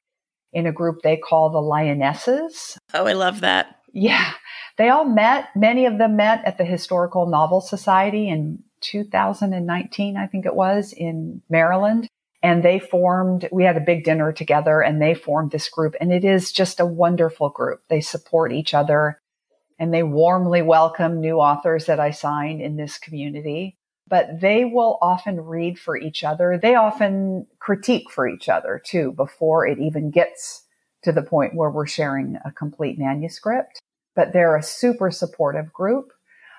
in 0.54 0.68
a 0.68 0.72
group 0.72 1.02
they 1.02 1.18
call 1.18 1.50
the 1.50 1.62
Lyonesses. 1.62 2.78
Oh, 2.94 3.06
I 3.06 3.14
love 3.14 3.42
that. 3.42 3.80
Yeah. 3.92 4.34
They 4.78 4.90
all 4.90 5.06
met, 5.06 5.48
many 5.56 5.86
of 5.86 5.98
them 5.98 6.18
met 6.18 6.44
at 6.46 6.58
the 6.58 6.66
Historical 6.66 7.26
Novel 7.28 7.62
Society 7.62 8.30
in 8.30 8.64
2019, 8.82 10.18
I 10.18 10.28
think 10.28 10.46
it 10.46 10.54
was, 10.54 10.94
in 10.94 11.42
Maryland. 11.50 12.08
And 12.46 12.62
they 12.62 12.78
formed, 12.78 13.50
we 13.52 13.64
had 13.64 13.76
a 13.76 13.80
big 13.80 14.04
dinner 14.04 14.32
together 14.32 14.80
and 14.80 15.02
they 15.02 15.16
formed 15.16 15.50
this 15.50 15.68
group. 15.68 15.96
And 16.00 16.14
it 16.14 16.24
is 16.24 16.52
just 16.52 16.80
a 16.80 16.86
wonderful 16.86 17.50
group. 17.50 17.82
They 17.90 18.02
support 18.02 18.54
each 18.54 18.76
other 18.76 19.20
and 19.80 19.92
they 19.92 20.04
warmly 20.04 20.62
welcome 20.62 21.20
new 21.20 21.38
authors 21.38 21.88
that 21.88 22.00
I 22.00 22.12
sign 22.12 22.62
in 22.62 22.76
this 22.76 23.00
community. 23.00 23.80
But 24.08 24.42
they 24.42 24.64
will 24.64 25.00
often 25.02 25.42
read 25.42 25.80
for 25.80 25.98
each 25.98 26.24
other. 26.24 26.60
They 26.62 26.76
often 26.76 27.48
critique 27.58 28.12
for 28.12 28.28
each 28.28 28.48
other 28.48 28.80
too 28.86 29.14
before 29.14 29.66
it 29.66 29.80
even 29.80 30.12
gets 30.12 30.66
to 31.02 31.12
the 31.12 31.24
point 31.24 31.56
where 31.56 31.72
we're 31.72 31.88
sharing 31.88 32.38
a 32.46 32.52
complete 32.52 33.00
manuscript. 33.00 33.82
But 34.16 34.34
they're 34.34 34.56
a 34.56 34.62
super 34.62 35.10
supportive 35.10 35.74
group. 35.74 36.12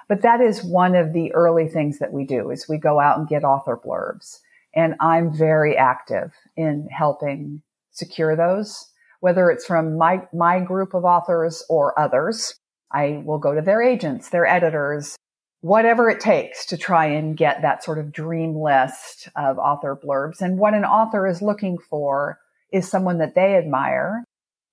But 0.08 0.22
that 0.22 0.40
is 0.40 0.64
one 0.64 0.96
of 0.96 1.12
the 1.12 1.32
early 1.32 1.68
things 1.68 2.00
that 2.00 2.12
we 2.12 2.24
do 2.24 2.50
is 2.50 2.68
we 2.68 2.76
go 2.76 2.98
out 2.98 3.20
and 3.20 3.28
get 3.28 3.44
author 3.44 3.76
blurbs. 3.76 4.40
And 4.76 4.94
I'm 5.00 5.36
very 5.36 5.76
active 5.76 6.32
in 6.56 6.86
helping 6.90 7.62
secure 7.90 8.36
those, 8.36 8.88
whether 9.20 9.50
it's 9.50 9.64
from 9.64 9.96
my, 9.96 10.28
my 10.32 10.60
group 10.60 10.94
of 10.94 11.04
authors 11.04 11.64
or 11.68 11.98
others. 11.98 12.54
I 12.92 13.22
will 13.24 13.38
go 13.38 13.54
to 13.54 13.62
their 13.62 13.82
agents, 13.82 14.28
their 14.28 14.46
editors, 14.46 15.16
whatever 15.62 16.08
it 16.10 16.20
takes 16.20 16.66
to 16.66 16.76
try 16.76 17.06
and 17.06 17.36
get 17.36 17.62
that 17.62 17.82
sort 17.82 17.98
of 17.98 18.12
dream 18.12 18.54
list 18.54 19.28
of 19.34 19.58
author 19.58 19.96
blurbs. 19.96 20.40
And 20.40 20.58
what 20.58 20.74
an 20.74 20.84
author 20.84 21.26
is 21.26 21.42
looking 21.42 21.78
for 21.78 22.38
is 22.72 22.88
someone 22.88 23.18
that 23.18 23.34
they 23.34 23.56
admire 23.56 24.22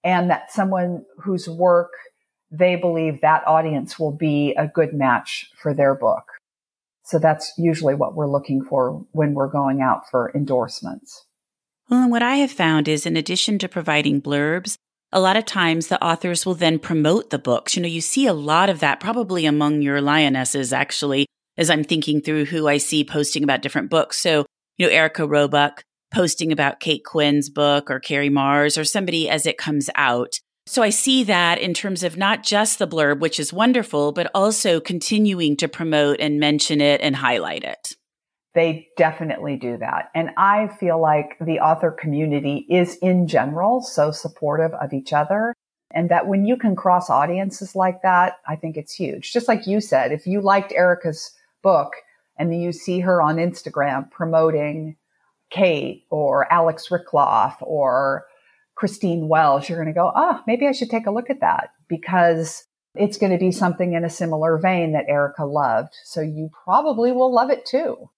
and 0.03 0.29
that 0.29 0.51
someone 0.51 1.05
whose 1.17 1.47
work 1.47 1.91
they 2.53 2.75
believe 2.75 3.19
that 3.21 3.45
audience 3.47 3.97
will 3.97 4.11
be 4.11 4.53
a 4.53 4.67
good 4.67 4.93
match 4.93 5.49
for 5.57 5.73
their 5.73 5.95
book. 5.95 6.23
So 7.05 7.19
that's 7.19 7.53
usually 7.57 7.95
what 7.95 8.15
we're 8.15 8.29
looking 8.29 8.63
for 8.63 9.05
when 9.11 9.33
we're 9.33 9.47
going 9.47 9.81
out 9.81 10.09
for 10.09 10.31
endorsements. 10.33 11.25
Well, 11.89 12.03
and 12.03 12.11
what 12.11 12.23
I 12.23 12.35
have 12.37 12.51
found 12.51 12.87
is 12.87 13.05
in 13.05 13.17
addition 13.17 13.59
to 13.59 13.67
providing 13.67 14.21
blurbs, 14.21 14.77
a 15.11 15.19
lot 15.19 15.37
of 15.37 15.45
times 15.45 15.87
the 15.87 16.03
authors 16.03 16.45
will 16.45 16.55
then 16.55 16.79
promote 16.79 17.29
the 17.29 17.37
books. 17.37 17.75
You 17.75 17.81
know, 17.81 17.87
you 17.87 18.01
see 18.01 18.25
a 18.25 18.33
lot 18.33 18.69
of 18.69 18.79
that 18.79 18.99
probably 18.99 19.45
among 19.45 19.81
your 19.81 20.01
Lyonesses, 20.01 20.73
actually, 20.73 21.27
as 21.57 21.69
I'm 21.69 21.83
thinking 21.83 22.21
through 22.21 22.45
who 22.45 22.67
I 22.67 22.77
see 22.77 23.03
posting 23.03 23.43
about 23.43 23.61
different 23.61 23.89
books. 23.89 24.17
So, 24.19 24.45
you 24.77 24.87
know, 24.87 24.91
Erika 24.91 25.27
Robuck 25.27 25.83
posting 26.11 26.51
about 26.51 26.79
Kate 26.79 27.03
Quinn's 27.03 27.49
book 27.49 27.91
or 27.91 27.99
Carrie 27.99 28.29
Mars 28.29 28.77
or 28.77 28.85
somebody 28.85 29.29
as 29.29 29.45
it 29.45 29.57
comes 29.57 29.89
out. 29.95 30.39
So 30.65 30.81
I 30.81 30.91
see 30.91 31.23
that 31.25 31.59
in 31.59 31.73
terms 31.73 32.03
of 32.03 32.17
not 32.17 32.43
just 32.43 32.79
the 32.79 32.87
blurb, 32.87 33.19
which 33.19 33.39
is 33.39 33.51
wonderful, 33.51 34.13
but 34.13 34.31
also 34.33 34.79
continuing 34.79 35.57
to 35.57 35.67
promote 35.67 36.19
and 36.19 36.39
mention 36.39 36.79
it 36.79 37.01
and 37.01 37.15
highlight 37.15 37.63
it. 37.63 37.95
They 38.55 38.87
definitely 38.97 39.57
do 39.57 39.77
that. 39.77 40.09
And 40.15 40.29
I 40.37 40.67
feel 40.67 41.01
like 41.01 41.37
the 41.41 41.59
author 41.59 41.91
community 41.91 42.65
is 42.69 42.95
in 42.97 43.27
general 43.27 43.81
so 43.81 44.11
supportive 44.11 44.73
of 44.73 44.93
each 44.93 45.11
other. 45.11 45.53
And 45.91 46.09
that 46.09 46.27
when 46.27 46.45
you 46.45 46.55
can 46.57 46.75
cross 46.75 47.09
audiences 47.09 47.75
like 47.75 48.01
that, 48.01 48.37
I 48.47 48.55
think 48.55 48.77
it's 48.77 48.93
huge. 48.93 49.31
Just 49.33 49.47
like 49.47 49.67
you 49.67 49.81
said, 49.81 50.11
if 50.11 50.25
you 50.25 50.41
liked 50.41 50.71
Erika's 50.71 51.31
book 51.61 51.93
and 52.37 52.51
then 52.51 52.61
you 52.61 52.71
see 52.71 52.99
her 53.01 53.21
on 53.21 53.35
Instagram 53.35 54.09
promoting 54.09 54.95
Kate 55.51 56.05
or 56.09 56.51
Alix 56.51 56.89
Rickloff 56.89 57.55
or 57.61 58.25
Christine 58.83 59.29
Wells, 59.29 59.69
you're 59.69 59.77
going 59.77 59.87
to 59.87 59.97
go, 59.97 60.11
oh, 60.13 60.41
maybe 60.45 60.67
I 60.67 60.73
should 60.73 60.89
take 60.89 61.05
a 61.05 61.11
look 61.11 61.29
at 61.29 61.39
that 61.39 61.69
because 61.87 62.65
it's 62.95 63.17
going 63.17 63.31
to 63.31 63.37
be 63.37 63.49
something 63.49 63.93
in 63.93 64.03
a 64.03 64.09
similar 64.09 64.57
vein 64.57 64.91
that 64.91 65.05
Erika 65.07 65.45
loved. 65.45 65.93
So 66.03 66.19
you 66.19 66.49
probably 66.65 67.13
will 67.13 67.33
love 67.33 67.49
it 67.49 67.65
too. 67.65 68.09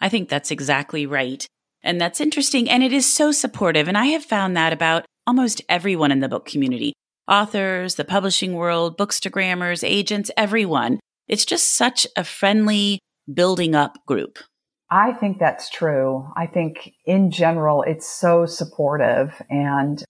I 0.00 0.08
think 0.08 0.28
that's 0.28 0.52
exactly 0.52 1.06
right. 1.06 1.44
And 1.82 2.00
that's 2.00 2.20
interesting. 2.20 2.70
And 2.70 2.84
it 2.84 2.92
is 2.92 3.12
so 3.12 3.32
supportive. 3.32 3.88
And 3.88 3.98
I 3.98 4.06
have 4.06 4.24
found 4.24 4.56
that 4.56 4.72
about 4.72 5.06
almost 5.26 5.60
everyone 5.68 6.12
in 6.12 6.20
the 6.20 6.28
book 6.28 6.46
community 6.46 6.92
authors, 7.26 7.96
the 7.96 8.04
publishing 8.04 8.54
world, 8.54 8.96
bookstagrammers, 8.96 9.82
agents, 9.82 10.30
everyone. 10.36 11.00
It's 11.26 11.44
just 11.44 11.74
such 11.74 12.06
a 12.16 12.22
friendly, 12.22 13.00
building 13.34 13.74
up 13.74 13.98
group. 14.06 14.38
I 14.88 15.14
think 15.14 15.38
that's 15.38 15.70
true. 15.70 16.28
I 16.36 16.46
think 16.46 16.92
in 17.06 17.30
general, 17.30 17.82
it's 17.82 18.06
so 18.06 18.44
supportive. 18.44 19.42
And 19.48 20.04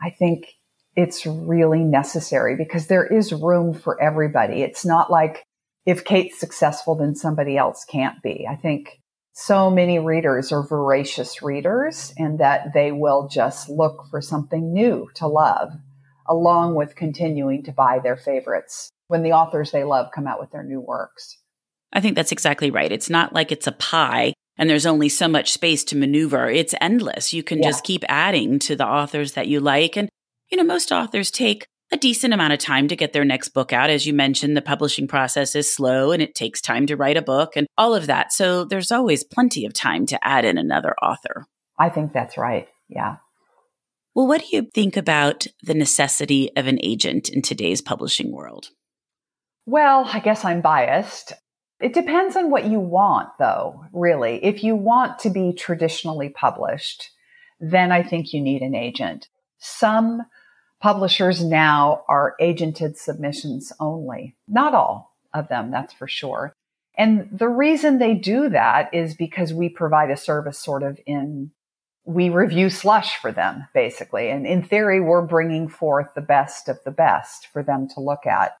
I 0.00 0.10
think 0.10 0.54
it's 0.96 1.26
really 1.26 1.84
necessary 1.84 2.56
because 2.56 2.86
there 2.86 3.06
is 3.06 3.32
room 3.32 3.74
for 3.74 4.00
everybody. 4.02 4.62
It's 4.62 4.84
not 4.84 5.10
like 5.10 5.44
if 5.86 6.04
Kate's 6.04 6.38
successful, 6.38 6.94
then 6.96 7.14
somebody 7.14 7.56
else 7.56 7.84
can't 7.84 8.20
be. 8.22 8.46
I 8.48 8.56
think 8.56 9.00
so 9.32 9.70
many 9.70 10.00
readers 10.00 10.50
are 10.50 10.66
voracious 10.66 11.42
readers 11.42 12.12
and 12.18 12.40
that 12.40 12.74
they 12.74 12.90
will 12.90 13.28
just 13.28 13.68
look 13.68 14.04
for 14.10 14.20
something 14.20 14.72
new 14.72 15.08
to 15.14 15.28
love 15.28 15.72
along 16.28 16.74
with 16.74 16.96
continuing 16.96 17.62
to 17.62 17.72
buy 17.72 18.00
their 18.02 18.16
favorites 18.16 18.90
when 19.06 19.22
the 19.22 19.32
authors 19.32 19.70
they 19.70 19.84
love 19.84 20.08
come 20.14 20.26
out 20.26 20.40
with 20.40 20.50
their 20.50 20.64
new 20.64 20.80
works. 20.80 21.38
I 21.92 22.00
think 22.00 22.16
that's 22.16 22.32
exactly 22.32 22.70
right. 22.70 22.92
It's 22.92 23.08
not 23.08 23.32
like 23.32 23.50
it's 23.50 23.66
a 23.66 23.72
pie 23.72 24.34
and 24.58 24.68
there's 24.68 24.86
only 24.86 25.08
so 25.08 25.28
much 25.28 25.52
space 25.52 25.84
to 25.84 25.96
maneuver. 25.96 26.50
It's 26.50 26.74
endless. 26.80 27.32
You 27.32 27.42
can 27.42 27.58
yeah. 27.58 27.68
just 27.68 27.84
keep 27.84 28.04
adding 28.08 28.58
to 28.60 28.76
the 28.76 28.86
authors 28.86 29.32
that 29.32 29.46
you 29.46 29.60
like. 29.60 29.96
And, 29.96 30.08
you 30.50 30.58
know, 30.58 30.64
most 30.64 30.90
authors 30.92 31.30
take 31.30 31.66
a 31.90 31.96
decent 31.96 32.34
amount 32.34 32.52
of 32.52 32.58
time 32.58 32.88
to 32.88 32.96
get 32.96 33.12
their 33.12 33.24
next 33.24 33.50
book 33.50 33.72
out. 33.72 33.88
As 33.88 34.06
you 34.06 34.12
mentioned, 34.12 34.56
the 34.56 34.62
publishing 34.62 35.08
process 35.08 35.54
is 35.54 35.72
slow 35.72 36.12
and 36.12 36.20
it 36.20 36.34
takes 36.34 36.60
time 36.60 36.86
to 36.86 36.96
write 36.96 37.16
a 37.16 37.22
book 37.22 37.56
and 37.56 37.66
all 37.78 37.94
of 37.94 38.06
that. 38.06 38.32
So 38.32 38.64
there's 38.64 38.92
always 38.92 39.24
plenty 39.24 39.64
of 39.64 39.72
time 39.72 40.04
to 40.06 40.26
add 40.26 40.44
in 40.44 40.58
another 40.58 40.94
author. 41.02 41.46
I 41.78 41.88
think 41.88 42.12
that's 42.12 42.36
right. 42.36 42.68
Yeah. 42.88 43.16
Well, 44.14 44.26
what 44.26 44.40
do 44.40 44.48
you 44.50 44.68
think 44.74 44.96
about 44.96 45.46
the 45.62 45.74
necessity 45.74 46.50
of 46.56 46.66
an 46.66 46.78
agent 46.82 47.28
in 47.28 47.40
today's 47.40 47.80
publishing 47.80 48.32
world? 48.32 48.70
Well, 49.64 50.08
I 50.12 50.18
guess 50.18 50.44
I'm 50.44 50.60
biased. 50.60 51.32
It 51.80 51.94
depends 51.94 52.36
on 52.36 52.50
what 52.50 52.64
you 52.64 52.80
want, 52.80 53.28
though, 53.38 53.84
really. 53.92 54.44
If 54.44 54.64
you 54.64 54.74
want 54.74 55.18
to 55.20 55.30
be 55.30 55.52
traditionally 55.52 56.28
published, 56.28 57.10
then 57.60 57.92
I 57.92 58.02
think 58.02 58.32
you 58.32 58.40
need 58.40 58.62
an 58.62 58.74
agent. 58.74 59.28
Some 59.58 60.22
Publishers 60.80 61.44
now 61.44 62.04
are 62.08 62.36
agented 62.40 62.96
submissions 62.96 63.72
only. 63.80 64.36
Not 64.46 64.74
all 64.74 65.16
of 65.34 65.48
them, 65.48 65.72
that's 65.72 65.92
for 65.92 66.06
sure. 66.06 66.52
And 66.96 67.28
the 67.32 67.48
reason 67.48 67.98
they 67.98 68.14
do 68.14 68.48
that 68.50 68.94
is 68.94 69.14
because 69.14 69.52
we 69.52 69.68
provide 69.68 70.10
a 70.10 70.16
service 70.16 70.58
sort 70.58 70.84
of 70.84 71.00
in, 71.04 71.50
we 72.04 72.28
review 72.28 72.70
slush 72.70 73.16
for 73.16 73.32
them, 73.32 73.66
basically. 73.74 74.30
And 74.30 74.46
in 74.46 74.62
theory, 74.62 75.00
we're 75.00 75.26
bringing 75.26 75.68
forth 75.68 76.08
the 76.14 76.20
best 76.20 76.68
of 76.68 76.78
the 76.84 76.92
best 76.92 77.48
for 77.52 77.62
them 77.62 77.88
to 77.94 78.00
look 78.00 78.24
at. 78.26 78.56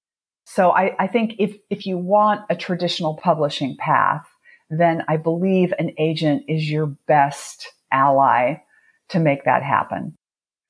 So 0.50 0.70
I, 0.70 0.96
I 0.98 1.06
think 1.08 1.34
if, 1.38 1.58
if 1.68 1.84
you 1.84 1.98
want 1.98 2.46
a 2.48 2.56
traditional 2.56 3.14
publishing 3.14 3.76
path, 3.76 4.26
then 4.70 5.04
I 5.06 5.18
believe 5.18 5.74
an 5.78 5.92
agent 5.98 6.44
is 6.48 6.70
your 6.70 6.86
best 6.86 7.74
ally 7.92 8.62
to 9.10 9.20
make 9.20 9.44
that 9.44 9.62
happen. 9.62 10.14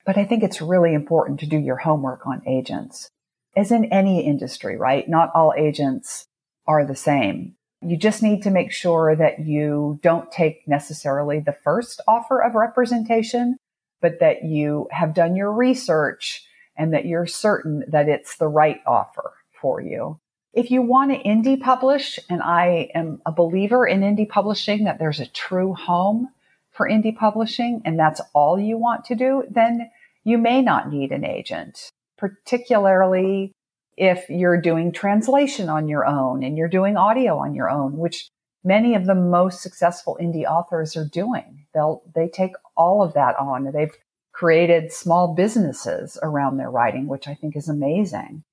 But 0.05 0.17
I 0.17 0.25
think 0.25 0.43
it's 0.43 0.61
really 0.61 0.93
important 0.93 1.39
to 1.39 1.47
do 1.47 1.57
your 1.57 1.77
homework 1.77 2.27
on 2.27 2.41
agents. 2.45 3.09
As 3.55 3.71
in 3.71 3.85
any 3.85 4.25
industry, 4.25 4.75
right? 4.77 5.07
Not 5.07 5.31
all 5.33 5.53
agents 5.57 6.25
are 6.67 6.85
the 6.85 6.93
same. 6.93 7.55
You 7.81 7.95
just 7.95 8.21
need 8.21 8.43
to 8.43 8.51
make 8.51 8.73
sure 8.73 9.15
that 9.15 9.47
you 9.47 9.97
don't 10.03 10.29
take 10.29 10.67
necessarily 10.67 11.39
the 11.39 11.55
first 11.63 12.01
offer 12.05 12.43
of 12.43 12.53
representation, 12.53 13.55
but 14.01 14.19
that 14.19 14.43
you 14.43 14.89
have 14.91 15.13
done 15.13 15.37
your 15.37 15.53
research 15.53 16.43
and 16.75 16.93
that 16.93 17.05
you're 17.05 17.25
certain 17.25 17.85
that 17.87 18.09
it's 18.09 18.35
the 18.35 18.49
right 18.49 18.81
offer 18.85 19.31
for 19.61 19.81
you. 19.81 20.19
If 20.53 20.71
you 20.71 20.81
want 20.81 21.11
to 21.11 21.23
indie 21.27 21.59
publish, 21.59 22.19
and 22.29 22.41
I 22.41 22.89
am 22.95 23.21
a 23.25 23.31
believer 23.31 23.85
in 23.85 24.01
indie 24.01 24.27
publishing, 24.27 24.85
that 24.85 24.97
there's 24.97 25.19
a 25.19 25.27
true 25.27 25.73
home 25.73 26.29
for 26.71 26.89
indie 26.89 27.15
publishing, 27.15 27.81
and 27.85 27.99
that's 27.99 28.21
all 28.33 28.59
you 28.59 28.77
want 28.77 29.05
to 29.05 29.15
do, 29.15 29.43
then 29.49 29.91
you 30.23 30.37
may 30.37 30.61
not 30.61 30.91
need 30.91 31.11
an 31.11 31.23
agent, 31.23 31.91
particularly 32.17 33.51
if 33.95 34.29
you're 34.29 34.59
doing 34.59 34.91
translation 34.91 35.69
on 35.69 35.87
your 35.87 36.05
own 36.05 36.41
and 36.41 36.57
you're 36.57 36.69
doing 36.69 36.97
audio 36.97 37.37
on 37.37 37.53
your 37.53 37.69
own, 37.69 37.97
which 37.97 38.29
many 38.63 38.95
of 38.95 39.05
the 39.05 39.15
most 39.15 39.61
successful 39.61 40.17
indie 40.21 40.45
authors 40.45 40.95
are 40.95 41.05
doing. 41.05 41.65
They'll, 41.73 42.01
they 42.15 42.27
take 42.27 42.53
all 42.75 43.03
of 43.03 43.13
that 43.13 43.37
on. 43.37 43.71
They've 43.71 43.95
created 44.31 44.91
small 44.91 45.35
businesses 45.35 46.17
around 46.23 46.57
their 46.57 46.71
writing, 46.71 47.07
which 47.07 47.27
I 47.27 47.35
think 47.35 47.55
is 47.55 47.67
amazing. 47.67 48.43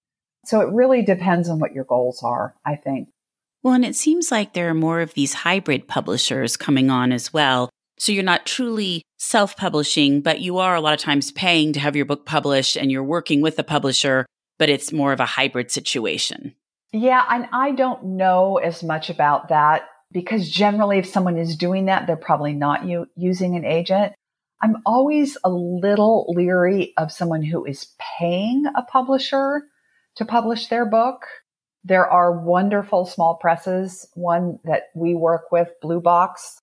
So 0.47 0.61
it 0.61 0.72
really 0.72 1.03
depends 1.03 1.49
on 1.49 1.59
what 1.59 1.74
your 1.74 1.84
goals 1.84 2.22
are, 2.22 2.55
I 2.64 2.76
think. 2.76 3.09
Well, 3.62 3.74
and 3.74 3.84
it 3.84 3.97
seems 3.97 4.30
like 4.30 4.53
there 4.53 4.68
are 4.68 4.74
more 4.74 5.01
of 5.01 5.14
these 5.14 5.34
hybrid 5.34 5.88
publishers 5.88 6.57
coming 6.57 6.88
on 6.88 7.12
as 7.12 7.32
well. 7.32 7.68
So 7.99 8.12
you're 8.12 8.22
not 8.22 8.47
truly 8.47 9.03
self 9.18 9.57
publishing, 9.57 10.20
but 10.20 10.40
you 10.40 10.59
are 10.59 10.74
a 10.74 10.80
lot 10.80 10.94
of 10.94 11.01
times 11.01 11.32
paying 11.32 11.72
to 11.72 11.80
have 11.80 11.97
your 11.97 12.05
book 12.05 12.26
published 12.26 12.76
and 12.76 12.90
you're 12.90 13.03
working 13.03 13.40
with 13.40 13.59
a 13.59 13.64
publisher 13.64 14.26
but 14.59 14.68
it's 14.68 14.92
more 14.92 15.12
of 15.12 15.20
a 15.20 15.26
hybrid 15.26 15.70
situation. 15.70 16.55
Yeah, 16.92 17.24
and 17.28 17.49
I 17.53 17.72
don't 17.72 18.03
know 18.05 18.57
as 18.57 18.82
much 18.82 19.11
about 19.11 19.49
that 19.49 19.82
because 20.12 20.49
generally, 20.49 20.99
if 20.99 21.07
someone 21.07 21.36
is 21.36 21.57
doing 21.57 21.86
that, 21.86 22.07
they're 22.07 22.16
probably 22.16 22.55
not 22.55 22.86
u- 22.86 23.09
using 23.16 23.57
an 23.57 23.64
agent. 23.64 24.14
I'm 24.62 24.76
always 24.86 25.36
a 25.44 25.51
little 25.51 26.32
leery 26.34 26.94
of 26.97 27.12
someone 27.12 27.42
who 27.42 27.64
is 27.66 27.88
paying 28.18 28.64
a 28.74 28.82
publisher 28.82 29.62
to 30.16 30.24
publish 30.24 30.68
their 30.68 30.86
book. 30.86 31.22
There 31.84 32.06
are 32.06 32.32
wonderful 32.32 33.06
small 33.06 33.36
presses. 33.36 34.08
One 34.14 34.58
that 34.64 34.84
we 34.94 35.14
work 35.14 35.52
with, 35.52 35.70
Blue 35.80 36.00
Box, 36.00 36.60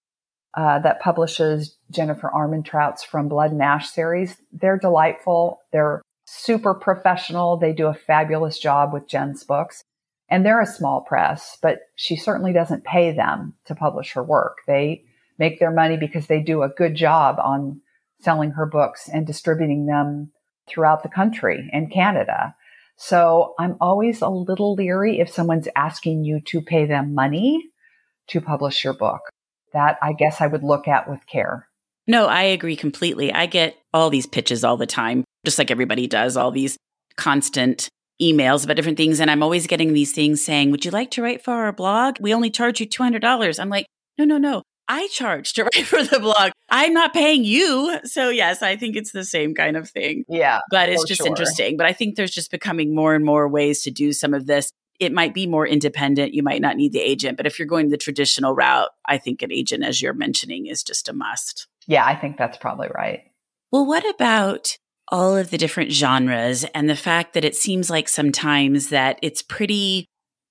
uh, 0.55 0.79
that 0.79 0.99
publishes 0.99 1.77
Jennifer 1.89 2.29
Armentrout's 2.33 3.03
From 3.03 3.29
Blood 3.29 3.51
and 3.51 3.61
Ash 3.61 3.89
series. 3.89 4.37
They're 4.51 4.77
delightful. 4.77 5.61
They're 5.71 6.01
super 6.25 6.73
professional. 6.73 7.57
They 7.57 7.73
do 7.73 7.87
a 7.87 7.93
fabulous 7.93 8.59
job 8.59 8.93
with 8.93 9.07
Jen's 9.07 9.43
books. 9.43 9.83
And 10.29 10.45
they're 10.45 10.61
a 10.61 10.65
small 10.65 11.01
press, 11.01 11.57
but 11.61 11.79
she 11.95 12.15
certainly 12.15 12.53
doesn't 12.53 12.85
pay 12.85 13.11
them 13.11 13.53
to 13.65 13.75
publish 13.75 14.13
her 14.13 14.23
work. 14.23 14.57
They 14.67 15.03
make 15.37 15.59
their 15.59 15.71
money 15.71 15.97
because 15.97 16.27
they 16.27 16.41
do 16.41 16.63
a 16.63 16.69
good 16.69 16.95
job 16.95 17.37
on 17.39 17.81
selling 18.19 18.51
her 18.51 18.65
books 18.65 19.09
and 19.11 19.27
distributing 19.27 19.85
them 19.85 20.31
throughout 20.67 21.03
the 21.03 21.09
country 21.09 21.69
and 21.73 21.91
Canada. 21.91 22.55
So 22.95 23.53
I'm 23.59 23.75
always 23.81 24.21
a 24.21 24.29
little 24.29 24.75
leery 24.75 25.19
if 25.19 25.29
someone's 25.29 25.67
asking 25.75 26.23
you 26.23 26.41
to 26.47 26.61
pay 26.61 26.85
them 26.85 27.13
money 27.13 27.63
to 28.27 28.39
publish 28.39 28.83
your 28.83 28.93
book. 28.93 29.21
That 29.73 29.97
I 30.01 30.13
guess 30.13 30.39
I 30.39 30.47
would 30.47 30.63
look 30.63 30.87
at 30.87 31.09
with 31.09 31.25
care. 31.25 31.67
No, 32.05 32.27
I 32.27 32.43
agree 32.43 32.75
completely. 32.75 33.33
I 33.33 33.45
get 33.47 33.75
all 33.93 34.09
these 34.09 34.27
pitches 34.27 34.63
all 34.63 34.77
the 34.77 34.85
time 34.85 35.23
just 35.45 35.57
like 35.57 35.71
everybody 35.71 36.07
does, 36.07 36.37
all 36.37 36.51
these 36.51 36.77
constant 37.15 37.89
emails 38.21 38.63
about 38.63 38.75
different 38.75 38.97
things. 38.97 39.19
And 39.19 39.29
I'm 39.29 39.43
always 39.43 39.67
getting 39.67 39.93
these 39.93 40.13
things 40.13 40.43
saying, 40.43 40.71
Would 40.71 40.85
you 40.85 40.91
like 40.91 41.11
to 41.11 41.21
write 41.21 41.43
for 41.43 41.51
our 41.51 41.71
blog? 41.71 42.17
We 42.19 42.33
only 42.33 42.49
charge 42.49 42.79
you 42.79 42.87
$200. 42.87 43.59
I'm 43.59 43.69
like, 43.69 43.85
No, 44.17 44.25
no, 44.25 44.37
no. 44.37 44.61
I 44.93 45.07
charge 45.07 45.53
to 45.53 45.63
write 45.63 45.87
for 45.87 46.03
the 46.03 46.19
blog. 46.19 46.51
I'm 46.69 46.93
not 46.93 47.13
paying 47.13 47.43
you. 47.43 47.99
So, 48.03 48.29
yes, 48.29 48.61
I 48.61 48.75
think 48.75 48.95
it's 48.95 49.11
the 49.11 49.25
same 49.25 49.55
kind 49.55 49.75
of 49.75 49.89
thing. 49.89 50.23
Yeah. 50.29 50.59
But 50.69 50.89
it's 50.89 51.05
just 51.05 51.19
sure. 51.19 51.27
interesting. 51.27 51.77
But 51.77 51.87
I 51.87 51.93
think 51.93 52.15
there's 52.15 52.33
just 52.33 52.51
becoming 52.51 52.93
more 52.93 53.15
and 53.15 53.25
more 53.25 53.47
ways 53.47 53.81
to 53.83 53.91
do 53.91 54.13
some 54.13 54.35
of 54.35 54.45
this. 54.45 54.71
It 54.99 55.11
might 55.11 55.33
be 55.33 55.47
more 55.47 55.67
independent. 55.67 56.35
You 56.35 56.43
might 56.43 56.61
not 56.61 56.77
need 56.77 56.93
the 56.93 57.01
agent. 57.01 57.37
But 57.37 57.47
if 57.47 57.57
you're 57.57 57.67
going 57.67 57.89
the 57.89 57.97
traditional 57.97 58.53
route, 58.53 58.89
I 59.05 59.17
think 59.17 59.41
an 59.41 59.51
agent, 59.51 59.83
as 59.83 59.99
you're 59.99 60.13
mentioning, 60.13 60.67
is 60.67 60.83
just 60.83 61.09
a 61.09 61.13
must. 61.13 61.67
Yeah, 61.87 62.05
I 62.05 62.15
think 62.15 62.37
that's 62.37 62.57
probably 62.57 62.89
right. 62.93 63.23
Well, 63.71 63.87
what 63.87 64.07
about 64.07 64.77
all 65.11 65.35
of 65.35 65.49
the 65.49 65.57
different 65.57 65.91
genres 65.91 66.63
and 66.75 66.87
the 66.87 66.95
fact 66.95 67.33
that 67.33 67.43
it 67.43 67.55
seems 67.55 67.89
like 67.89 68.07
sometimes 68.07 68.89
that 68.89 69.17
it's 69.21 69.41
pretty 69.41 70.05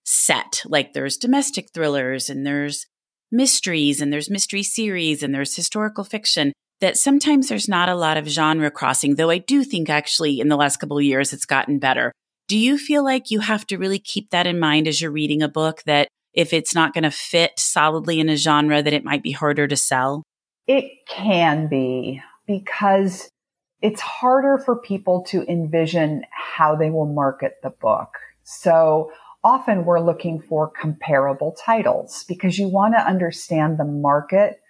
set. 0.04 0.62
Like 0.66 0.92
there's 0.92 1.16
domestic 1.16 1.70
thrillers 1.72 2.28
and 2.28 2.44
there's 2.44 2.86
mysteries 3.32 4.00
and 4.00 4.12
there's 4.12 4.30
mystery 4.30 4.62
series 4.62 5.22
and 5.22 5.34
there's 5.34 5.56
historical 5.56 6.04
fiction 6.04 6.52
that 6.80 6.96
sometimes 6.96 7.48
there's 7.48 7.68
not 7.68 7.88
a 7.88 7.94
lot 7.94 8.16
of 8.16 8.28
genre 8.28 8.70
crossing, 8.70 9.14
though 9.14 9.30
I 9.30 9.38
do 9.38 9.64
think 9.64 9.88
actually 9.88 10.40
in 10.40 10.48
the 10.48 10.56
last 10.56 10.78
couple 10.78 10.98
of 10.98 11.04
years 11.04 11.32
it's 11.32 11.46
gotten 11.46 11.78
better. 11.78 12.12
Do 12.48 12.58
you 12.58 12.76
feel 12.76 13.04
like 13.04 13.30
you 13.30 13.40
have 13.40 13.66
to 13.68 13.78
really 13.78 13.98
keep 13.98 14.30
that 14.30 14.46
in 14.46 14.58
mind 14.58 14.86
as 14.86 15.00
you're 15.00 15.10
reading 15.10 15.42
a 15.42 15.48
book 15.48 15.82
that 15.86 16.08
if 16.34 16.52
it's 16.52 16.74
not 16.74 16.92
going 16.92 17.04
to 17.04 17.10
fit 17.10 17.52
solidly 17.58 18.20
in 18.20 18.28
a 18.28 18.36
genre 18.36 18.82
that 18.82 18.92
it 18.92 19.04
might 19.04 19.22
be 19.22 19.32
harder 19.32 19.68
to 19.68 19.76
sell? 19.76 20.22
It 20.66 21.06
can 21.08 21.68
be 21.68 22.20
because 22.46 23.28
it's 23.80 24.00
harder 24.00 24.58
for 24.58 24.76
people 24.76 25.22
to 25.28 25.44
envision 25.50 26.24
how 26.30 26.76
they 26.76 26.90
will 26.90 27.06
market 27.06 27.56
the 27.62 27.70
book. 27.70 28.14
So 28.44 29.12
often 29.44 29.84
we're 29.84 30.00
looking 30.00 30.40
for 30.40 30.68
comparable 30.68 31.52
titles 31.52 32.24
because 32.28 32.58
you 32.58 32.68
want 32.68 32.94
to 32.94 33.00
understand 33.00 33.78
the 33.78 33.84
market 33.84 34.60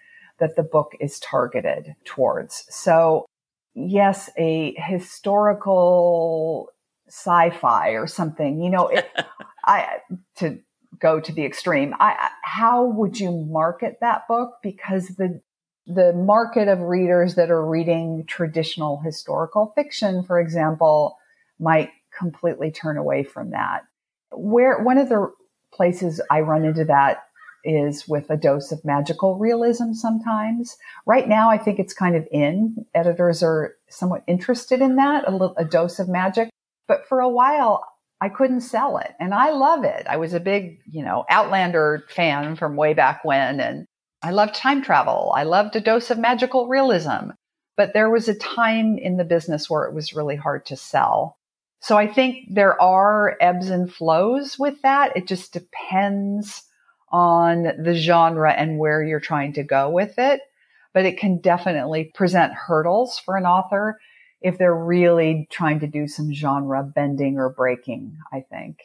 that 0.40 0.56
the 0.56 0.62
book 0.62 0.92
is 1.00 1.18
targeted 1.20 1.94
towards. 2.04 2.64
So 2.70 3.26
yes, 3.74 4.30
a 4.36 4.74
historical 4.78 6.70
sci-fi 7.08 7.90
or 7.90 8.06
something, 8.06 8.62
you 8.62 8.70
know, 8.70 8.88
it, 8.88 9.08
I, 9.64 9.98
to 10.36 10.58
go 10.98 11.20
to 11.20 11.32
the 11.32 11.44
extreme, 11.44 11.94
I, 12.00 12.30
how 12.42 12.84
would 12.84 13.20
you 13.20 13.30
market 13.30 13.98
that 14.00 14.26
book? 14.28 14.58
Because 14.62 15.08
the 15.08 15.40
the 15.84 16.12
market 16.12 16.68
of 16.68 16.80
readers 16.80 17.34
that 17.34 17.50
are 17.50 17.66
reading 17.66 18.24
traditional 18.28 19.00
historical 19.00 19.72
fiction, 19.74 20.22
for 20.22 20.38
example, 20.38 21.18
might 21.58 21.90
completely 22.16 22.70
turn 22.70 22.96
away 22.96 23.24
from 23.24 23.50
that. 23.50 23.82
Where 24.34 24.82
one 24.82 24.98
of 24.98 25.08
the 25.08 25.32
places 25.72 26.20
I 26.30 26.40
run 26.40 26.64
into 26.64 26.84
that 26.84 27.24
is 27.64 28.08
with 28.08 28.28
a 28.30 28.36
dose 28.36 28.72
of 28.72 28.84
magical 28.84 29.38
realism 29.38 29.92
sometimes. 29.92 30.76
Right 31.06 31.28
now, 31.28 31.50
I 31.50 31.58
think 31.58 31.78
it's 31.78 31.94
kind 31.94 32.16
of 32.16 32.26
in. 32.30 32.84
Editors 32.94 33.42
are 33.42 33.76
somewhat 33.88 34.24
interested 34.26 34.80
in 34.80 34.96
that, 34.96 35.28
a, 35.28 35.30
little, 35.30 35.54
a 35.56 35.64
dose 35.64 35.98
of 35.98 36.08
magic. 36.08 36.50
But 36.88 37.06
for 37.06 37.20
a 37.20 37.28
while, 37.28 37.84
I 38.20 38.28
couldn't 38.28 38.62
sell 38.62 38.98
it. 38.98 39.12
And 39.20 39.32
I 39.34 39.50
love 39.50 39.84
it. 39.84 40.06
I 40.08 40.16
was 40.16 40.34
a 40.34 40.40
big, 40.40 40.80
you 40.90 41.04
know, 41.04 41.24
Outlander 41.28 42.04
fan 42.08 42.56
from 42.56 42.76
way 42.76 42.94
back 42.94 43.24
when. 43.24 43.60
And 43.60 43.86
I 44.22 44.30
loved 44.30 44.54
time 44.54 44.82
travel. 44.82 45.32
I 45.36 45.44
loved 45.44 45.76
a 45.76 45.80
dose 45.80 46.10
of 46.10 46.18
magical 46.18 46.68
realism. 46.68 47.30
But 47.76 47.94
there 47.94 48.10
was 48.10 48.28
a 48.28 48.34
time 48.34 48.98
in 48.98 49.16
the 49.16 49.24
business 49.24 49.70
where 49.70 49.84
it 49.84 49.94
was 49.94 50.14
really 50.14 50.36
hard 50.36 50.66
to 50.66 50.76
sell. 50.76 51.36
So 51.82 51.98
I 51.98 52.06
think 52.06 52.46
there 52.48 52.80
are 52.80 53.36
ebbs 53.40 53.68
and 53.68 53.92
flows 53.92 54.56
with 54.56 54.80
that. 54.82 55.16
It 55.16 55.26
just 55.26 55.52
depends 55.52 56.62
on 57.10 57.64
the 57.82 57.94
genre 57.94 58.52
and 58.52 58.78
where 58.78 59.02
you're 59.02 59.20
trying 59.20 59.52
to 59.54 59.64
go 59.64 59.90
with 59.90 60.16
it. 60.16 60.40
But 60.94 61.06
it 61.06 61.18
can 61.18 61.40
definitely 61.40 62.12
present 62.14 62.52
hurdles 62.52 63.18
for 63.18 63.36
an 63.36 63.46
author 63.46 63.98
if 64.42 64.58
they're 64.58 64.76
really 64.76 65.48
trying 65.50 65.80
to 65.80 65.86
do 65.86 66.06
some 66.06 66.32
genre 66.32 66.84
bending 66.84 67.36
or 67.36 67.48
breaking, 67.48 68.16
I 68.32 68.44
think. 68.48 68.78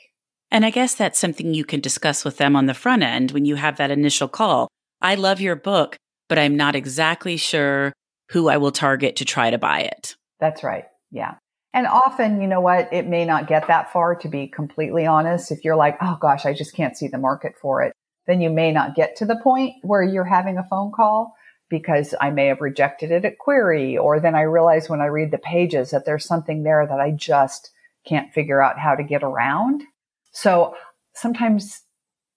And 0.50 0.66
I 0.66 0.72
guess 0.72 0.96
that's 0.96 1.20
something 1.20 1.54
you 1.54 1.66
can 1.66 1.82
discuss 1.82 2.26
with 2.26 2.38
them 2.38 2.56
on 2.56 2.66
the 2.66 2.74
front 2.74 3.04
end 3.04 3.32
when 3.32 3.46
you 3.46 3.56
have 3.56 3.78
that 3.78 3.92
initial 3.92 4.28
call. 4.28 4.70
I 5.02 5.16
love 5.16 5.40
your 5.40 5.56
book, 5.56 5.98
but 6.30 6.40
I'm 6.40 6.58
not 6.58 6.76
exactly 6.76 7.38
sure 7.38 7.94
who 8.30 8.50
I 8.50 8.58
will 8.58 8.72
target 8.72 9.18
to 9.18 9.26
try 9.26 9.52
to 9.52 9.58
buy 9.58 9.82
it. 9.82 10.16
That's 10.40 10.64
right. 10.64 10.86
Yeah. 11.12 11.36
And 11.74 11.86
often, 11.86 12.42
you 12.42 12.48
know 12.48 12.62
what, 12.62 12.92
it 12.92 13.08
may 13.08 13.26
not 13.26 13.48
get 13.48 13.68
that 13.68 13.92
far 13.92 14.16
to 14.16 14.28
be 14.28 14.48
completely 14.48 15.06
honest. 15.06 15.52
If 15.52 15.64
you're 15.64 15.76
like, 15.76 15.98
oh 16.02 16.18
gosh, 16.20 16.46
I 16.46 16.54
just 16.54 16.74
can't 16.74 16.98
see 16.98 17.08
the 17.08 17.18
market 17.18 17.54
for 17.62 17.84
it, 17.84 17.94
then 18.26 18.42
you 18.42 18.50
may 18.50 18.72
not 18.72 18.96
get 18.96 19.16
to 19.18 19.26
the 19.26 19.40
point 19.44 19.76
where 19.84 20.04
you're 20.04 20.24
having 20.24 20.58
a 20.58 20.68
phone 20.70 20.92
call 20.92 21.36
because 21.70 22.16
I 22.22 22.30
may 22.30 22.48
have 22.48 22.62
rejected 22.62 23.12
it 23.12 23.26
at 23.26 23.40
query, 23.40 23.98
or 23.98 24.20
then 24.20 24.36
I 24.36 24.42
realize 24.42 24.90
when 24.90 25.02
I 25.02 25.08
read 25.08 25.32
the 25.32 25.38
pages 25.38 25.92
that 25.92 26.06
there's 26.06 26.26
something 26.26 26.64
there 26.64 26.88
that 26.88 27.00
I 27.00 27.12
just 27.12 27.72
can't 28.08 28.34
figure 28.34 28.62
out 28.62 28.80
how 28.80 28.96
to 28.96 29.04
get 29.04 29.22
around. 29.22 29.84
So 30.32 30.76
sometimes 31.14 31.82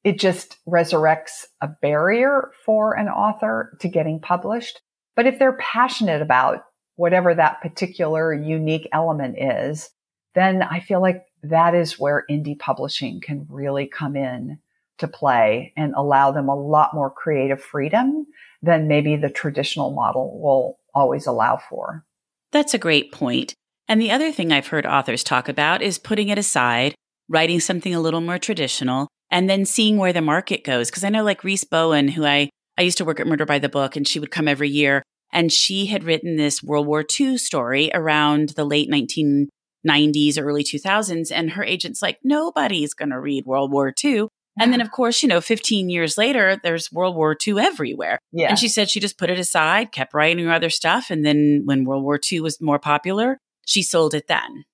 it 0.03 0.18
just 0.18 0.57
resurrects 0.66 1.45
a 1.61 1.68
barrier 1.68 2.51
for 2.64 2.95
an 2.95 3.09
author 3.09 3.76
to 3.81 3.89
getting 3.89 4.18
published. 4.18 4.81
But 5.14 5.26
if 5.26 5.39
they're 5.39 5.59
passionate 5.59 6.22
about 6.22 6.64
whatever 7.01 7.34
that 7.34 7.62
particular 7.62 8.34
unique 8.34 8.86
element 8.92 9.34
is, 9.38 9.88
then 10.34 10.62
I 10.62 10.80
feel 10.80 11.01
like 11.01 11.24
that 11.42 11.74
is 11.74 11.98
where 11.98 12.26
indie 12.30 12.59
publishing 12.59 13.22
can 13.22 13.46
really 13.48 13.86
come 13.86 14.16
in 14.16 14.59
to 14.98 15.09
play 15.09 15.72
and 15.78 15.94
allow 15.94 16.30
them 16.30 16.51
a 16.51 16.55
lot 16.55 16.92
more 16.92 17.11
creative 17.11 17.62
freedom 17.62 18.26
than 18.61 18.86
maybe 18.86 19.16
the 19.16 19.30
traditional 19.30 19.92
model 19.92 20.38
will 20.42 20.78
always 20.94 21.26
allow 21.26 21.57
for. 21.57 22.05
That's 22.53 22.74
a 22.74 22.78
great 22.78 23.12
point. 23.12 23.55
And 23.88 23.98
the 23.98 24.11
other 24.11 24.30
thing 24.30 24.53
I've 24.53 24.66
heard 24.66 24.84
authors 24.84 25.24
talk 25.24 25.48
about 25.48 25.80
is 25.80 25.98
putting 25.98 26.28
it 26.28 26.36
aside, 26.36 26.94
writing 27.30 27.61
something 27.61 27.94
a 27.94 28.01
little 28.01 28.20
more 28.20 28.38
traditional, 28.38 29.09
and 29.30 29.48
then 29.48 29.64
seeing 29.64 29.96
where 29.96 30.12
the 30.12 30.20
market 30.20 30.64
goes. 30.64 30.90
Because 30.90 31.05
I 31.05 31.09
know, 31.09 31.24
like 31.24 31.44
Rhys 31.44 31.64
Bowen, 31.64 32.09
who 32.09 32.26
I, 32.26 32.51
I 32.76 32.82
used 32.82 32.98
to 32.98 33.07
work 33.07 33.20
at 33.20 33.26
Murder 33.26 33.46
by 33.46 33.59
the 33.59 33.70
Book, 33.70 33.96
and 33.96 34.07
she 34.07 34.20
would 34.20 34.30
come 34.30 34.46
every 34.46 34.68
year. 34.68 35.03
And 35.33 35.53
she 35.53 35.87
had 35.87 36.05
written 36.05 36.37
this 36.37 36.62
World 36.62 36.87
War 36.87 37.05
II 37.18 37.39
story 37.39 37.91
around 37.95 38.51
the 38.51 38.64
late 38.64 38.91
1990s, 38.91 40.39
early 40.41 40.64
2000s. 40.64 41.31
And 41.33 41.51
her 41.53 41.64
agent's 41.64 42.03
like, 42.03 42.18
nobody's 42.24 42.95
going 42.95 43.11
to 43.11 43.20
read 43.20 43.47
World 43.47 43.72
War 43.72 43.93
II. 44.03 44.28
And 44.59 44.72
then, 44.72 44.81
of 44.81 44.91
course, 44.91 45.22
you 45.22 45.28
know, 45.28 45.41
15 45.41 45.89
years 45.89 46.18
later, 46.18 46.61
there's 46.62 46.93
World 46.93 47.16
War 47.16 47.37
II 47.47 47.61
everywhere. 47.61 48.18
Yeah. 48.33 48.49
And 48.49 48.59
she 48.59 48.68
said 48.68 48.91
she 48.91 49.01
just 49.01 49.16
put 49.16 49.31
it 49.31 49.39
aside, 49.39 49.93
kept 49.93 50.12
writing 50.12 50.45
her 50.45 50.53
other 50.53 50.70
stuff. 50.70 51.11
And 51.11 51.24
then 51.24 51.62
when 51.64 51.85
World 51.85 52.03
War 52.03 52.18
II 52.31 52.41
was 52.41 52.61
more 52.61 52.78
popular, 52.78 53.39
she 53.66 53.83
sold 53.83 54.12
it 54.12 54.26
then. 54.26 54.64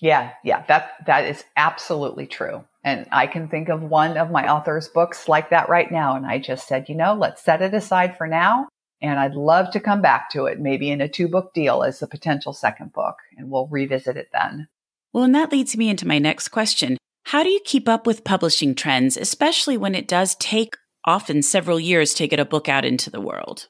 Yeah, 0.00 0.32
yeah, 0.42 0.64
that 0.66 0.94
that 1.06 1.26
is 1.26 1.44
absolutely 1.56 2.26
true. 2.26 2.64
And 2.84 3.06
I 3.12 3.28
can 3.28 3.48
think 3.48 3.68
of 3.68 3.82
one 3.82 4.16
of 4.16 4.32
my 4.32 4.52
author's 4.52 4.88
books 4.88 5.28
like 5.28 5.50
that 5.50 5.68
right 5.68 5.90
now. 5.90 6.16
And 6.16 6.26
I 6.26 6.38
just 6.38 6.66
said, 6.66 6.88
you 6.88 6.96
know, 6.96 7.14
let's 7.14 7.42
set 7.42 7.62
it 7.62 7.72
aside 7.72 8.16
for 8.16 8.26
now. 8.26 8.66
And 9.02 9.18
I'd 9.18 9.34
love 9.34 9.70
to 9.72 9.80
come 9.80 10.00
back 10.00 10.30
to 10.30 10.46
it, 10.46 10.60
maybe 10.60 10.90
in 10.90 11.00
a 11.00 11.08
two 11.08 11.28
book 11.28 11.52
deal 11.52 11.82
as 11.82 11.98
the 11.98 12.06
potential 12.06 12.52
second 12.52 12.92
book, 12.92 13.16
and 13.36 13.50
we'll 13.50 13.66
revisit 13.66 14.16
it 14.16 14.28
then. 14.32 14.68
Well, 15.12 15.24
and 15.24 15.34
that 15.34 15.52
leads 15.52 15.76
me 15.76 15.90
into 15.90 16.06
my 16.06 16.18
next 16.18 16.48
question. 16.48 16.96
How 17.24 17.42
do 17.42 17.50
you 17.50 17.60
keep 17.64 17.88
up 17.88 18.06
with 18.06 18.24
publishing 18.24 18.74
trends, 18.74 19.16
especially 19.16 19.76
when 19.76 19.94
it 19.94 20.08
does 20.08 20.36
take 20.36 20.76
often 21.04 21.42
several 21.42 21.80
years 21.80 22.14
to 22.14 22.28
get 22.28 22.40
a 22.40 22.44
book 22.44 22.68
out 22.68 22.84
into 22.84 23.10
the 23.10 23.20
world? 23.20 23.66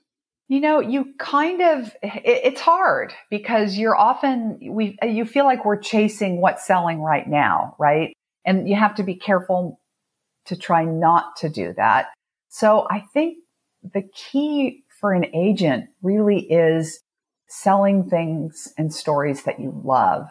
You 0.48 0.60
know, 0.60 0.80
you 0.80 1.14
kind 1.18 1.62
of, 1.62 1.96
it's 2.02 2.60
hard 2.60 3.14
because 3.30 3.78
you're 3.78 3.96
often, 3.96 4.58
we, 4.70 4.98
you 5.02 5.24
feel 5.24 5.46
like 5.46 5.64
we're 5.64 5.78
chasing 5.78 6.42
what's 6.42 6.66
selling 6.66 7.00
right 7.00 7.26
now, 7.26 7.74
right? 7.78 8.12
And 8.44 8.68
you 8.68 8.76
have 8.76 8.96
to 8.96 9.02
be 9.02 9.14
careful 9.14 9.80
to 10.46 10.56
try 10.56 10.84
not 10.84 11.36
to 11.36 11.48
do 11.48 11.72
that. 11.78 12.08
So 12.50 12.86
I 12.90 13.02
think 13.14 13.38
the 13.94 14.02
key 14.14 14.81
for 15.02 15.12
an 15.12 15.26
agent 15.34 15.90
really 16.00 16.40
is 16.40 17.00
selling 17.48 18.08
things 18.08 18.72
and 18.78 18.94
stories 18.94 19.42
that 19.42 19.60
you 19.60 19.78
love. 19.84 20.26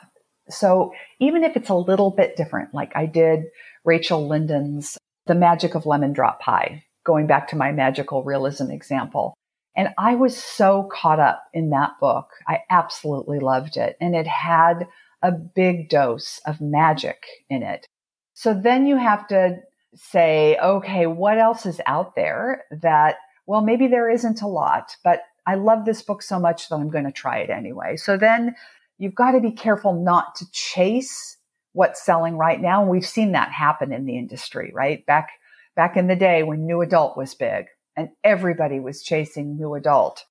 So 0.49 0.91
even 1.19 1.43
if 1.43 1.55
it's 1.55 1.69
a 1.69 1.75
little 1.75 2.09
bit 2.09 2.35
different, 2.35 2.73
like 2.73 2.91
I 2.95 3.05
did 3.05 3.43
Rachel 3.85 4.27
Linden's 4.27 4.97
The 5.27 5.35
Magic 5.35 5.75
of 5.75 5.85
Lemon 5.85 6.13
Drop 6.13 6.39
Pie, 6.39 6.83
going 7.05 7.27
back 7.27 7.49
to 7.49 7.55
my 7.55 7.71
magical 7.71 8.23
realism 8.23 8.71
example. 8.71 9.35
And 9.75 9.89
I 9.97 10.15
was 10.15 10.35
so 10.35 10.89
caught 10.91 11.19
up 11.19 11.43
in 11.53 11.69
that 11.69 11.91
book. 11.99 12.29
I 12.47 12.61
absolutely 12.69 13.39
loved 13.39 13.77
it. 13.77 13.97
And 14.01 14.15
it 14.15 14.27
had 14.27 14.87
a 15.21 15.31
big 15.31 15.89
dose 15.89 16.39
of 16.45 16.59
magic 16.59 17.23
in 17.49 17.61
it. 17.61 17.85
So 18.33 18.53
then 18.53 18.87
you 18.87 18.97
have 18.97 19.27
to 19.27 19.57
say, 19.95 20.57
okay, 20.57 21.05
what 21.05 21.37
else 21.37 21.65
is 21.65 21.79
out 21.85 22.15
there 22.15 22.63
that, 22.81 23.17
well, 23.45 23.61
maybe 23.61 23.87
there 23.87 24.09
isn't 24.09 24.41
a 24.41 24.47
lot, 24.47 24.95
but 25.03 25.21
I 25.45 25.55
love 25.55 25.85
this 25.85 26.01
book 26.01 26.21
so 26.21 26.39
much 26.39 26.69
that 26.69 26.75
I'm 26.75 26.89
going 26.89 27.05
to 27.05 27.11
try 27.11 27.39
it 27.39 27.49
anyway. 27.49 27.97
So 27.97 28.17
then 28.17 28.55
you've 28.97 29.15
got 29.15 29.31
to 29.31 29.39
be 29.39 29.51
careful 29.51 29.93
not 29.93 30.35
to 30.35 30.51
chase 30.51 31.37
what's 31.73 32.03
selling 32.03 32.37
right 32.37 32.61
now. 32.61 32.81
And 32.81 32.89
we've 32.91 33.05
seen 33.05 33.31
that 33.31 33.51
happen 33.51 33.91
in 33.91 34.05
the 34.05 34.17
industry, 34.17 34.71
right? 34.73 35.05
Back, 35.05 35.29
back 35.75 35.97
in 35.97 36.07
the 36.07 36.15
day 36.15 36.43
when 36.43 36.65
new 36.65 36.81
adult 36.81 37.17
was 37.17 37.33
big 37.33 37.65
and 37.95 38.09
everybody 38.23 38.79
was 38.79 39.03
chasing 39.03 39.55
new 39.55 39.73
adult. 39.73 40.25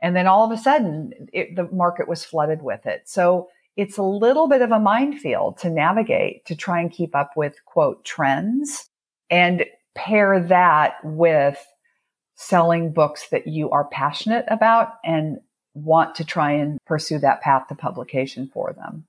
And 0.00 0.14
then 0.14 0.26
all 0.26 0.44
of 0.44 0.56
a 0.56 0.60
sudden 0.60 1.12
it, 1.32 1.56
the 1.56 1.68
market 1.72 2.08
was 2.08 2.24
flooded 2.24 2.62
with 2.62 2.86
it. 2.86 3.02
So 3.06 3.48
it's 3.76 3.96
a 3.96 4.02
little 4.02 4.48
bit 4.48 4.62
of 4.62 4.70
a 4.70 4.78
minefield 4.78 5.58
to 5.58 5.70
navigate 5.70 6.44
to 6.46 6.54
try 6.54 6.80
and 6.80 6.90
keep 6.90 7.16
up 7.16 7.32
with 7.36 7.64
quote 7.64 8.04
trends 8.04 8.88
and 9.30 9.64
pair 9.94 10.40
that 10.40 10.96
with 11.02 11.58
selling 12.42 12.92
books 12.92 13.28
that 13.30 13.46
you 13.46 13.70
are 13.70 13.84
passionate 13.84 14.44
about 14.48 14.94
and 15.04 15.38
want 15.74 16.16
to 16.16 16.24
try 16.24 16.52
and 16.52 16.78
pursue 16.86 17.18
that 17.18 17.40
path 17.40 17.68
to 17.68 17.74
publication 17.74 18.50
for 18.52 18.72
them. 18.72 19.06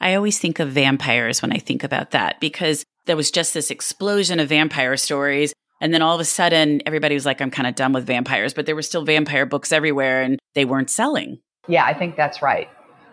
I 0.00 0.14
always 0.14 0.38
think 0.38 0.60
of 0.60 0.70
vampires 0.70 1.42
when 1.42 1.52
I 1.52 1.58
think 1.58 1.82
about 1.82 2.12
that 2.12 2.38
because 2.40 2.84
there 3.06 3.16
was 3.16 3.30
just 3.30 3.52
this 3.52 3.70
explosion 3.70 4.38
of 4.38 4.48
vampire 4.48 4.96
stories. 4.96 5.52
And 5.80 5.92
then 5.92 6.02
all 6.02 6.14
of 6.14 6.20
a 6.20 6.24
sudden, 6.24 6.80
everybody 6.86 7.14
was 7.14 7.26
like, 7.26 7.40
I'm 7.40 7.50
kind 7.50 7.66
of 7.66 7.74
done 7.74 7.92
with 7.92 8.06
vampires, 8.06 8.54
but 8.54 8.66
there 8.66 8.76
were 8.76 8.82
still 8.82 9.04
vampire 9.04 9.44
books 9.44 9.72
everywhere 9.72 10.22
and 10.22 10.38
they 10.54 10.64
weren't 10.64 10.90
selling. 10.90 11.40
Yeah, 11.66 11.84
I 11.84 11.94
think 11.94 12.16
that's 12.16 12.42
right. 12.42 12.68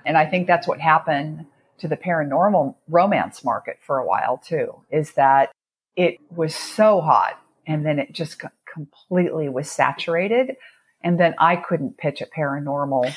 And 0.05 0.18
I 0.18 0.26
think 0.26 0.45
that's 0.45 0.68
what 0.68 0.80
happened 0.80 1.45
to 1.80 1.88
the 1.88 1.97
paranormal 1.97 2.76
romance 2.88 3.43
market 3.43 3.80
for 3.82 3.97
a 3.97 4.05
while 4.05 4.38
too, 4.38 4.76
is 4.91 5.13
that 5.13 5.51
it 5.95 6.20
was 6.30 6.55
so 6.55 7.01
hot 7.01 7.39
and 7.68 7.86
then 7.86 7.99
it 7.99 8.11
just 8.11 8.39
completely 8.76 9.49
was 9.49 9.71
saturated. 9.71 10.55
And 11.01 11.19
then 11.19 11.34
I 11.39 11.55
couldn't 11.55 11.97
pitch 11.97 12.21
a 12.21 12.26
paranormal 12.26 13.13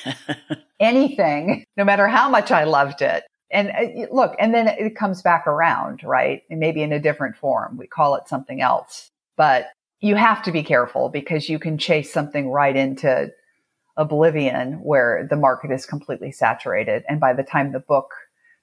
anything, 0.81 1.65
no 1.77 1.85
matter 1.85 2.09
how 2.09 2.29
much 2.29 2.51
I 2.51 2.65
loved 2.65 3.03
it. 3.03 3.25
And 3.51 3.71
uh, 3.71 4.07
look, 4.13 4.35
and 4.39 4.55
then 4.55 4.69
it 4.69 4.97
comes 4.97 5.23
back 5.23 5.47
around, 5.47 6.03
right? 6.05 6.43
And 6.51 6.61
maybe 6.61 6.83
in 6.83 6.93
a 6.93 7.01
different 7.01 7.37
form. 7.37 7.77
We 7.77 7.87
call 7.87 8.15
it 8.17 8.29
something 8.29 8.61
else. 8.61 9.11
But 9.37 9.67
you 10.01 10.15
have 10.15 10.43
to 10.45 10.53
be 10.53 10.63
careful 10.63 11.09
because 11.09 11.49
you 11.49 11.59
can 11.59 11.79
chase 11.79 12.13
something 12.13 12.51
right 12.51 12.77
into 12.77 13.33
oblivion 13.97 14.75
where 14.83 15.27
the 15.29 15.37
market 15.37 15.73
is 15.73 15.87
completely 15.87 16.31
saturated. 16.31 17.05
And 17.09 17.19
by 17.19 17.33
the 17.33 17.43
time 17.43 17.73
the 17.73 17.81
book 17.81 18.11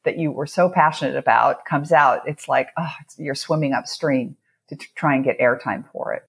that 0.05 0.17
you 0.17 0.31
were 0.31 0.47
so 0.47 0.69
passionate 0.69 1.17
about 1.17 1.65
comes 1.65 1.91
out, 1.91 2.21
it's 2.27 2.47
like, 2.47 2.69
oh, 2.77 2.93
it's, 3.01 3.19
you're 3.19 3.35
swimming 3.35 3.73
upstream 3.73 4.37
to 4.69 4.77
t- 4.77 4.87
try 4.95 5.15
and 5.15 5.25
get 5.25 5.39
airtime 5.39 5.83
for 5.91 6.13
it. 6.13 6.23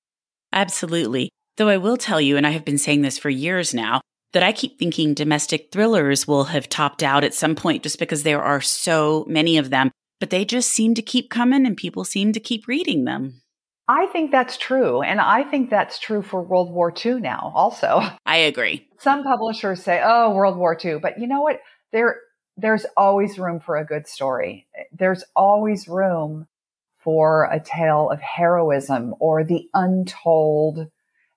Absolutely. 0.52 1.30
Though 1.56 1.68
I 1.68 1.78
will 1.78 1.96
tell 1.96 2.20
you, 2.20 2.36
and 2.36 2.46
I 2.46 2.50
have 2.50 2.64
been 2.64 2.78
saying 2.78 3.02
this 3.02 3.18
for 3.18 3.30
years 3.30 3.72
now, 3.72 4.00
that 4.32 4.42
I 4.42 4.52
keep 4.52 4.78
thinking 4.78 5.14
domestic 5.14 5.70
thrillers 5.72 6.28
will 6.28 6.44
have 6.44 6.68
topped 6.68 7.02
out 7.02 7.24
at 7.24 7.34
some 7.34 7.54
point 7.54 7.82
just 7.82 7.98
because 7.98 8.22
there 8.22 8.42
are 8.42 8.60
so 8.60 9.24
many 9.28 9.56
of 9.56 9.70
them, 9.70 9.90
but 10.20 10.30
they 10.30 10.44
just 10.44 10.70
seem 10.70 10.94
to 10.94 11.02
keep 11.02 11.30
coming 11.30 11.64
and 11.66 11.76
people 11.76 12.04
seem 12.04 12.32
to 12.32 12.40
keep 12.40 12.68
reading 12.68 13.04
them. 13.04 13.40
I 13.88 14.06
think 14.06 14.32
that's 14.32 14.56
true. 14.56 15.00
And 15.00 15.20
I 15.20 15.44
think 15.44 15.70
that's 15.70 15.98
true 15.98 16.20
for 16.20 16.42
World 16.42 16.72
War 16.72 16.92
II 17.04 17.20
now 17.20 17.52
also. 17.54 18.02
I 18.26 18.36
agree. 18.38 18.88
Some 18.98 19.22
publishers 19.22 19.82
say, 19.82 20.02
oh, 20.04 20.32
World 20.32 20.56
War 20.56 20.76
II. 20.82 20.98
But 20.98 21.18
you 21.18 21.26
know 21.26 21.40
what? 21.40 21.60
There, 21.92 22.16
there's 22.56 22.84
always 22.96 23.38
room 23.38 23.60
for 23.60 23.76
a 23.76 23.84
good 23.84 24.08
story. 24.08 24.66
There's 24.92 25.22
always 25.34 25.86
room 25.86 26.48
for 27.06 27.48
a 27.52 27.60
tale 27.60 28.10
of 28.10 28.20
heroism 28.20 29.14
or 29.20 29.44
the 29.44 29.68
untold 29.74 30.88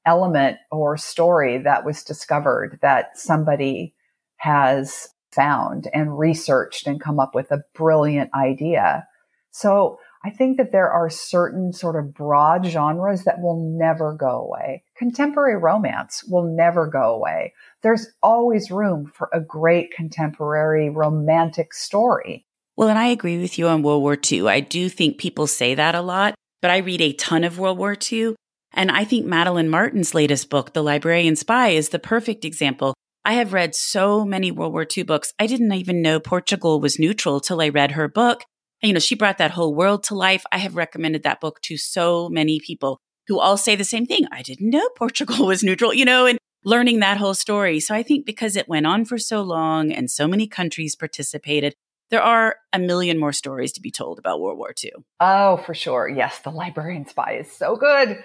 element 0.03 0.57
or 0.71 0.97
story 0.97 1.59
that 1.59 1.85
was 1.85 2.03
discovered 2.03 2.79
that 2.81 3.15
somebody 3.15 3.93
has 4.37 5.09
found 5.31 5.87
and 5.93 6.17
researched 6.17 6.87
and 6.87 6.99
come 6.99 7.19
up 7.19 7.35
with 7.35 7.51
a 7.51 7.61
brilliant 7.75 8.31
idea. 8.33 9.07
So 9.51 9.99
I 10.25 10.31
think 10.31 10.57
that 10.57 10.71
there 10.71 10.89
are 10.89 11.07
certain 11.07 11.71
sort 11.71 11.95
of 11.95 12.15
broad 12.15 12.65
genres 12.65 13.25
that 13.25 13.39
will 13.39 13.77
never 13.77 14.15
go 14.15 14.41
away. 14.41 14.81
Contemporary 14.97 15.57
romance 15.57 16.23
will 16.23 16.43
never 16.43 16.87
go 16.87 17.13
away. 17.13 17.53
There's 17.83 18.07
always 18.23 18.71
room 18.71 19.05
for 19.05 19.29
a 19.31 19.39
great 19.39 19.91
contemporary 19.91 20.89
romantic 20.89 21.75
story. 21.75 22.47
Well, 22.79 22.87
and 22.87 22.97
I 22.97 23.07
agree 23.07 23.41
with 23.41 23.59
you 23.59 23.67
on 23.67 23.83
World 23.83 24.01
War 24.01 24.17
II. 24.31 24.47
I 24.47 24.61
do 24.61 24.87
think 24.87 25.17
people 25.17 25.47
say 25.47 25.75
that 25.75 25.95
a 25.95 26.01
lot, 26.01 26.33
but 26.61 26.71
I 26.71 26.77
read 26.77 27.01
a 27.01 27.11
ton 27.11 27.43
of 27.43 27.59
World 27.59 27.77
War 27.77 27.97
II. 28.09 28.35
And 28.73 28.89
I 28.89 29.03
think 29.03 29.25
Madeline 29.25 29.67
Martin's 29.67 30.15
latest 30.15 30.49
book, 30.49 30.71
The 30.71 30.81
Librarian 30.81 31.35
Spy, 31.35 31.71
is 31.71 31.89
the 31.89 31.99
perfect 31.99 32.45
example. 32.45 32.93
I 33.25 33.33
have 33.33 33.51
read 33.51 33.75
so 33.75 34.23
many 34.23 34.49
World 34.49 34.71
War 34.71 34.87
II 34.97 35.03
books. 35.03 35.33
I 35.37 35.45
didn't 35.45 35.73
even 35.73 36.01
know 36.01 36.21
Portugal 36.21 36.79
was 36.79 36.97
neutral 36.97 37.41
till 37.41 37.59
I 37.59 37.67
read 37.67 37.91
her 37.91 38.07
book 38.07 38.45
you 38.81 38.93
know, 38.93 38.99
she 38.99 39.15
brought 39.15 39.37
that 39.39 39.51
whole 39.51 39.75
world 39.75 40.03
to 40.03 40.15
life. 40.15 40.43
I 40.51 40.57
have 40.59 40.75
recommended 40.75 41.23
that 41.23 41.41
book 41.41 41.59
to 41.63 41.77
so 41.77 42.29
many 42.29 42.59
people 42.59 42.99
who 43.27 43.39
all 43.39 43.57
say 43.57 43.75
the 43.75 43.83
same 43.83 44.05
thing. 44.05 44.25
I 44.31 44.41
didn't 44.41 44.69
know 44.69 44.89
Portugal 44.97 45.45
was 45.45 45.63
neutral, 45.63 45.93
you 45.93 46.05
know, 46.05 46.25
and 46.25 46.39
learning 46.63 46.99
that 46.99 47.17
whole 47.17 47.33
story. 47.33 47.79
So 47.79 47.93
I 47.93 48.03
think 48.03 48.25
because 48.25 48.55
it 48.55 48.69
went 48.69 48.85
on 48.85 49.05
for 49.05 49.17
so 49.17 49.41
long 49.41 49.91
and 49.91 50.09
so 50.09 50.27
many 50.27 50.47
countries 50.47 50.95
participated, 50.95 51.73
there 52.09 52.21
are 52.21 52.55
a 52.73 52.79
million 52.79 53.19
more 53.19 53.33
stories 53.33 53.71
to 53.73 53.81
be 53.81 53.91
told 53.91 54.19
about 54.19 54.39
World 54.39 54.57
War 54.57 54.73
II. 54.83 54.91
Oh, 55.19 55.57
for 55.57 55.73
sure. 55.73 56.09
Yes, 56.09 56.39
The 56.39 56.51
Librarian 56.51 57.07
Spy 57.07 57.33
is 57.33 57.51
so 57.51 57.75
good. 57.75 58.17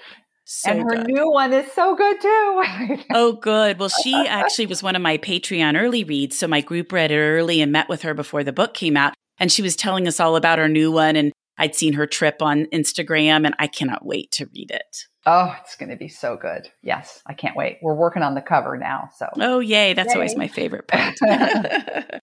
So 0.47 0.71
and 0.71 0.83
her 0.83 0.97
good. 0.97 1.07
new 1.07 1.31
one 1.31 1.53
is 1.53 1.71
so 1.73 1.95
good 1.97 2.21
too. 2.21 2.65
oh, 3.15 3.39
good. 3.41 3.79
Well, 3.79 3.89
she 3.89 4.15
actually 4.15 4.67
was 4.67 4.83
one 4.83 4.95
of 4.95 5.03
my 5.03 5.17
Patreon 5.17 5.81
early 5.81 6.05
reads. 6.05 6.39
So 6.39 6.47
my 6.47 6.61
group 6.61 6.93
read 6.93 7.11
it 7.11 7.19
early 7.19 7.61
and 7.63 7.73
met 7.73 7.89
with 7.89 8.03
her 8.03 8.13
before 8.13 8.45
the 8.45 8.53
book 8.53 8.75
came 8.75 8.97
out. 8.97 9.15
And 9.39 9.51
she 9.51 9.63
was 9.63 9.75
telling 9.75 10.07
us 10.07 10.21
all 10.21 10.37
about 10.37 10.59
her 10.59 10.69
new 10.69 10.93
one. 10.93 11.17
And 11.17 11.33
I'd 11.57 11.75
seen 11.75 11.95
her 11.95 12.07
trip 12.07 12.43
on 12.43 12.67
Instagram, 12.67 13.47
and 13.47 13.55
I 13.59 13.69
cannot 13.69 14.05
wait 14.05 14.33
to 14.33 14.47
read 14.55 14.71
it. 14.71 15.07
Oh, 15.25 15.55
it's 15.63 15.77
going 15.77 15.89
to 15.89 15.97
be 15.97 16.09
so 16.09 16.37
good. 16.37 16.69
Yes, 16.83 17.23
I 17.27 17.35
can't 17.35 17.57
wait. 17.57 17.79
We're 17.81 17.95
working 17.95 18.23
on 18.23 18.35
the 18.35 18.43
cover 18.43 18.77
now. 18.77 19.09
So, 19.17 19.29
oh, 19.41 19.61
yay. 19.61 19.95
That's 19.95 20.15
yay. 20.15 20.15
always 20.15 20.37
my 20.37 20.49
favorite 20.49 20.89
part. 20.89 21.17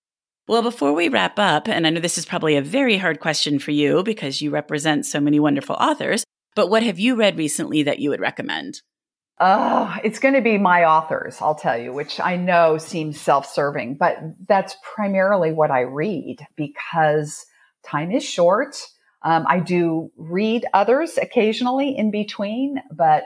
well, 0.51 0.61
before 0.61 0.91
we 0.91 1.07
wrap 1.07 1.39
up, 1.39 1.69
and 1.69 1.87
I 1.87 1.91
know 1.91 2.01
this 2.01 2.17
is 2.17 2.25
probably 2.25 2.57
a 2.57 2.61
very 2.61 2.97
hard 2.97 3.21
question 3.21 3.57
for 3.57 3.71
you 3.71 4.03
because 4.03 4.41
you 4.41 4.49
represent 4.51 5.05
so 5.05 5.21
many 5.21 5.39
wonderful 5.39 5.77
authors, 5.79 6.25
but 6.55 6.69
what 6.69 6.83
have 6.83 6.99
you 6.99 7.15
read 7.15 7.37
recently 7.37 7.83
that 7.83 7.99
you 7.99 8.09
would 8.09 8.19
recommend? 8.19 8.81
Oh, 9.39 9.95
it's 10.03 10.19
going 10.19 10.33
to 10.33 10.41
be 10.41 10.57
my 10.57 10.83
authors, 10.83 11.37
I'll 11.39 11.55
tell 11.55 11.77
you, 11.77 11.93
which 11.93 12.19
I 12.19 12.35
know 12.35 12.77
seems 12.77 13.17
self 13.17 13.45
serving, 13.49 13.95
but 13.95 14.17
that's 14.45 14.75
primarily 14.83 15.53
what 15.53 15.71
I 15.71 15.83
read 15.83 16.45
because 16.57 17.45
time 17.85 18.11
is 18.11 18.25
short. 18.25 18.75
Um, 19.21 19.45
I 19.47 19.61
do 19.61 20.11
read 20.17 20.65
others 20.73 21.17
occasionally 21.17 21.97
in 21.97 22.11
between, 22.11 22.81
but 22.91 23.23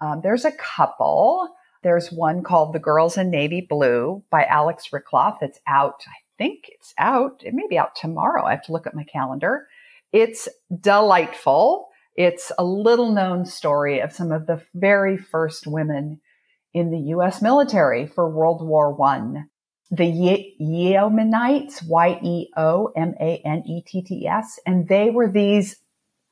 um, 0.00 0.20
there's 0.24 0.44
a 0.44 0.50
couple. 0.50 1.48
There's 1.84 2.10
one 2.10 2.42
called 2.42 2.72
The 2.72 2.80
Girls 2.80 3.16
in 3.16 3.30
Navy 3.30 3.64
Blue 3.70 4.24
by 4.32 4.42
Alix 4.46 4.88
Rickloff. 4.92 5.36
It's 5.42 5.60
out. 5.68 6.02
I 6.08 6.25
think 6.38 6.68
it's 6.68 6.94
out. 6.98 7.42
It 7.44 7.54
may 7.54 7.66
be 7.68 7.78
out 7.78 7.94
tomorrow. 7.94 8.44
I 8.44 8.52
have 8.52 8.64
to 8.64 8.72
look 8.72 8.86
at 8.86 8.94
my 8.94 9.04
calendar. 9.04 9.66
It's 10.12 10.48
delightful. 10.80 11.88
It's 12.14 12.52
a 12.58 12.64
little 12.64 13.12
known 13.12 13.44
story 13.44 14.00
of 14.00 14.12
some 14.12 14.32
of 14.32 14.46
the 14.46 14.62
very 14.74 15.16
first 15.18 15.66
women 15.66 16.20
in 16.72 16.90
the 16.90 16.98
U.S. 17.10 17.42
military 17.42 18.06
for 18.06 18.30
World 18.30 18.66
War 18.66 18.92
One. 18.92 19.48
The 19.90 20.06
Ye- 20.06 20.56
Yeomanetts, 20.60 21.86
Y-E-O-M-A-N-E-T-T-S, 21.86 22.98
and 24.66 24.88
they 24.88 25.10
were 25.10 25.28
these 25.30 25.76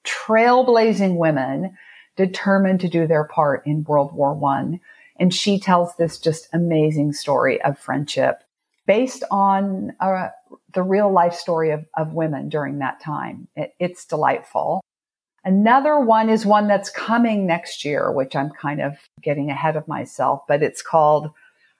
trailblazing 0.05 1.17
women 1.17 1.77
determined 2.17 2.81
to 2.81 2.89
do 2.89 3.07
their 3.07 3.25
part 3.25 3.67
in 3.67 3.85
World 3.85 4.13
War 4.13 4.35
One. 4.35 4.81
And 5.17 5.33
she 5.33 5.61
tells 5.61 5.95
this 5.97 6.19
just 6.19 6.49
amazing 6.53 7.13
story 7.13 7.63
of 7.63 7.79
friendship 7.79 8.43
based 8.87 9.25
on 9.31 9.93
uh, 10.01 10.29
the 10.73 10.83
real 10.83 11.11
life 11.11 11.35
story 11.35 11.71
of, 11.71 11.85
of 11.97 12.13
women 12.13 12.49
during 12.49 12.79
that 12.79 13.01
time. 13.01 13.49
It, 13.57 13.75
it's 13.79 14.05
delightful. 14.05 14.81
Another 15.45 16.01
one 16.01 16.31
is 16.31 16.47
one 16.47 16.69
that's 16.69 16.89
coming 16.89 17.47
next 17.47 17.85
year, 17.85 18.11
which 18.11 18.35
I'm 18.35 18.51
kind 18.51 18.81
of 18.81 18.95
getting 19.23 19.51
ahead 19.51 19.77
of 19.77 19.87
myself, 19.87 20.43
but 20.49 20.63
it's 20.63 20.81
called 20.81 21.31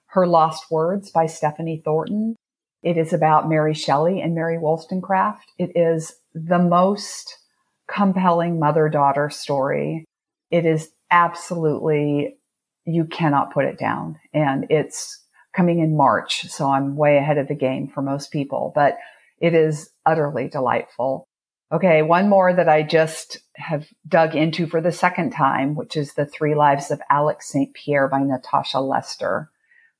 Her 0.07 0.27
Lost 0.27 0.69
Words 0.69 1.09
by 1.09 1.25
Stephanie 1.25 1.81
Thornton. 1.83 2.35
It 2.83 2.97
is 2.97 3.11
about 3.11 3.49
Mary 3.49 3.73
Shelley 3.73 4.21
and 4.21 4.35
Mary 4.35 4.59
Wollstonecraft. 4.59 5.51
It 5.57 5.71
is 5.75 6.13
the 6.35 6.59
most 6.59 7.39
compelling 7.87 8.59
mother 8.59 8.87
daughter 8.87 9.31
story. 9.31 10.05
It 10.51 10.65
is 10.65 10.91
absolutely, 11.09 12.37
you 12.85 13.05
cannot 13.05 13.51
put 13.51 13.65
it 13.65 13.79
down. 13.79 14.19
And 14.33 14.67
it's 14.69 15.24
coming 15.55 15.79
in 15.79 15.95
March. 15.95 16.47
So 16.49 16.69
I'm 16.69 16.95
way 16.95 17.17
ahead 17.17 17.37
of 17.37 17.47
the 17.47 17.55
game 17.55 17.87
for 17.87 18.01
most 18.01 18.31
people, 18.31 18.71
but 18.75 18.97
it 19.39 19.53
is 19.53 19.89
utterly 20.05 20.47
delightful. 20.47 21.27
Okay, 21.71 22.03
one 22.03 22.29
more 22.29 22.53
that 22.53 22.69
I 22.69 22.83
just 22.83 23.39
have 23.55 23.87
dug 24.07 24.35
into 24.35 24.67
for 24.67 24.81
the 24.81 24.91
second 24.91 25.31
time, 25.31 25.75
which 25.75 25.97
is 25.97 26.13
The 26.13 26.25
Three 26.25 26.55
Lives 26.55 26.91
of 26.91 27.01
Alix 27.09 27.49
St. 27.49 27.73
Pierre 27.73 28.07
by 28.07 28.21
Natasha 28.21 28.79
Lester, 28.79 29.49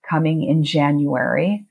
coming 0.08 0.43
in 0.43 0.64
January. 0.64 1.66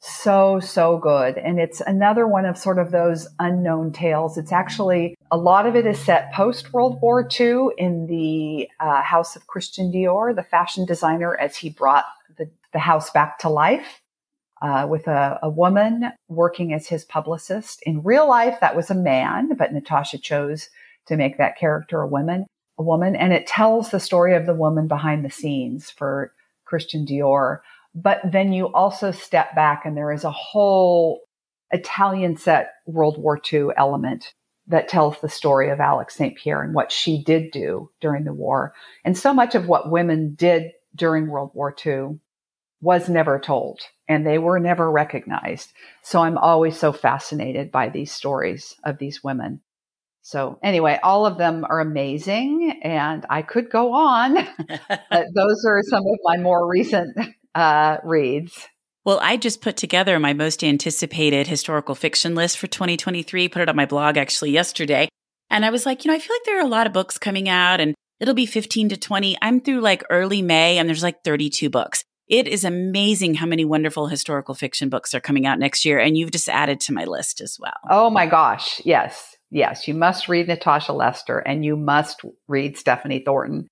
So, 0.00 0.60
so 0.60 0.98
good. 0.98 1.38
And 1.38 1.58
it's 1.58 1.80
another 1.80 2.26
one 2.26 2.46
of 2.46 2.56
sort 2.56 2.78
of 2.78 2.90
those 2.90 3.28
unknown 3.38 3.92
tales. 3.92 4.38
It's 4.38 4.52
actually, 4.52 5.16
a 5.30 5.36
lot 5.36 5.66
of 5.66 5.74
it 5.76 5.86
is 5.86 5.98
set 5.98 6.32
post 6.32 6.72
World 6.72 6.98
War 7.00 7.28
II 7.28 7.68
in 7.76 8.06
the 8.06 8.68
uh, 8.80 9.02
house 9.02 9.34
of 9.34 9.46
Christian 9.46 9.92
Dior, 9.92 10.34
the 10.34 10.42
fashion 10.42 10.84
designer, 10.84 11.36
as 11.36 11.56
he 11.56 11.70
brought 11.70 12.04
the, 12.72 12.78
house 12.78 13.10
back 13.10 13.38
to 13.38 13.48
life 13.48 14.00
uh, 14.62 14.86
with 14.88 15.06
a, 15.06 15.38
a, 15.42 15.48
woman 15.48 16.12
working 16.28 16.72
as 16.72 16.86
his 16.86 17.04
publicist. 17.04 17.82
In 17.84 18.02
real 18.02 18.28
life, 18.28 18.58
that 18.60 18.76
was 18.76 18.90
a 18.90 18.94
man, 18.94 19.54
but 19.56 19.72
Natasha 19.72 20.18
chose 20.18 20.68
to 21.06 21.16
make 21.16 21.38
that 21.38 21.58
character 21.58 22.00
a 22.00 22.08
woman, 22.08 22.46
a 22.78 22.82
woman, 22.82 23.16
and 23.16 23.32
it 23.32 23.46
tells 23.46 23.90
the 23.90 24.00
story 24.00 24.34
of 24.34 24.46
the 24.46 24.54
woman 24.54 24.88
behind 24.88 25.24
the 25.24 25.30
scenes 25.30 25.90
for 25.90 26.32
Christian 26.64 27.06
Dior. 27.06 27.60
But 27.94 28.20
then 28.24 28.52
you 28.52 28.72
also 28.72 29.10
step 29.10 29.54
back, 29.54 29.82
and 29.84 29.96
there 29.96 30.12
is 30.12 30.24
a 30.24 30.30
whole 30.30 31.20
Italian 31.70 32.36
set 32.36 32.72
World 32.86 33.18
War 33.18 33.40
II 33.52 33.68
element 33.76 34.32
that 34.68 34.88
tells 34.88 35.18
the 35.20 35.28
story 35.28 35.70
of 35.70 35.80
Alix 35.80 36.14
St. 36.14 36.36
Pierre 36.36 36.62
and 36.62 36.74
what 36.74 36.92
she 36.92 37.22
did 37.22 37.50
do 37.50 37.90
during 38.00 38.24
the 38.24 38.34
war. 38.34 38.74
And 39.04 39.16
so 39.16 39.32
much 39.32 39.54
of 39.54 39.66
what 39.66 39.90
women 39.90 40.34
did 40.34 40.72
during 40.94 41.28
World 41.28 41.50
War 41.54 41.74
II 41.84 42.18
was 42.80 43.08
never 43.08 43.38
told 43.38 43.80
and 44.08 44.26
they 44.26 44.38
were 44.38 44.58
never 44.58 44.90
recognized. 44.90 45.72
So 46.02 46.20
I'm 46.20 46.38
always 46.38 46.78
so 46.78 46.92
fascinated 46.92 47.70
by 47.70 47.88
these 47.88 48.12
stories 48.12 48.74
of 48.84 48.98
these 48.98 49.22
women. 49.22 49.60
So 50.22 50.58
anyway, 50.62 50.98
all 51.02 51.26
of 51.26 51.38
them 51.38 51.64
are 51.68 51.80
amazing 51.80 52.80
and 52.82 53.24
I 53.30 53.42
could 53.42 53.70
go 53.70 53.94
on. 53.94 54.34
but 54.68 55.26
those 55.34 55.64
are 55.66 55.82
some 55.82 56.04
of 56.06 56.18
my 56.24 56.36
more 56.36 56.68
recent 56.68 57.16
uh, 57.54 57.98
reads. 58.04 58.68
Well, 59.04 59.20
I 59.22 59.38
just 59.38 59.62
put 59.62 59.76
together 59.76 60.18
my 60.18 60.34
most 60.34 60.62
anticipated 60.62 61.46
historical 61.46 61.94
fiction 61.94 62.34
list 62.34 62.58
for 62.58 62.66
2023, 62.66 63.48
put 63.48 63.62
it 63.62 63.68
on 63.68 63.76
my 63.76 63.86
blog 63.86 64.18
actually 64.18 64.50
yesterday. 64.50 65.08
And 65.50 65.64
I 65.64 65.70
was 65.70 65.86
like, 65.86 66.04
you 66.04 66.10
know, 66.10 66.14
I 66.14 66.18
feel 66.18 66.34
like 66.34 66.44
there 66.44 66.58
are 66.58 66.66
a 66.66 66.68
lot 66.68 66.86
of 66.86 66.92
books 66.92 67.16
coming 67.16 67.48
out 67.48 67.80
and 67.80 67.94
it'll 68.20 68.34
be 68.34 68.44
15 68.44 68.90
to 68.90 68.96
20. 68.98 69.38
I'm 69.40 69.60
through 69.60 69.80
like 69.80 70.04
early 70.10 70.42
May 70.42 70.76
and 70.76 70.86
there's 70.86 71.02
like 71.02 71.24
32 71.24 71.70
books. 71.70 72.04
It 72.28 72.46
is 72.46 72.64
amazing 72.64 73.34
how 73.34 73.46
many 73.46 73.64
wonderful 73.64 74.08
historical 74.08 74.54
fiction 74.54 74.88
books 74.90 75.14
are 75.14 75.20
coming 75.20 75.46
out 75.46 75.58
next 75.58 75.84
year. 75.84 75.98
And 75.98 76.16
you've 76.16 76.30
just 76.30 76.48
added 76.48 76.78
to 76.80 76.92
my 76.92 77.04
list 77.04 77.40
as 77.40 77.56
well. 77.58 77.72
Oh 77.88 78.10
my 78.10 78.26
gosh. 78.26 78.82
Yes. 78.84 79.36
Yes. 79.50 79.88
You 79.88 79.94
must 79.94 80.28
read 80.28 80.46
Natasha 80.46 80.92
Lester 80.92 81.38
and 81.38 81.64
you 81.64 81.76
must 81.76 82.20
read 82.46 82.76
Stephanie 82.76 83.22
Thornton. 83.24 83.68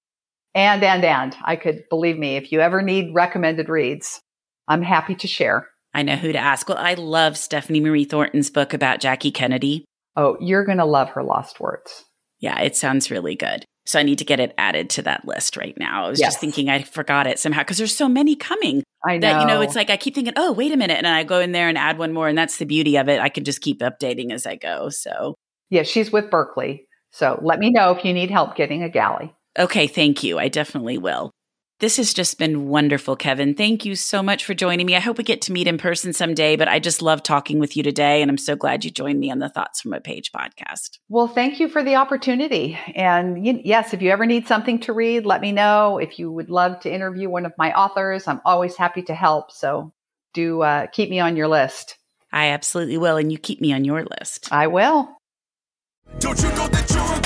And, 0.55 0.83
and, 0.83 1.05
and 1.05 1.37
I 1.45 1.57
could 1.57 1.85
believe 1.91 2.19
me, 2.19 2.37
if 2.37 2.51
you 2.51 2.61
ever 2.61 2.81
need 2.81 3.15
recommended 3.15 3.69
reads, 3.69 4.21
I'm 4.67 4.81
happy 4.81 5.15
to 5.17 5.27
share. 5.27 5.69
I 5.93 6.03
know 6.03 6.17
who 6.17 6.33
to 6.33 6.39
ask. 6.39 6.67
Well, 6.67 6.79
I 6.79 6.95
love 6.95 7.37
Stephanie 7.37 7.81
Marie 7.81 8.07
Thornton's 8.07 8.51
book 8.51 8.73
about 8.73 9.01
Jackie 9.01 9.31
Kennedy. 9.31 9.85
Oh, 10.17 10.39
you're 10.41 10.65
going 10.65 10.79
to 10.79 10.87
love 10.87 11.11
her 11.11 11.23
Lost 11.23 11.61
Words. 11.61 12.05
Yeah, 12.39 12.59
it 12.61 12.75
sounds 12.75 13.11
really 13.11 13.37
good. 13.37 13.65
So 13.87 14.01
I 14.01 14.03
need 14.03 14.19
to 14.19 14.25
get 14.25 14.41
it 14.41 14.53
added 14.59 14.91
to 14.91 15.03
that 15.03 15.25
list 15.25 15.57
right 15.57 15.77
now. 15.79 16.07
I 16.07 16.11
was 16.11 16.21
yes. 16.21 16.33
just 16.33 16.41
thinking 16.41 16.69
I 16.69 16.83
forgot 16.83 17.29
it 17.29 17.39
somehow 17.39 17.63
because 17.63 17.79
there's 17.79 17.97
so 17.97 18.09
many 18.09 18.35
coming. 18.35 18.83
I 19.07 19.19
know. 19.19 19.29
That, 19.29 19.41
you 19.41 19.47
know, 19.47 19.61
it's 19.61 19.77
like 19.77 19.91
I 19.91 19.97
keep 19.97 20.15
thinking, 20.17 20.35
oh, 20.37 20.53
wait 20.53 20.73
a 20.73 20.77
minute. 20.77 20.99
And 20.99 21.07
I 21.07 21.23
go 21.23 21.39
in 21.39 21.53
there 21.53 21.69
and 21.69 21.79
add 21.79 21.97
one 21.97 22.13
more. 22.13 22.27
And 22.27 22.37
that's 22.37 22.59
the 22.59 22.67
beauty 22.67 22.97
of 22.97 23.09
it. 23.09 23.21
I 23.21 23.29
can 23.29 23.45
just 23.45 23.61
keep 23.61 23.81
updating 23.81 24.33
as 24.33 24.45
I 24.45 24.57
go. 24.57 24.89
So, 24.89 25.37
yeah, 25.71 25.85
she's 25.85 26.11
with 26.11 26.31
Berkley. 26.31 26.89
So 27.13 27.39
let 27.43 27.61
me 27.61 27.71
know 27.71 27.93
if 27.93 28.05
you 28.05 28.13
need 28.13 28.31
help 28.31 28.57
getting 28.57 28.83
a 28.83 28.89
galley. 28.89 29.33
Okay. 29.57 29.87
Thank 29.87 30.25
you. 30.25 30.39
I 30.39 30.49
definitely 30.49 30.99
will. 30.99 31.31
This 31.79 31.99
has 31.99 32.15
just 32.15 32.39
been 32.39 32.69
wonderful, 32.69 33.17
Kevan. 33.17 33.55
Thank 33.55 33.85
you 33.85 33.97
so 33.97 34.23
much 34.23 34.47
for 34.47 34.55
joining 34.55 34.87
me. 34.87 34.97
I 34.97 35.01
hope 35.01 35.19
we 35.19 35.25
get 35.25 35.43
to 35.43 35.53
meet 35.53 35.69
in 35.69 35.77
person 35.77 36.15
someday, 36.15 36.57
but 36.57 36.69
I 36.69 36.79
just 36.79 37.03
love 37.03 37.23
talking 37.23 37.59
with 37.59 37.77
you 37.77 37.83
today. 37.83 38.23
And 38.23 38.31
I'm 38.31 38.39
so 38.39 38.57
glad 38.57 38.83
you 38.83 38.91
joined 38.91 39.21
me 39.21 39.31
on 39.31 39.41
the 39.41 39.51
Thoughts 39.51 39.83
from 39.83 39.93
a 39.93 40.01
Page 40.01 40.33
podcast. 40.33 40.99
Well, 41.11 41.29
thank 41.29 41.61
you 41.61 41.69
for 41.69 41.85
the 41.85 41.97
opportunity. 41.97 42.79
And 42.95 43.45
yes, 43.45 43.93
if 43.93 44.01
you 44.01 44.11
ever 44.11 44.25
need 44.25 44.47
something 44.47 44.81
to 44.81 44.95
read, 44.95 45.27
let 45.27 45.43
me 45.43 45.53
know. 45.53 45.99
If 45.99 46.19
you 46.19 46.33
would 46.33 46.49
love 46.49 46.81
to 46.81 46.91
interview 46.91 47.29
one 47.29 47.45
of 47.45 47.53
my 47.59 47.75
authors, 47.75 48.27
I'm 48.27 48.41
always 48.47 48.75
happy 48.75 49.03
to 49.03 49.15
help. 49.15 49.53
So 49.53 49.93
do 50.33 50.63
uh, 50.63 50.87
keep 50.87 51.11
me 51.11 51.21
on 51.21 51.37
your 51.37 51.49
list. 51.49 51.99
I 52.33 52.49
absolutely 52.49 52.97
will. 52.97 53.19
And 53.19 53.31
you 53.31 53.37
keep 53.37 53.61
me 53.61 53.75
on 53.75 53.85
your 53.85 54.03
list. 54.19 54.51
I 54.51 54.69
will. 54.69 55.15
Don't 56.21 56.43
you 56.43 56.49
know 56.49 56.69
that 56.69 56.91
you're 56.91 57.03
a 57.03 57.07
grown 57.07 57.21
up? 57.21 57.26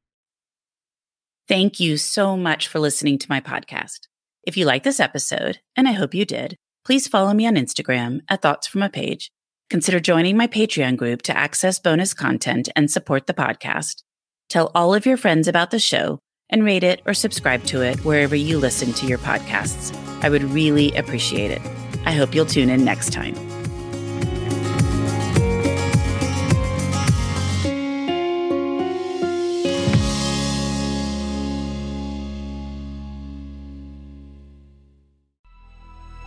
Thank 1.51 1.81
you 1.81 1.97
so 1.97 2.37
much 2.37 2.69
for 2.69 2.79
listening 2.79 3.17
to 3.17 3.27
my 3.29 3.41
podcast. 3.41 4.07
If 4.47 4.55
you 4.55 4.63
like 4.63 4.83
this 4.83 5.01
episode, 5.01 5.59
and 5.75 5.85
I 5.85 5.91
hope 5.91 6.13
you 6.13 6.23
did, 6.23 6.55
please 6.85 7.09
follow 7.09 7.33
me 7.33 7.45
on 7.45 7.55
Instagram 7.55 8.21
at 8.29 8.41
Thoughts 8.41 8.67
From 8.67 8.81
a 8.83 8.89
Page. 8.89 9.29
Consider 9.69 9.99
joining 9.99 10.37
my 10.37 10.47
Patreon 10.47 10.95
group 10.95 11.23
to 11.23 11.35
access 11.35 11.77
bonus 11.77 12.13
content 12.13 12.69
and 12.73 12.89
support 12.89 13.27
the 13.27 13.33
podcast. 13.33 14.01
Tell 14.47 14.71
all 14.73 14.93
of 14.93 15.05
your 15.05 15.17
friends 15.17 15.49
about 15.49 15.71
the 15.71 15.79
show 15.79 16.19
and 16.49 16.63
rate 16.63 16.85
it 16.85 17.01
or 17.05 17.13
subscribe 17.13 17.65
to 17.65 17.81
it 17.81 18.05
wherever 18.05 18.33
you 18.33 18.57
listen 18.57 18.93
to 18.93 19.05
your 19.05 19.17
podcasts. 19.17 19.93
I 20.23 20.29
would 20.29 20.43
really 20.43 20.95
appreciate 20.95 21.51
it. 21.51 21.61
I 22.05 22.13
hope 22.13 22.33
you'll 22.33 22.45
tune 22.45 22.69
in 22.69 22.85
next 22.85 23.11
time. 23.11 23.35